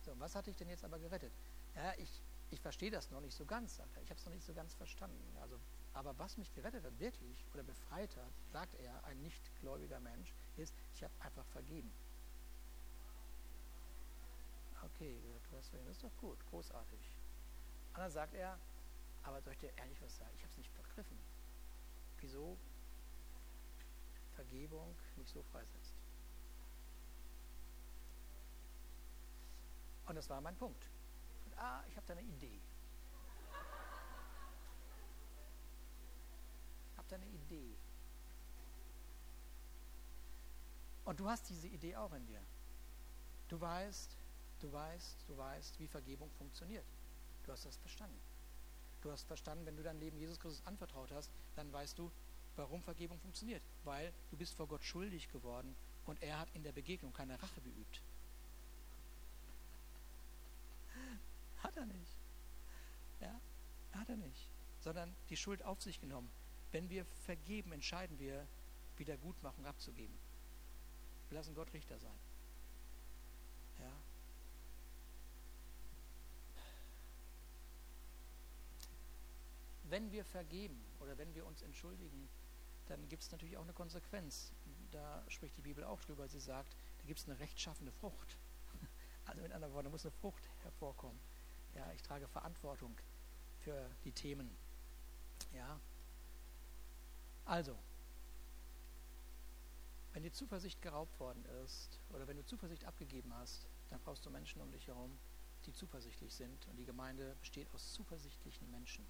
So, 0.00 0.18
was 0.18 0.34
hat 0.34 0.46
dich 0.46 0.56
denn 0.56 0.68
jetzt 0.68 0.84
aber 0.84 0.98
gerettet? 0.98 1.32
Ja, 1.74 1.92
ich, 1.98 2.22
ich 2.50 2.60
verstehe 2.60 2.90
das 2.90 3.10
noch 3.10 3.20
nicht 3.20 3.36
so 3.36 3.44
ganz, 3.44 3.76
sagt 3.76 3.96
er. 3.96 4.02
Ich 4.02 4.10
habe 4.10 4.18
es 4.18 4.24
noch 4.24 4.32
nicht 4.32 4.44
so 4.44 4.54
ganz 4.54 4.74
verstanden. 4.74 5.36
Also, 5.40 5.58
aber 5.98 6.16
was 6.16 6.38
mich 6.38 6.54
gerettet 6.54 6.84
hat, 6.84 6.96
wirklich, 7.00 7.44
oder 7.52 7.64
befreit 7.64 8.16
hat, 8.16 8.32
sagt 8.52 8.72
er, 8.76 9.02
ein 9.04 9.20
nichtgläubiger 9.20 9.98
Mensch, 9.98 10.32
ist, 10.56 10.72
ich 10.94 11.02
habe 11.02 11.12
einfach 11.18 11.44
vergeben. 11.46 11.90
Okay, 14.84 15.18
du 15.50 15.56
hast 15.56 15.70
vergeben, 15.70 15.88
das 15.88 15.96
ist 15.96 16.04
doch 16.04 16.16
gut, 16.20 16.38
großartig. 16.50 17.00
Und 17.94 17.98
dann 17.98 18.10
sagt 18.12 18.32
er, 18.34 18.56
aber 19.24 19.42
soll 19.42 19.54
ich 19.54 19.58
dir 19.58 19.76
ehrlich 19.76 20.00
was 20.00 20.16
sagen? 20.16 20.30
Ich 20.36 20.42
habe 20.42 20.52
es 20.52 20.58
nicht 20.58 20.72
begriffen. 20.76 21.18
Wieso 22.20 22.56
Vergebung 24.36 24.94
mich 25.16 25.28
so 25.28 25.42
freisetzt. 25.50 25.94
Und 30.06 30.14
das 30.14 30.30
war 30.30 30.40
mein 30.40 30.54
Punkt. 30.54 30.88
Und, 31.44 31.58
ah, 31.58 31.82
ich 31.88 31.96
habe 31.96 32.06
da 32.06 32.12
eine 32.12 32.22
Idee. 32.22 32.60
Da 37.08 37.16
eine 37.16 37.26
Idee. 37.26 37.74
Und 41.04 41.18
du 41.18 41.28
hast 41.28 41.48
diese 41.48 41.68
Idee 41.68 41.96
auch 41.96 42.12
in 42.12 42.26
dir. 42.26 42.42
Du 43.48 43.58
weißt, 43.58 44.16
du 44.60 44.70
weißt, 44.70 45.24
du 45.26 45.36
weißt, 45.36 45.80
wie 45.80 45.88
Vergebung 45.88 46.30
funktioniert. 46.32 46.84
Du 47.44 47.52
hast 47.52 47.64
das 47.64 47.78
verstanden. 47.78 48.20
Du 49.00 49.10
hast 49.10 49.26
verstanden, 49.26 49.64
wenn 49.64 49.76
du 49.76 49.82
dein 49.82 49.98
Leben 50.00 50.18
Jesus 50.18 50.38
Christus 50.38 50.66
anvertraut 50.66 51.10
hast, 51.12 51.30
dann 51.56 51.72
weißt 51.72 51.98
du, 51.98 52.10
warum 52.56 52.82
Vergebung 52.82 53.18
funktioniert. 53.20 53.62
Weil 53.84 54.12
du 54.30 54.36
bist 54.36 54.54
vor 54.54 54.66
Gott 54.66 54.84
schuldig 54.84 55.30
geworden 55.30 55.74
und 56.04 56.22
er 56.22 56.38
hat 56.38 56.48
in 56.54 56.62
der 56.62 56.72
Begegnung 56.72 57.14
keine 57.14 57.42
Rache 57.42 57.60
geübt. 57.62 58.02
Hat 61.62 61.76
er 61.76 61.86
nicht. 61.86 62.16
Ja, 63.20 63.40
hat 63.92 64.08
er 64.08 64.16
nicht. 64.16 64.48
Sondern 64.80 65.14
die 65.28 65.36
Schuld 65.36 65.62
auf 65.64 65.82
sich 65.82 66.00
genommen. 66.00 66.30
Wenn 66.72 66.90
wir 66.90 67.04
vergeben, 67.04 67.72
entscheiden 67.72 68.18
wir, 68.18 68.46
Wiedergutmachung 68.96 69.64
abzugeben. 69.64 70.14
Wir 71.28 71.38
lassen 71.38 71.54
Gott 71.54 71.72
Richter 71.72 71.98
sein. 71.98 72.18
Ja. 73.80 73.92
Wenn 79.84 80.10
wir 80.12 80.24
vergeben 80.24 80.78
oder 81.00 81.16
wenn 81.16 81.34
wir 81.34 81.46
uns 81.46 81.62
entschuldigen, 81.62 82.28
dann 82.88 83.08
gibt 83.08 83.22
es 83.22 83.30
natürlich 83.30 83.56
auch 83.56 83.62
eine 83.62 83.72
Konsequenz. 83.72 84.52
Da 84.90 85.22
spricht 85.28 85.56
die 85.56 85.62
Bibel 85.62 85.84
auch 85.84 86.00
drüber. 86.00 86.28
Sie 86.28 86.40
sagt, 86.40 86.74
da 86.98 87.06
gibt 87.06 87.20
es 87.20 87.28
eine 87.28 87.38
rechtschaffende 87.38 87.92
Frucht. 87.92 88.36
Also 89.26 89.42
mit 89.42 89.52
anderen 89.52 89.74
Worten, 89.74 89.84
da 89.84 89.90
muss 89.90 90.06
eine 90.06 90.12
Frucht 90.22 90.42
hervorkommen. 90.62 91.20
Ja, 91.74 91.92
ich 91.92 92.02
trage 92.02 92.26
Verantwortung 92.28 92.96
für 93.58 93.90
die 94.02 94.12
Themen. 94.12 94.50
Ja. 95.54 95.78
Also, 97.48 97.74
wenn 100.12 100.22
die 100.22 100.30
Zuversicht 100.30 100.82
geraubt 100.82 101.18
worden 101.18 101.42
ist 101.64 101.98
oder 102.10 102.28
wenn 102.28 102.36
du 102.36 102.44
Zuversicht 102.44 102.84
abgegeben 102.84 103.32
hast, 103.32 103.66
dann 103.88 103.98
brauchst 104.00 104.26
du 104.26 104.30
Menschen 104.30 104.60
um 104.60 104.70
dich 104.70 104.86
herum, 104.86 105.18
die 105.64 105.72
zuversichtlich 105.72 106.34
sind. 106.34 106.66
Und 106.66 106.76
die 106.76 106.84
Gemeinde 106.84 107.34
besteht 107.40 107.66
aus 107.72 107.94
zuversichtlichen 107.94 108.70
Menschen. 108.70 109.06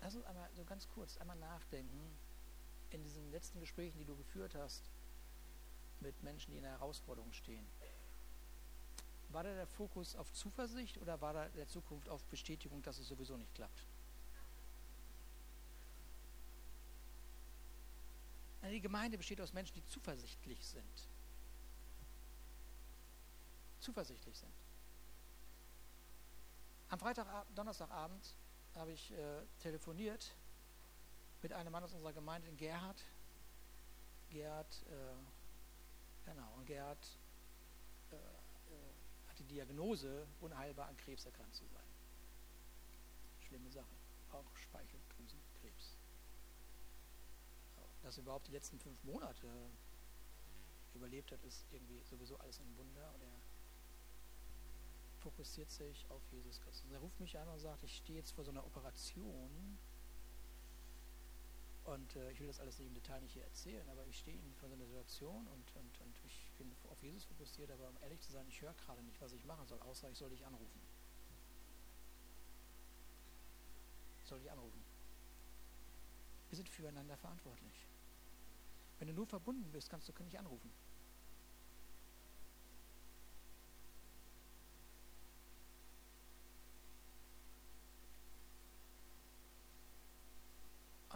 Lass 0.00 0.16
uns 0.16 0.24
einmal 0.24 0.50
so 0.56 0.64
ganz 0.64 0.88
kurz 0.88 1.16
einmal 1.18 1.38
nachdenken 1.38 2.18
in 2.90 3.04
diesen 3.04 3.30
letzten 3.30 3.60
Gesprächen, 3.60 3.98
die 3.98 4.04
du 4.04 4.16
geführt 4.16 4.56
hast 4.56 4.90
mit 6.00 6.20
Menschen, 6.24 6.50
die 6.50 6.56
in 6.56 6.64
der 6.64 6.72
Herausforderung 6.72 7.32
stehen. 7.32 7.64
War 9.32 9.44
da 9.44 9.54
der 9.54 9.66
Fokus 9.66 10.16
auf 10.16 10.32
Zuversicht 10.32 10.98
oder 10.98 11.20
war 11.20 11.32
da 11.32 11.48
der 11.50 11.68
Zukunft 11.68 12.08
auf 12.08 12.24
Bestätigung, 12.24 12.82
dass 12.82 12.98
es 12.98 13.08
sowieso 13.08 13.36
nicht 13.36 13.54
klappt? 13.54 13.86
Die 18.62 18.80
Gemeinde 18.80 19.16
besteht 19.16 19.40
aus 19.40 19.52
Menschen, 19.52 19.74
die 19.74 19.86
zuversichtlich 19.86 20.64
sind. 20.66 21.08
Zuversichtlich 23.80 24.36
sind. 24.36 24.52
Am 26.90 26.98
Freitag, 26.98 27.26
Donnerstagabend 27.54 28.34
habe 28.74 28.92
ich 28.92 29.12
äh, 29.12 29.42
telefoniert 29.60 30.34
mit 31.42 31.52
einem 31.52 31.72
Mann 31.72 31.84
aus 31.84 31.94
unserer 31.94 32.12
Gemeinde 32.12 32.48
in 32.48 32.56
Gerhard. 32.56 33.02
Gerhard, 34.28 34.82
äh, 34.88 36.30
genau, 36.30 36.52
und 36.56 36.66
Gerhard 36.66 36.98
die 39.40 39.44
Diagnose, 39.44 40.26
unheilbar 40.40 40.88
an 40.88 40.96
Krebs 40.98 41.24
erkrankt 41.24 41.54
zu 41.54 41.64
sein. 41.66 41.82
Schlimme 43.40 43.70
Sache. 43.70 43.96
Auch 44.32 44.56
Speicheldrüsenkrebs. 44.56 45.96
Dass 48.02 48.16
er 48.16 48.22
überhaupt 48.22 48.46
die 48.46 48.52
letzten 48.52 48.78
fünf 48.78 49.02
Monate 49.02 49.48
überlebt 50.94 51.32
hat, 51.32 51.42
ist 51.44 51.66
irgendwie 51.72 52.00
sowieso 52.04 52.36
alles 52.38 52.60
ein 52.60 52.76
Wunder. 52.76 53.12
Und 53.14 53.22
er 53.22 53.32
fokussiert 55.20 55.70
sich 55.70 56.06
auf 56.10 56.22
Jesus 56.30 56.60
Christus. 56.60 56.84
Und 56.84 56.92
er 56.92 57.00
ruft 57.00 57.18
mich 57.18 57.36
an 57.38 57.48
und 57.48 57.58
sagt, 57.58 57.82
ich 57.82 57.96
stehe 57.96 58.18
jetzt 58.18 58.32
vor 58.32 58.44
so 58.44 58.50
einer 58.50 58.64
Operation 58.64 59.78
und 61.84 62.16
äh, 62.16 62.30
ich 62.30 62.40
will 62.40 62.46
das 62.46 62.60
alles 62.60 62.78
nicht 62.78 62.88
im 62.88 62.94
Detail 62.94 63.20
nicht 63.20 63.32
hier 63.32 63.44
erzählen, 63.44 63.88
aber 63.88 64.06
ich 64.06 64.18
stehe 64.18 64.38
vor 64.58 64.68
so 64.68 64.74
einer 64.74 64.86
Situation 64.86 65.46
und, 65.48 65.76
und, 65.76 66.00
und 66.00 66.20
ich 66.24 66.50
bin 66.58 66.70
auf 66.90 67.02
Jesus 67.02 67.24
fokussiert, 67.24 67.70
aber 67.70 67.88
um 67.88 67.96
ehrlich 68.02 68.20
zu 68.20 68.32
sein, 68.32 68.46
ich 68.48 68.60
höre 68.60 68.74
gerade 68.74 69.02
nicht, 69.02 69.20
was 69.20 69.32
ich 69.32 69.44
machen 69.44 69.66
soll, 69.66 69.80
außer 69.80 70.10
ich 70.10 70.18
soll 70.18 70.30
dich 70.30 70.44
anrufen. 70.44 70.80
Soll 74.24 74.40
dich 74.40 74.50
anrufen. 74.50 74.84
Wir 76.50 76.56
sind 76.56 76.68
füreinander 76.68 77.16
verantwortlich. 77.16 77.86
Wenn 78.98 79.08
du 79.08 79.14
nur 79.14 79.26
verbunden 79.26 79.70
bist, 79.72 79.88
kannst 79.88 80.08
du 80.08 80.24
nicht 80.24 80.38
anrufen. 80.38 80.70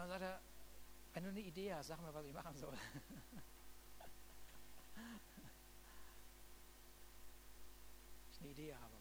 dann 0.04 0.20
sagt 0.20 0.22
er, 0.22 0.40
wenn 1.14 1.24
du 1.24 1.30
eine 1.30 1.40
Idee 1.54 1.72
hast, 1.72 1.86
sag 1.86 2.00
mir, 2.00 2.12
was 2.12 2.26
ich 2.26 2.32
machen 2.32 2.56
soll. 2.56 2.74
ich 8.32 8.40
eine 8.40 8.50
Idee 8.50 8.74
habe. 8.74 8.96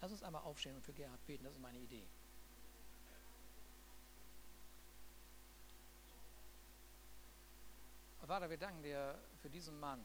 Lass 0.00 0.10
uns 0.10 0.24
einmal 0.24 0.42
aufstehen 0.42 0.74
und 0.74 0.82
für 0.82 0.92
Gerhard 0.92 1.24
beten, 1.26 1.44
das 1.44 1.52
ist 1.52 1.60
meine 1.60 1.78
Idee. 1.78 2.08
Vater, 8.26 8.50
wir 8.50 8.58
danken 8.58 8.82
dir 8.82 9.16
für 9.40 9.48
diesen 9.48 9.78
Mann. 9.78 10.04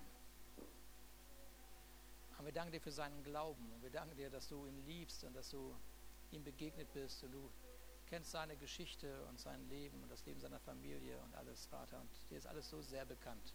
Und 2.37 2.45
wir 2.45 2.53
danken 2.53 2.71
dir 2.71 2.79
für 2.79 2.91
seinen 2.91 3.23
Glauben. 3.23 3.73
Und 3.73 3.81
wir 3.81 3.89
danken 3.89 4.15
dir, 4.15 4.29
dass 4.29 4.47
du 4.47 4.67
ihn 4.67 4.85
liebst 4.85 5.23
und 5.23 5.33
dass 5.33 5.49
du 5.49 5.75
ihm 6.29 6.43
begegnet 6.43 6.93
bist 6.93 7.23
und 7.23 7.31
du 7.31 7.49
kennst 8.07 8.31
seine 8.31 8.55
Geschichte 8.57 9.25
und 9.25 9.39
sein 9.39 9.67
Leben 9.69 10.01
und 10.03 10.09
das 10.09 10.25
Leben 10.25 10.39
seiner 10.39 10.59
Familie 10.59 11.17
und 11.19 11.35
alles, 11.35 11.65
Vater. 11.67 11.99
Und 11.99 12.09
dir 12.29 12.37
ist 12.37 12.47
alles 12.47 12.69
so 12.69 12.81
sehr 12.81 13.05
bekannt. 13.05 13.53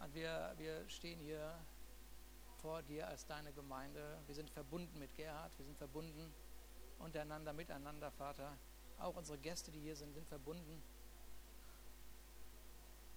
Und 0.00 0.14
wir, 0.14 0.54
wir 0.56 0.88
stehen 0.88 1.18
hier 1.20 1.54
vor 2.60 2.82
dir 2.82 3.08
als 3.08 3.26
deine 3.26 3.52
Gemeinde. 3.52 4.18
Wir 4.26 4.34
sind 4.34 4.50
verbunden 4.50 4.98
mit 4.98 5.14
Gerhard, 5.16 5.52
wir 5.58 5.64
sind 5.64 5.76
verbunden 5.76 6.32
untereinander, 6.98 7.52
miteinander, 7.52 8.10
Vater. 8.10 8.56
Auch 8.98 9.16
unsere 9.16 9.38
Gäste, 9.38 9.70
die 9.70 9.80
hier 9.80 9.96
sind, 9.96 10.12
sind 10.12 10.26
verbunden, 10.26 10.82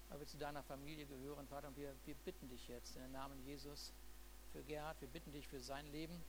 weil 0.10 0.20
wir 0.20 0.28
zu 0.28 0.38
deiner 0.38 0.64
Familie 0.64 1.06
gehören, 1.06 1.48
Vater. 1.48 1.70
Und 1.70 1.78
wir, 1.78 1.96
wir 2.06 2.16
bitten 2.16 2.50
dich 2.50 2.68
jetzt 2.68 2.96
in 2.96 3.02
den 3.02 3.12
Namen 3.12 3.44
Jesus 3.44 3.94
für 4.52 4.64
Gerhard, 4.64 5.00
wir 5.02 5.08
bitten 5.08 5.32
dich 5.32 5.48
für 5.48 5.60
sein 5.60 5.88
Leben, 5.88 6.22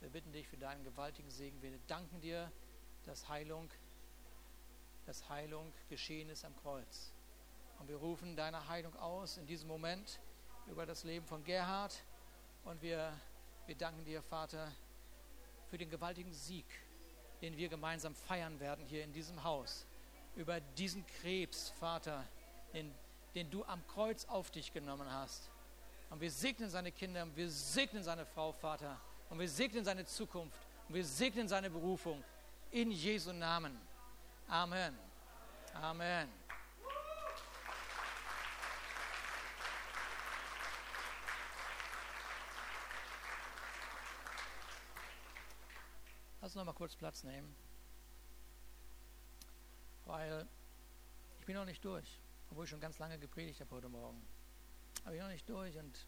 wir 0.00 0.10
bitten 0.10 0.32
dich 0.32 0.46
für 0.48 0.56
deinen 0.56 0.84
gewaltigen 0.84 1.30
Segen. 1.30 1.60
Wir 1.62 1.78
danken 1.86 2.20
dir 2.20 2.50
dass 3.06 3.28
Heilung, 3.28 3.70
dass 5.06 5.28
Heilung 5.28 5.72
geschehen 5.88 6.28
ist 6.28 6.44
am 6.44 6.56
Kreuz. 6.56 7.12
Und 7.78 7.88
wir 7.88 7.96
rufen 7.96 8.36
deine 8.36 8.68
Heilung 8.68 8.94
aus 8.96 9.36
in 9.38 9.46
diesem 9.46 9.68
Moment 9.68 10.20
über 10.68 10.86
das 10.86 11.04
Leben 11.04 11.26
von 11.26 11.42
Gerhard. 11.44 12.04
Und 12.64 12.80
wir, 12.80 13.12
wir 13.66 13.74
danken 13.74 14.04
dir, 14.04 14.22
Vater, 14.22 14.70
für 15.68 15.78
den 15.78 15.90
gewaltigen 15.90 16.32
Sieg, 16.32 16.66
den 17.40 17.56
wir 17.56 17.68
gemeinsam 17.68 18.14
feiern 18.14 18.60
werden 18.60 18.84
hier 18.86 19.02
in 19.02 19.12
diesem 19.12 19.42
Haus. 19.42 19.86
Über 20.36 20.60
diesen 20.60 21.04
Krebs, 21.06 21.70
Vater, 21.70 22.24
den, 22.72 22.94
den 23.34 23.50
du 23.50 23.64
am 23.64 23.84
Kreuz 23.88 24.24
auf 24.26 24.50
dich 24.50 24.72
genommen 24.72 25.10
hast. 25.10 25.50
Und 26.10 26.20
wir 26.20 26.30
segnen 26.30 26.70
seine 26.70 26.92
Kinder, 26.92 27.26
wir 27.34 27.50
segnen 27.50 28.02
seine 28.02 28.26
Frau, 28.26 28.52
Vater. 28.52 29.00
Und 29.30 29.38
wir 29.38 29.48
segnen 29.48 29.84
seine 29.84 30.04
Zukunft. 30.04 30.58
Und 30.88 30.94
wir 30.94 31.04
segnen 31.04 31.48
seine 31.48 31.70
Berufung. 31.70 32.22
In 32.72 32.90
Jesu 32.90 33.34
Namen. 33.34 33.78
Amen. 34.48 34.98
Amen. 35.74 36.26
Lass 46.40 46.50
uns 46.50 46.54
noch 46.54 46.64
mal 46.64 46.72
kurz 46.72 46.96
Platz 46.96 47.24
nehmen, 47.24 47.54
weil 50.06 50.46
ich 51.40 51.44
bin 51.44 51.56
noch 51.56 51.66
nicht 51.66 51.84
durch, 51.84 52.18
obwohl 52.50 52.64
ich 52.64 52.70
schon 52.70 52.80
ganz 52.80 52.98
lange 52.98 53.18
gepredigt 53.18 53.60
habe 53.60 53.70
heute 53.72 53.90
Morgen. 53.90 54.26
Aber 55.04 55.12
ich 55.12 55.18
bin 55.18 55.26
noch 55.26 55.32
nicht 55.34 55.46
durch 55.46 55.76
und 55.76 56.06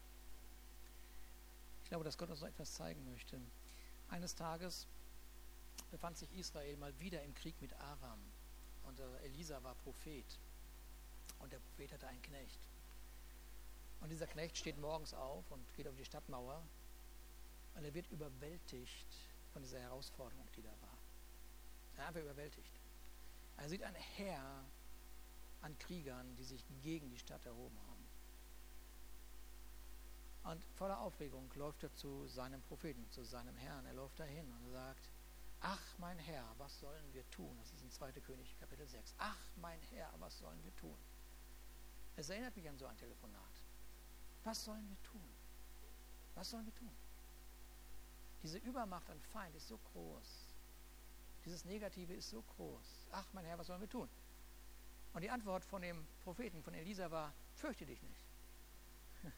ich 1.83 1.89
glaube, 1.89 2.03
dass 2.03 2.17
Gott 2.17 2.31
uns 2.31 2.41
noch 2.41 2.47
etwas 2.47 2.73
zeigen 2.73 3.05
möchte. 3.11 3.39
Eines 4.09 4.33
Tages 4.33 4.87
befand 5.95 6.17
sich 6.17 6.29
Israel 6.35 6.75
mal 6.75 6.99
wieder 6.99 7.23
im 7.23 7.33
Krieg 7.35 7.55
mit 7.61 7.71
Aram 7.79 8.19
und 8.83 8.99
Elisa 9.23 9.63
war 9.63 9.75
Prophet 9.75 10.25
und 11.39 11.53
der 11.53 11.59
Prophet 11.59 11.93
hatte 11.93 12.05
einen 12.09 12.21
Knecht. 12.21 12.59
Und 14.01 14.09
dieser 14.09 14.27
Knecht 14.27 14.57
steht 14.57 14.77
morgens 14.77 15.13
auf 15.13 15.49
und 15.51 15.73
geht 15.73 15.87
auf 15.87 15.95
die 15.95 16.03
Stadtmauer 16.03 16.61
und 17.75 17.85
er 17.85 17.93
wird 17.93 18.11
überwältigt 18.11 19.07
von 19.53 19.61
dieser 19.61 19.79
Herausforderung, 19.79 20.45
die 20.57 20.61
da 20.63 20.69
war. 20.81 20.97
Er 21.95 22.07
einfach 22.07 22.19
überwältigt. 22.19 22.73
Er 23.55 23.69
sieht 23.69 23.83
ein 23.83 23.95
Heer 23.95 24.65
an 25.61 25.79
Kriegern, 25.79 26.35
die 26.35 26.43
sich 26.43 26.61
gegen 26.83 27.09
die 27.09 27.19
Stadt 27.19 27.45
erhoben 27.45 27.77
haben. 30.43 30.55
Und 30.55 30.61
voller 30.75 30.99
Aufregung 30.99 31.49
läuft 31.55 31.83
er 31.83 31.95
zu 31.95 32.27
seinem 32.27 32.61
Propheten, 32.63 33.09
zu 33.11 33.23
seinem 33.23 33.55
Herrn. 33.55 33.85
Er 33.85 33.93
läuft 33.93 34.19
dahin 34.19 34.51
und 34.51 34.71
sagt, 34.71 35.09
ach 35.61 35.97
mein 35.97 36.17
Herr, 36.19 36.45
was 36.57 36.79
sollen 36.79 37.13
wir 37.13 37.29
tun? 37.29 37.57
Das 37.57 37.71
ist 37.73 37.83
in 37.83 37.91
2. 37.91 38.11
König 38.13 38.55
Kapitel 38.59 38.87
6. 38.87 39.15
Ach 39.17 39.37
mein 39.57 39.79
Herr, 39.91 40.11
was 40.19 40.37
sollen 40.37 40.63
wir 40.63 40.75
tun? 40.75 40.97
Es 42.15 42.29
erinnert 42.29 42.55
mich 42.55 42.67
an 42.69 42.77
so 42.77 42.85
ein 42.85 42.97
Telefonat. 42.97 43.63
Was 44.43 44.63
sollen 44.63 44.87
wir 44.87 45.01
tun? 45.01 45.29
Was 46.35 46.49
sollen 46.49 46.65
wir 46.65 46.75
tun? 46.75 46.95
Diese 48.43 48.57
Übermacht 48.59 49.09
an 49.09 49.19
Feind 49.19 49.55
ist 49.55 49.67
so 49.67 49.77
groß. 49.91 50.53
Dieses 51.45 51.65
Negative 51.65 52.13
ist 52.13 52.29
so 52.29 52.41
groß. 52.41 53.07
Ach, 53.11 53.25
mein 53.33 53.45
Herr, 53.45 53.57
was 53.57 53.67
sollen 53.67 53.81
wir 53.81 53.89
tun? 53.89 54.09
Und 55.13 55.21
die 55.21 55.29
Antwort 55.29 55.63
von 55.63 55.81
dem 55.81 56.05
Propheten, 56.23 56.61
von 56.61 56.73
Elisa 56.73 57.09
war, 57.09 57.33
fürchte 57.53 57.85
dich 57.85 58.01
nicht. 58.03 58.25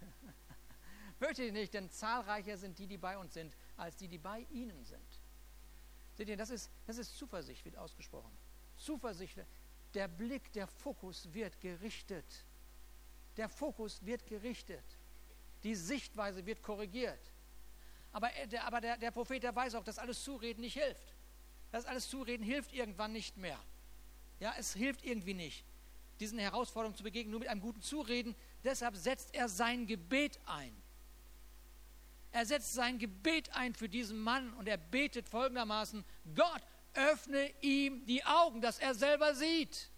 fürchte 1.19 1.43
dich 1.43 1.53
nicht, 1.53 1.73
denn 1.73 1.89
zahlreicher 1.89 2.57
sind 2.57 2.79
die, 2.79 2.87
die 2.87 2.97
bei 2.97 3.17
uns 3.17 3.33
sind, 3.33 3.55
als 3.77 3.95
die, 3.95 4.07
die 4.07 4.17
bei 4.17 4.41
ihnen 4.49 4.83
sind. 4.83 5.16
Seht 6.17 6.29
ihr, 6.29 6.37
das 6.37 6.49
ist, 6.49 6.71
das 6.87 6.97
ist 6.97 7.15
Zuversicht, 7.15 7.63
wird 7.63 7.77
ausgesprochen. 7.77 8.35
Zuversicht, 8.75 9.37
der 9.93 10.07
Blick, 10.07 10.51
der 10.53 10.65
Fokus 10.65 11.31
wird 11.31 11.61
gerichtet. 11.61 12.25
Der 13.37 13.47
Fokus 13.47 14.03
wird 14.03 14.25
gerichtet. 14.25 14.83
Die 15.63 15.75
Sichtweise 15.75 16.43
wird 16.43 16.63
korrigiert. 16.63 17.19
Aber, 18.11 18.31
der, 18.51 18.65
aber 18.65 18.81
der, 18.81 18.97
der 18.97 19.11
Prophet, 19.11 19.43
der 19.43 19.55
weiß 19.55 19.75
auch, 19.75 19.83
dass 19.83 19.99
alles 19.99 20.23
Zureden 20.23 20.61
nicht 20.61 20.73
hilft. 20.73 21.13
Das 21.71 21.85
alles 21.85 22.09
Zureden 22.09 22.43
hilft 22.43 22.73
irgendwann 22.73 23.11
nicht 23.13 23.37
mehr. 23.37 23.59
Ja, 24.39 24.55
es 24.57 24.73
hilft 24.73 25.05
irgendwie 25.05 25.35
nicht, 25.35 25.65
diesen 26.19 26.39
Herausforderungen 26.39 26.95
zu 26.95 27.03
begegnen, 27.03 27.31
nur 27.31 27.41
mit 27.41 27.49
einem 27.49 27.61
guten 27.61 27.81
Zureden. 27.81 28.35
Deshalb 28.63 28.95
setzt 28.95 29.35
er 29.35 29.49
sein 29.49 29.85
Gebet 29.85 30.39
ein. 30.45 30.75
Er 32.31 32.45
setzt 32.45 32.73
sein 32.73 32.99
Gebet 32.99 33.55
ein 33.55 33.73
für 33.73 33.89
diesen 33.89 34.19
Mann 34.19 34.53
und 34.53 34.67
er 34.67 34.77
betet 34.77 35.27
folgendermaßen, 35.29 36.03
Gott, 36.35 36.61
öffne 36.93 37.51
ihm 37.61 38.05
die 38.05 38.23
Augen, 38.25 38.61
dass 38.61 38.79
er 38.79 38.93
selber 38.95 39.35
sieht. 39.35 39.89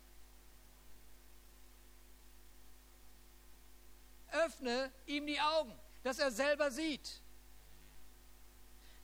Öffne 4.32 4.92
ihm 5.06 5.26
die 5.26 5.40
Augen, 5.40 5.74
dass 6.04 6.20
er 6.20 6.32
selber 6.32 6.72
sieht. 6.72 7.22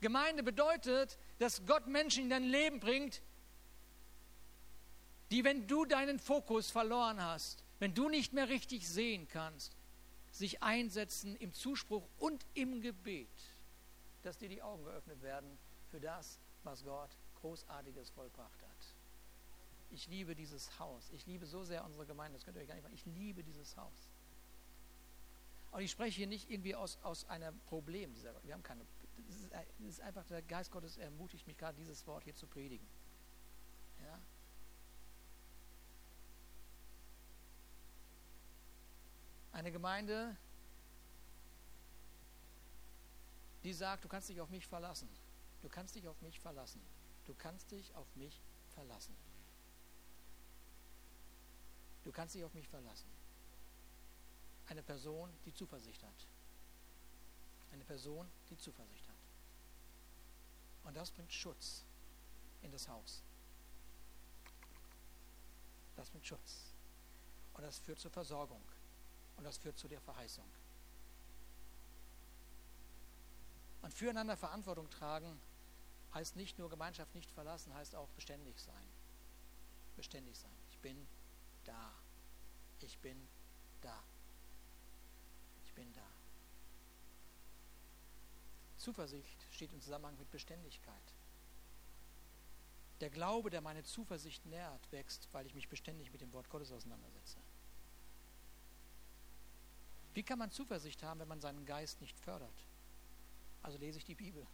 Gemeinde 0.01 0.43
bedeutet, 0.43 1.17
dass 1.39 1.65
Gott 1.65 1.87
Menschen 1.87 2.25
in 2.25 2.29
dein 2.29 2.43
Leben 2.43 2.79
bringt, 2.79 3.21
die, 5.31 5.43
wenn 5.43 5.67
du 5.67 5.85
deinen 5.85 6.19
Fokus 6.19 6.69
verloren 6.69 7.23
hast, 7.23 7.63
wenn 7.79 7.93
du 7.93 8.09
nicht 8.09 8.33
mehr 8.33 8.49
richtig 8.49 8.87
sehen 8.87 9.27
kannst, 9.27 9.75
sich 10.37 10.61
einsetzen 10.61 11.35
im 11.37 11.53
Zuspruch 11.53 12.07
und 12.19 12.45
im 12.53 12.81
Gebet, 12.81 13.29
dass 14.23 14.37
dir 14.37 14.49
die 14.49 14.61
Augen 14.61 14.83
geöffnet 14.83 15.21
werden 15.21 15.57
für 15.89 15.99
das, 15.99 16.39
was 16.63 16.83
Gott 16.83 17.09
Großartiges 17.41 18.09
vollbracht 18.09 18.61
hat. 18.61 18.95
Ich 19.91 20.07
liebe 20.07 20.35
dieses 20.35 20.77
Haus. 20.79 21.09
Ich 21.11 21.25
liebe 21.25 21.45
so 21.45 21.63
sehr 21.63 21.85
unsere 21.85 22.05
Gemeinde. 22.05 22.37
Das 22.37 22.43
könnt 22.43 22.57
ihr 22.57 22.61
euch 22.61 22.67
gar 22.67 22.75
nicht 22.75 22.83
machen. 22.83 22.95
Ich 22.95 23.05
liebe 23.05 23.43
dieses 23.43 23.77
Haus. 23.77 24.11
Und 25.71 25.81
ich 25.81 25.91
spreche 25.91 26.17
hier 26.17 26.27
nicht 26.27 26.49
irgendwie 26.49 26.75
aus, 26.75 26.97
aus 27.03 27.25
einem 27.29 27.59
Problem. 27.61 28.13
Dieser, 28.13 28.33
wir 28.43 28.53
haben 28.53 28.63
keine. 28.63 28.85
Das 29.27 29.35
ist, 29.37 29.51
ist 29.87 30.01
einfach, 30.01 30.25
der 30.25 30.41
Geist 30.41 30.71
Gottes 30.71 30.97
ermutigt 30.97 31.47
mich 31.47 31.57
gerade, 31.57 31.77
dieses 31.77 32.05
Wort 32.07 32.23
hier 32.23 32.35
zu 32.35 32.47
predigen. 32.47 32.85
Ja? 34.03 34.19
Eine 39.55 39.71
Gemeinde, 39.71 40.35
die 43.63 43.71
sagt, 43.71 44.03
du 44.03 44.09
kannst 44.09 44.27
dich 44.27 44.41
auf 44.41 44.49
mich 44.49 44.67
verlassen. 44.67 45.07
Du 45.61 45.69
kannst 45.69 45.95
dich 45.95 46.05
auf 46.09 46.21
mich 46.21 46.41
verlassen. 46.41 46.81
Du 47.25 47.33
kannst 47.35 47.71
dich 47.71 47.95
auf 47.95 48.05
mich 48.15 48.41
verlassen. 48.73 49.15
Du 52.03 52.11
kannst 52.11 52.35
dich 52.35 52.43
auf 52.43 52.53
mich 52.53 52.67
verlassen. 52.67 53.07
Eine 54.67 54.83
Person, 54.83 55.31
die 55.45 55.53
Zuversicht 55.53 56.03
hat. 56.03 56.27
Eine 57.71 57.85
Person, 57.85 58.27
die 58.49 58.57
Zuversicht 58.57 59.07
hat. 59.07 59.15
Und 60.83 60.97
das 60.97 61.11
bringt 61.11 61.31
Schutz 61.31 61.85
in 62.61 62.73
das 62.73 62.89
Haus. 62.89 63.23
Das 65.95 66.09
bringt 66.09 66.27
Schutz. 66.27 66.73
Und 67.53 67.63
das 67.63 67.79
führt 67.79 67.99
zur 67.99 68.11
Versorgung. 68.11 68.61
Und 69.37 69.43
das 69.43 69.57
führt 69.57 69.77
zu 69.77 69.87
der 69.87 70.01
Verheißung. 70.01 70.45
Und 73.81 73.93
füreinander 73.93 74.37
Verantwortung 74.37 74.89
tragen 74.89 75.39
heißt 76.13 76.35
nicht 76.35 76.57
nur 76.57 76.69
Gemeinschaft 76.69 77.13
nicht 77.13 77.29
verlassen, 77.29 77.73
heißt 77.73 77.95
auch 77.95 78.09
beständig 78.09 78.59
sein. 78.59 78.87
Beständig 79.95 80.37
sein. 80.37 80.51
Ich 80.69 80.79
bin 80.79 81.07
da. 81.65 81.93
Ich 82.81 82.97
bin 82.99 83.27
da. 83.81 84.01
Ich 85.65 85.73
bin 85.73 85.93
da. 85.93 86.07
Zuversicht 88.77 89.45
steht 89.51 89.73
im 89.73 89.81
Zusammenhang 89.81 90.17
mit 90.17 90.31
Beständigkeit. 90.31 91.13
Der 93.01 93.09
Glaube, 93.09 93.49
der 93.49 93.61
meine 93.61 93.83
Zuversicht 93.83 94.45
nährt, 94.45 94.91
wächst, 94.91 95.27
weil 95.33 95.45
ich 95.45 95.53
mich 95.53 95.67
beständig 95.67 96.11
mit 96.11 96.21
dem 96.21 96.31
Wort 96.33 96.49
Gottes 96.49 96.71
auseinandersetze. 96.71 97.37
Wie 100.15 100.23
kann 100.23 100.39
man 100.39 100.49
Zuversicht 100.49 101.03
haben, 101.03 101.19
wenn 101.19 101.27
man 101.27 101.41
seinen 101.41 101.65
Geist 101.65 101.99
nicht 101.99 102.17
fördert? 102.17 102.49
Also 103.61 103.77
lese 103.77 103.97
ich 103.97 104.05
die 104.05 104.15
Bibel. 104.15 104.47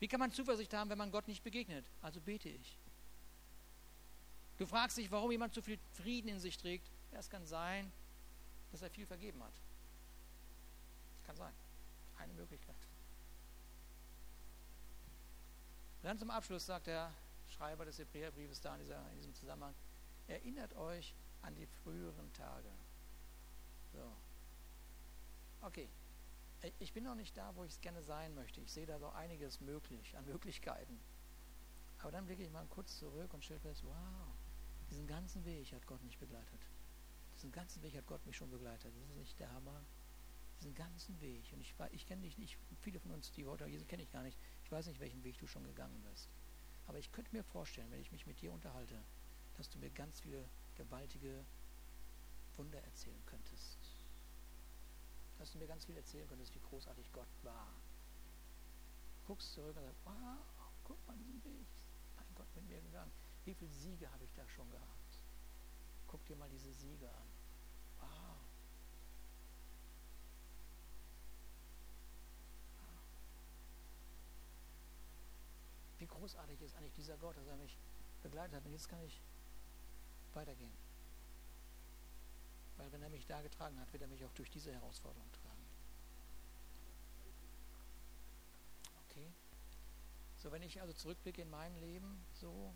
Wie 0.00 0.08
kann 0.08 0.18
man 0.18 0.32
Zuversicht 0.32 0.74
haben, 0.74 0.90
wenn 0.90 0.98
man 0.98 1.12
Gott 1.12 1.28
nicht 1.28 1.44
begegnet? 1.44 1.86
Also 2.02 2.20
bete 2.20 2.48
ich. 2.48 2.78
Du 4.58 4.66
fragst 4.66 4.96
dich, 4.96 5.10
warum 5.10 5.30
jemand 5.30 5.54
so 5.54 5.62
viel 5.62 5.78
Frieden 5.92 6.28
in 6.28 6.40
sich 6.40 6.58
trägt. 6.58 6.90
Ja, 7.12 7.20
es 7.20 7.30
kann 7.30 7.46
sein, 7.46 7.92
dass 8.72 8.82
er 8.82 8.90
viel 8.90 9.06
vergeben 9.06 9.42
hat. 9.42 9.54
Das 11.14 11.26
kann 11.26 11.36
sein. 11.36 11.52
Eine 12.18 12.32
Möglichkeit. 12.34 12.74
dann 16.02 16.18
zum 16.18 16.30
Abschluss 16.30 16.66
sagt 16.66 16.88
der 16.88 17.12
Schreiber 17.50 17.84
des 17.84 17.98
Hebräerbriefes 17.98 18.60
da 18.60 18.74
in, 18.74 18.80
dieser, 18.80 19.10
in 19.10 19.16
diesem 19.16 19.34
Zusammenhang, 19.34 19.74
erinnert 20.26 20.74
euch 20.74 21.14
an 21.42 21.54
die 21.54 21.66
früheren 21.66 22.32
Tage. 22.32 22.70
So. 23.92 24.16
Okay. 25.62 25.88
Ich 26.78 26.92
bin 26.92 27.04
noch 27.04 27.14
nicht 27.14 27.36
da, 27.36 27.54
wo 27.56 27.64
ich 27.64 27.72
es 27.72 27.80
gerne 27.80 28.02
sein 28.02 28.34
möchte. 28.34 28.60
Ich 28.60 28.70
sehe 28.70 28.84
da 28.84 28.98
doch 28.98 29.14
einiges 29.14 29.60
möglich, 29.60 30.16
an 30.18 30.26
Möglichkeiten. 30.26 31.00
Aber 32.00 32.12
dann 32.12 32.26
blicke 32.26 32.42
ich 32.42 32.50
mal 32.50 32.66
kurz 32.66 32.98
zurück 32.98 33.32
und 33.32 33.44
stelle 33.44 33.60
fest, 33.60 33.82
wow, 33.84 33.94
diesen 34.90 35.06
ganzen 35.06 35.44
Weg 35.44 35.72
hat 35.72 35.86
Gott 35.86 36.02
mich 36.02 36.18
begleitet. 36.18 36.60
Diesen 37.34 37.52
ganzen 37.52 37.82
Weg 37.82 37.96
hat 37.96 38.06
Gott 38.06 38.24
mich 38.26 38.36
schon 38.36 38.50
begleitet. 38.50 38.92
Das 38.94 39.08
ist 39.08 39.16
nicht 39.16 39.40
der 39.40 39.50
Hammer. 39.52 39.82
Diesen 40.58 40.74
ganzen 40.74 41.18
Weg. 41.22 41.50
Und 41.52 41.60
ich, 41.60 41.74
ich 41.92 42.06
kenne 42.06 42.22
dich 42.22 42.36
nicht, 42.36 42.58
viele 42.80 43.00
von 43.00 43.12
uns, 43.12 43.32
die 43.32 43.46
heute 43.46 43.66
Jesus 43.66 43.86
kenne 43.86 44.02
ich 44.02 44.12
gar 44.12 44.22
nicht. 44.22 44.38
Ich 44.64 44.70
weiß 44.70 44.86
nicht, 44.86 45.00
welchen 45.00 45.24
Weg 45.24 45.38
du 45.38 45.46
schon 45.46 45.64
gegangen 45.64 46.02
bist. 46.10 46.28
Aber 46.86 46.98
ich 46.98 47.12
könnte 47.12 47.34
mir 47.34 47.44
vorstellen, 47.44 47.90
wenn 47.90 48.00
ich 48.00 48.12
mich 48.12 48.26
mit 48.26 48.42
dir 48.42 48.52
unterhalte, 48.52 49.02
dass 49.56 49.70
du 49.70 49.78
mir 49.78 49.90
ganz 49.90 50.20
viele 50.20 50.44
gewaltige 50.84 51.44
Wunder 52.56 52.82
erzählen 52.82 53.22
könntest. 53.26 53.78
Dass 55.38 55.52
du 55.52 55.58
mir 55.58 55.66
ganz 55.66 55.84
viel 55.84 55.96
erzählen 55.96 56.26
könntest, 56.28 56.54
wie 56.54 56.60
großartig 56.60 57.12
Gott 57.12 57.28
war. 57.42 57.68
Guckst 59.26 59.52
zurück 59.52 59.76
und 59.76 59.84
sagst, 59.84 60.00
wow, 60.04 60.38
guck 60.84 61.06
mal 61.06 61.16
diesen 61.16 61.44
Weg. 61.44 61.66
Mein 62.16 62.34
Gott 62.34 62.48
mit 62.54 62.66
mir 62.68 62.80
gegangen. 62.80 63.12
Wie 63.44 63.54
viele 63.54 63.70
Siege 63.70 64.10
habe 64.10 64.24
ich 64.24 64.32
da 64.34 64.46
schon 64.48 64.70
gehabt? 64.70 65.22
Guck 66.08 66.24
dir 66.26 66.36
mal 66.36 66.48
diese 66.48 66.72
Siege 66.72 67.08
an. 67.10 67.28
Wie 75.98 76.06
großartig 76.06 76.60
ist 76.62 76.74
eigentlich 76.76 76.94
dieser 76.94 77.18
Gott, 77.18 77.36
dass 77.36 77.46
er 77.46 77.56
mich 77.56 77.76
begleitet 78.22 78.54
hat. 78.54 78.64
Und 78.64 78.72
jetzt 78.72 78.88
kann 78.88 79.02
ich 79.02 79.20
weitergehen. 80.34 80.72
Weil 82.76 82.90
wenn 82.92 83.02
er 83.02 83.10
mich 83.10 83.26
da 83.26 83.42
getragen 83.42 83.78
hat, 83.78 83.92
wird 83.92 84.02
er 84.02 84.08
mich 84.08 84.24
auch 84.24 84.32
durch 84.32 84.50
diese 84.50 84.72
Herausforderung 84.72 85.30
tragen. 85.32 85.64
Okay? 89.04 89.30
So, 90.36 90.50
wenn 90.50 90.62
ich 90.62 90.80
also 90.80 90.94
zurückblicke 90.94 91.42
in 91.42 91.50
mein 91.50 91.74
Leben, 91.76 92.24
so, 92.32 92.72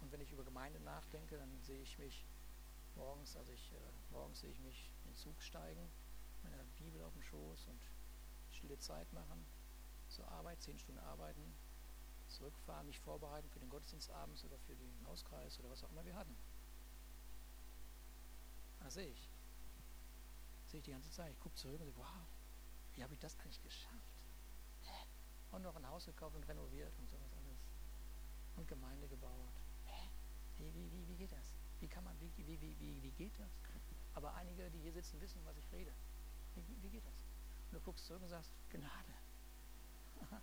und 0.00 0.12
wenn 0.12 0.20
ich 0.20 0.32
über 0.32 0.44
Gemeinde 0.44 0.80
nachdenke, 0.80 1.36
dann 1.36 1.60
sehe 1.62 1.82
ich 1.82 1.98
mich 1.98 2.24
morgens, 2.94 3.36
also 3.36 3.52
ich, 3.52 3.72
äh, 3.72 4.12
morgens 4.12 4.40
sehe 4.40 4.50
ich 4.50 4.60
mich 4.60 4.90
in 5.04 5.10
den 5.10 5.16
Zug 5.16 5.40
steigen, 5.42 5.88
mit 6.42 6.52
einer 6.52 6.64
Bibel 6.78 7.02
auf 7.02 7.12
dem 7.12 7.22
Schoß 7.22 7.66
und 7.66 7.80
stille 8.52 8.78
Zeit 8.78 9.12
machen, 9.12 9.44
zur 10.08 10.28
Arbeit, 10.28 10.60
zehn 10.62 10.78
Stunden 10.78 11.00
arbeiten, 11.00 11.42
zurückfahren, 12.28 12.86
mich 12.86 13.00
vorbereiten 13.00 13.48
für 13.50 13.58
den 13.58 13.68
Gottesdienst 13.68 14.10
abends 14.10 14.44
oder 14.44 14.58
für 14.58 14.74
den 14.74 15.06
Hauskreis 15.06 15.58
oder 15.58 15.70
was 15.70 15.82
auch 15.84 15.90
immer 15.90 16.04
wir 16.04 16.14
hatten. 16.14 16.36
Das 18.90 18.96
sehe 18.96 19.06
ich. 19.06 19.30
Sehe 20.66 20.78
ich 20.78 20.84
die 20.84 20.90
ganze 20.90 21.12
Zeit. 21.12 21.32
Ich 21.32 21.38
gucke 21.38 21.54
zurück 21.54 21.78
und 21.78 21.86
sehe, 21.86 21.96
wow, 21.96 22.26
wie 22.92 23.04
habe 23.04 23.14
ich 23.14 23.20
das 23.20 23.38
eigentlich 23.38 23.62
geschafft? 23.62 24.18
Hä? 24.82 25.06
Und 25.52 25.62
noch 25.62 25.76
ein 25.76 25.86
Haus 25.86 26.06
gekauft 26.06 26.34
und 26.34 26.42
renoviert 26.48 26.92
und 26.98 27.08
sowas 27.08 27.32
alles. 27.34 27.60
Und 28.56 28.66
Gemeinde 28.66 29.06
gebaut. 29.06 29.54
Hä? 29.84 30.08
Wie, 30.58 30.74
wie, 30.74 30.90
wie, 30.90 31.06
wie 31.06 31.14
geht 31.14 31.30
das? 31.30 31.54
Wie 31.78 31.86
kann 31.86 32.02
man, 32.02 32.20
wie, 32.20 32.32
wie, 32.36 32.60
wie, 32.60 32.80
wie, 32.80 33.00
wie 33.00 33.12
geht 33.12 33.38
das? 33.38 33.60
Aber 34.14 34.34
einige, 34.34 34.68
die 34.72 34.80
hier 34.80 34.92
sitzen, 34.92 35.20
wissen, 35.20 35.40
was 35.44 35.56
ich 35.56 35.70
rede. 35.70 35.92
Wie, 36.56 36.82
wie 36.82 36.90
geht 36.90 37.06
das? 37.06 37.14
Und 37.70 37.74
du 37.74 37.80
guckst 37.82 38.06
zurück 38.06 38.22
und 38.22 38.28
sagst, 38.28 38.50
Gnade. 38.70 39.14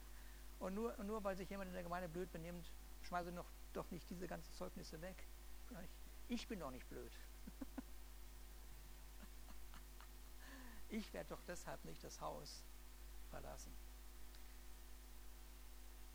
Und 0.60 0.74
nur, 0.74 0.96
nur 1.04 1.22
weil 1.22 1.36
sich 1.36 1.50
jemand 1.50 1.68
in 1.68 1.74
der 1.74 1.84
Gemeinde 1.84 2.08
blöd 2.08 2.32
benimmt, 2.32 2.72
schmeiße 3.02 3.34
noch, 3.34 3.52
doch 3.74 3.92
nicht 3.92 4.10
diese 4.10 4.26
ganzen 4.26 4.54
Zeugnisse 4.54 5.02
weg. 5.02 5.28
Ich 6.30 6.48
bin 6.48 6.62
doch 6.62 6.72
nicht 6.72 6.88
blöd. 6.88 7.12
Ich 10.90 11.14
werde 11.14 11.30
doch 11.30 11.42
deshalb 11.48 11.84
nicht 11.86 12.04
das 12.04 12.20
Haus 12.22 12.64
verlassen. 13.30 13.74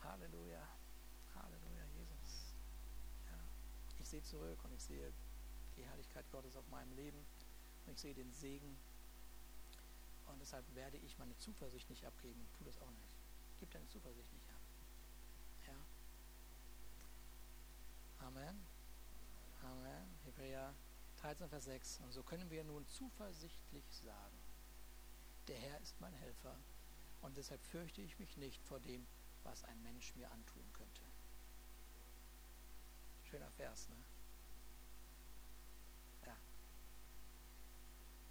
Halleluja. 0.03 0.67
Halleluja, 1.35 1.85
Jesus. 1.95 2.55
Ja. 3.27 3.39
Ich 3.99 4.09
sehe 4.09 4.23
zurück 4.23 4.59
und 4.65 4.73
ich 4.73 4.83
sehe 4.83 5.13
die 5.77 5.85
Herrlichkeit 5.85 6.31
Gottes 6.31 6.57
auf 6.57 6.67
meinem 6.69 6.93
Leben 6.93 7.19
und 7.87 7.93
ich 7.93 8.01
sehe 8.01 8.15
den 8.15 8.33
Segen. 8.33 8.77
Und 10.27 10.41
deshalb 10.41 10.65
werde 10.75 10.97
ich 10.99 11.19
meine 11.19 11.37
Zuversicht 11.37 11.91
nicht 11.91 12.05
abgeben. 12.05 12.47
Tu 12.57 12.65
das 12.65 12.79
auch 12.79 12.91
nicht. 12.91 13.13
Gib 13.61 13.71
deine 13.71 13.87
Zuversicht 13.89 14.33
nicht 14.33 14.49
ab. 14.51 14.61
Ja. 15.67 15.75
Amen. 18.27 18.67
Amen. 19.63 20.19
Hebräer 20.25 20.75
13, 21.21 21.49
Vers 21.49 21.65
6. 21.65 22.01
Und 22.01 22.13
so 22.13 22.23
können 22.23 22.51
wir 22.51 22.65
nun 22.65 22.87
zuversichtlich 22.87 23.85
sagen, 23.91 24.42
der 25.49 25.59
Herr 25.59 25.81
ist 25.81 26.01
mein 26.01 26.15
Helfer 26.15 26.57
und 27.23 27.37
deshalb 27.37 27.63
fürchte 27.65 28.03
ich 28.03 28.19
mich 28.19 28.37
nicht 28.37 28.63
vor 28.65 28.81
dem, 28.81 29.07
was 29.45 29.65
ein 29.65 29.83
Mensch 29.83 30.15
mir 30.17 30.31
antun 30.31 30.65
könnte. 30.73 31.03
Schöner 33.25 33.51
Vers, 33.53 33.89
ne? 33.89 33.97
Ja. 36.27 36.37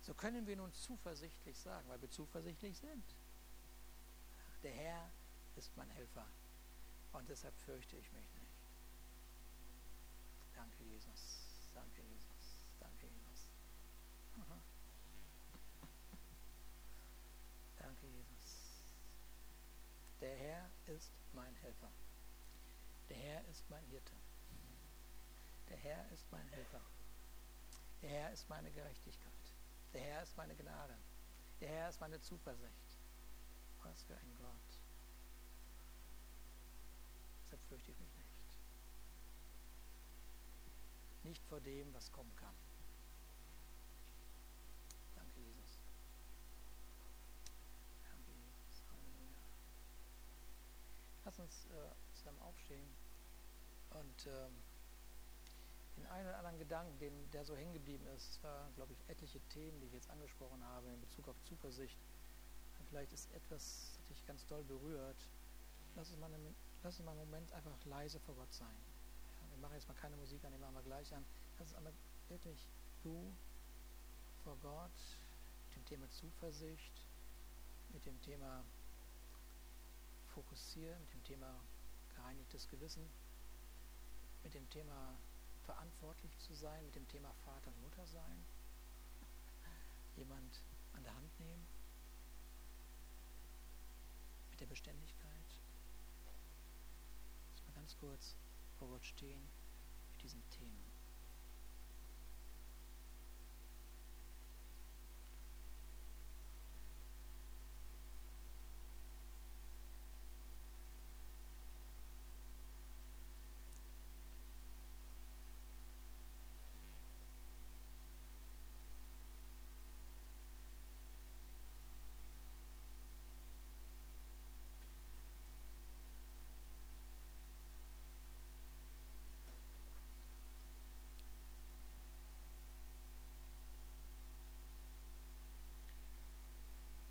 So 0.02 0.14
können 0.14 0.46
wir 0.48 0.56
nun 0.56 0.74
zuversichtlich 0.74 1.58
sagen, 1.58 1.88
weil 1.90 2.02
wir 2.02 2.10
zuversichtlich 2.10 2.78
sind. 2.78 3.04
Der 4.64 4.74
Herr 4.74 5.12
ist 5.56 5.76
mein 5.76 5.90
Helfer 5.90 6.28
und 7.14 7.28
deshalb 7.30 7.58
fürchte 7.60 7.98
ich 7.98 8.12
mich 8.14 8.34
nicht. 8.36 8.52
Danke, 10.56 10.84
Jesus. 10.84 11.72
Danke, 11.74 12.02
Jesus. 12.04 12.64
Danke, 12.80 13.08
Jesus. 13.08 13.50
Aha. 14.38 14.62
Danke, 17.80 18.08
Jesus. 18.08 18.32
Der 20.22 20.36
Herr 20.36 20.70
ist 20.88 21.12
mein 21.34 21.56
Helfer. 21.56 21.92
Der 23.10 23.18
Herr 23.18 23.46
ist 23.50 23.70
mein 23.70 23.86
Hirte. 23.88 24.14
Der 25.70 25.78
Herr 25.78 26.12
ist 26.12 26.32
mein 26.32 26.48
Helfer. 26.50 26.82
Der 28.02 28.10
Herr 28.10 28.32
ist 28.32 28.48
meine 28.50 28.72
Gerechtigkeit. 28.72 29.32
Der 29.94 30.02
Herr 30.02 30.24
ist 30.24 30.38
meine 30.38 30.56
Gnade. 30.56 30.96
Der 31.60 31.70
Herr 31.70 31.90
ist 31.90 32.00
meine 32.00 32.20
Zuversicht. 32.22 32.98
Was 33.84 34.04
für 34.04 34.16
ein 34.16 34.38
Gott. 34.38 34.80
Deshalb 37.44 37.62
fürchte 37.68 37.92
ich 37.92 38.00
mich 38.00 38.16
nicht. 38.16 38.32
Nicht 41.24 41.44
vor 41.46 41.60
dem, 41.60 41.94
was 41.94 42.12
kommen 42.12 42.36
kann. 42.36 42.56
Danke, 45.16 45.40
Jesus. 45.40 45.78
Danke, 48.10 48.32
Jesus. 48.32 48.84
Halleluja. 48.92 49.42
Lass 51.26 51.31
uns 51.42 51.66
äh, 51.66 52.16
zusammen 52.16 52.42
aufstehen 52.42 52.88
und 53.92 54.28
ähm, 54.28 54.54
den 55.98 56.06
einen 56.08 56.28
oder 56.28 56.38
anderen 56.38 56.58
Gedanken, 56.58 56.98
den, 57.00 57.32
der 57.32 57.44
so 57.46 57.56
hängen 57.56 57.74
geblieben 57.74 58.06
ist, 58.16 58.30
es 58.30 58.40
glaube 58.76 58.94
ich, 58.94 59.10
etliche 59.10 59.40
Themen, 59.50 59.80
die 59.82 59.88
ich 59.88 59.94
jetzt 59.94 60.10
angesprochen 60.10 60.64
habe 60.64 60.88
in 60.90 61.02
Bezug 61.02 61.28
auf 61.28 61.36
Zuversicht. 61.44 61.98
Vielleicht 62.90 63.14
ist 63.14 63.32
etwas, 63.34 63.94
das 63.98 64.08
dich 64.08 64.26
ganz 64.26 64.46
doll 64.48 64.64
berührt. 64.64 65.30
Lass 65.96 66.10
uns 66.10 66.20
mal 66.20 66.34
einen, 66.34 66.56
lass 66.84 66.98
uns 66.98 67.06
mal 67.06 67.12
einen 67.12 67.22
Moment 67.22 67.52
einfach 67.54 67.72
leise 67.86 68.20
vor 68.20 68.36
Gott 68.36 68.54
sein. 68.54 68.76
Ja, 69.40 69.52
wir 69.52 69.62
machen 69.62 69.76
jetzt 69.76 69.88
mal 69.88 69.96
keine 69.96 70.18
Musik 70.18 70.44
an, 70.44 70.52
die 70.52 70.58
machen 70.58 70.74
wir 70.74 70.82
gleich 70.82 71.14
an. 71.14 71.24
Lass 71.58 71.70
uns 71.70 71.78
einmal 71.78 71.94
wirklich 72.28 72.68
du 73.04 73.32
vor 74.44 74.58
Gott 74.62 74.92
mit 75.70 75.76
dem 75.78 75.86
Thema 75.86 76.10
Zuversicht, 76.10 77.06
mit 77.94 78.06
dem 78.06 78.20
Thema 78.22 78.64
Fokussieren, 80.34 81.00
mit 81.02 81.14
dem 81.14 81.24
Thema 81.24 81.60
gereinigtes 82.16 82.68
Gewissen, 82.70 83.06
mit 84.44 84.54
dem 84.54 84.70
Thema 84.70 85.16
verantwortlich 85.66 86.32
zu 86.40 86.54
sein, 86.54 86.86
mit 86.86 86.96
dem 86.96 87.08
Thema 87.08 87.34
Vater 87.46 87.68
und 87.68 87.82
Mutter 87.82 88.06
sein, 88.06 88.46
jemand 90.16 90.62
an 90.94 91.04
der 91.04 91.16
Hand 91.16 91.40
nehmen, 91.40 91.68
mit 94.52 94.60
der 94.60 94.68
Beständigkeit. 94.68 95.60
Lass 97.54 97.68
mal 97.68 97.74
ganz 97.76 97.98
kurz 98.00 98.36
vor 98.80 98.90
Gott 98.90 99.06
stehen 99.06 99.42
mit 100.14 100.24
diesen 100.24 100.42
Themen. 100.50 100.92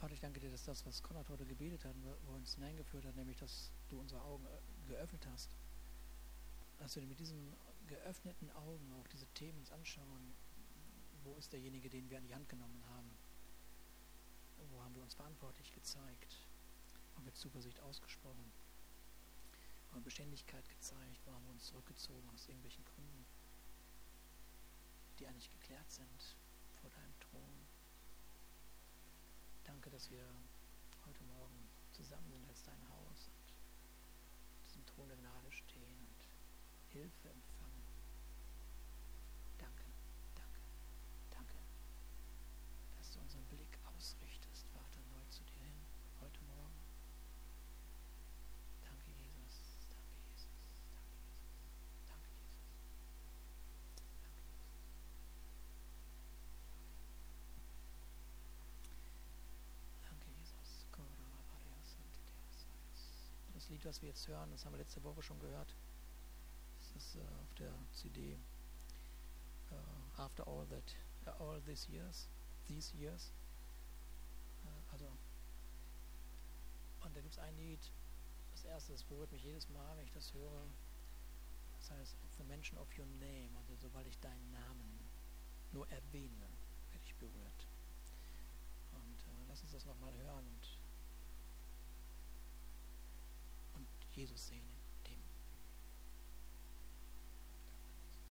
Vater, 0.01 0.10
ich 0.21 0.23
danke 0.23 0.41
dir, 0.41 0.51
dass 0.51 0.65
das, 0.65 0.85
was 0.85 1.03
Konrad 1.03 1.31
heute 1.31 1.47
gebetet 1.47 1.83
hat, 1.87 1.95
wo 2.27 2.35
uns 2.35 2.55
hineingeführt 2.57 3.07
hat, 3.07 3.17
nämlich, 3.17 3.39
dass 3.39 3.73
du 3.89 3.99
unsere 3.99 4.21
Augen 4.21 4.45
äh, 4.45 4.89
geöffnet 4.91 5.27
hast, 5.33 5.57
dass 6.79 6.95
wir 6.97 7.07
mit 7.07 7.19
diesen 7.19 7.57
geöffneten 7.87 8.51
Augen 8.51 8.93
auch 9.01 9.09
diese 9.09 9.25
Themen 9.29 9.59
uns 9.61 9.73
anschauen. 9.73 10.35
Wo 11.25 11.37
ist 11.37 11.55
derjenige, 11.55 11.89
den 11.89 12.11
wir 12.11 12.19
an 12.19 12.25
die 12.25 12.35
Hand 12.35 12.51
genommen 12.51 12.85
haben? 12.91 13.11
Wo 14.71 14.83
haben 14.83 14.95
wir 14.95 15.03
uns 15.03 15.15
verantwortlich 15.15 15.73
gezeigt? 15.73 16.37
Haben 17.17 17.25
wir 17.25 17.33
Zuversicht 17.33 17.81
ausgesprochen? 17.81 18.53
Haben 19.89 20.01
wir 20.01 20.05
Beständigkeit 20.05 20.69
gezeigt? 20.69 21.23
Wo 21.25 21.33
haben 21.33 21.47
wir 21.47 21.53
uns 21.53 21.65
zurückgezogen 21.65 22.29
aus 22.35 22.47
irgendwelchen 22.47 22.85
Gründen, 22.85 23.25
die 25.19 25.27
eigentlich 25.27 25.51
geklärt 25.51 25.91
sind 25.91 26.37
vor 26.83 26.91
deinem 26.91 27.19
Thron? 27.21 27.71
Danke, 29.81 29.97
dass 29.97 30.11
wir 30.11 30.27
heute 31.07 31.25
Morgen 31.25 31.67
zusammen 31.93 32.31
sind 32.31 32.47
als 32.51 32.63
dein 32.65 32.87
Haus 32.91 33.31
und 33.31 33.55
diesem 34.67 34.85
Thron 34.85 35.09
der 35.09 35.17
Gnade 35.17 35.51
stehen 35.51 36.07
und 36.07 36.29
Hilfe 36.93 37.31
empfangen. 37.31 37.50
Lied, 63.71 63.85
was 63.85 64.03
wir 64.03 64.09
jetzt 64.09 64.27
hören, 64.27 64.51
das 64.51 64.65
haben 64.65 64.73
wir 64.73 64.79
letzte 64.79 65.03
Woche 65.05 65.23
schon 65.23 65.39
gehört. 65.39 65.77
Das 66.81 66.91
ist 67.03 67.15
äh, 67.15 67.21
auf 67.21 67.55
der 67.55 67.73
CD 67.93 68.37
uh, 69.71 69.75
äh, 69.75 70.21
After 70.21 70.47
All 70.49 70.67
That, 70.67 70.97
uh, 71.27 71.45
All 71.45 71.63
These 71.63 71.89
Years, 71.91 72.29
These 72.67 72.97
Years. 72.97 73.33
Uh, 74.65 74.93
also, 74.93 75.07
und 77.05 77.17
da 77.17 77.21
gibt 77.21 77.33
es 77.33 77.39
ein 77.39 77.57
Lied, 77.59 77.93
das 78.53 78.65
erste, 78.65 78.93
das 78.93 79.05
berührt 79.05 79.31
mich 79.31 79.45
jedes 79.45 79.69
Mal, 79.69 79.97
wenn 79.97 80.05
ich 80.05 80.13
das 80.13 80.35
höre. 80.35 80.67
Das 81.79 81.93
heißt, 81.93 82.17
the 82.39 82.45
mention 82.45 82.77
of 82.79 82.89
your 82.99 83.07
name, 83.21 83.51
also 83.57 83.75
sobald 83.77 84.07
ich 84.09 84.19
deinen 84.19 84.51
Namen 84.51 84.99
nur 85.73 85.89
erwähne, 85.89 86.49
werde 86.91 87.05
ich 87.05 87.15
berührt. 87.15 87.67
Und 88.93 89.21
äh, 89.23 89.49
lass 89.49 89.63
uns 89.63 89.73
das 89.73 89.87
nochmal 89.87 90.13
hören. 90.15 90.45
Jesus' 94.15 94.51
name. 94.51 94.70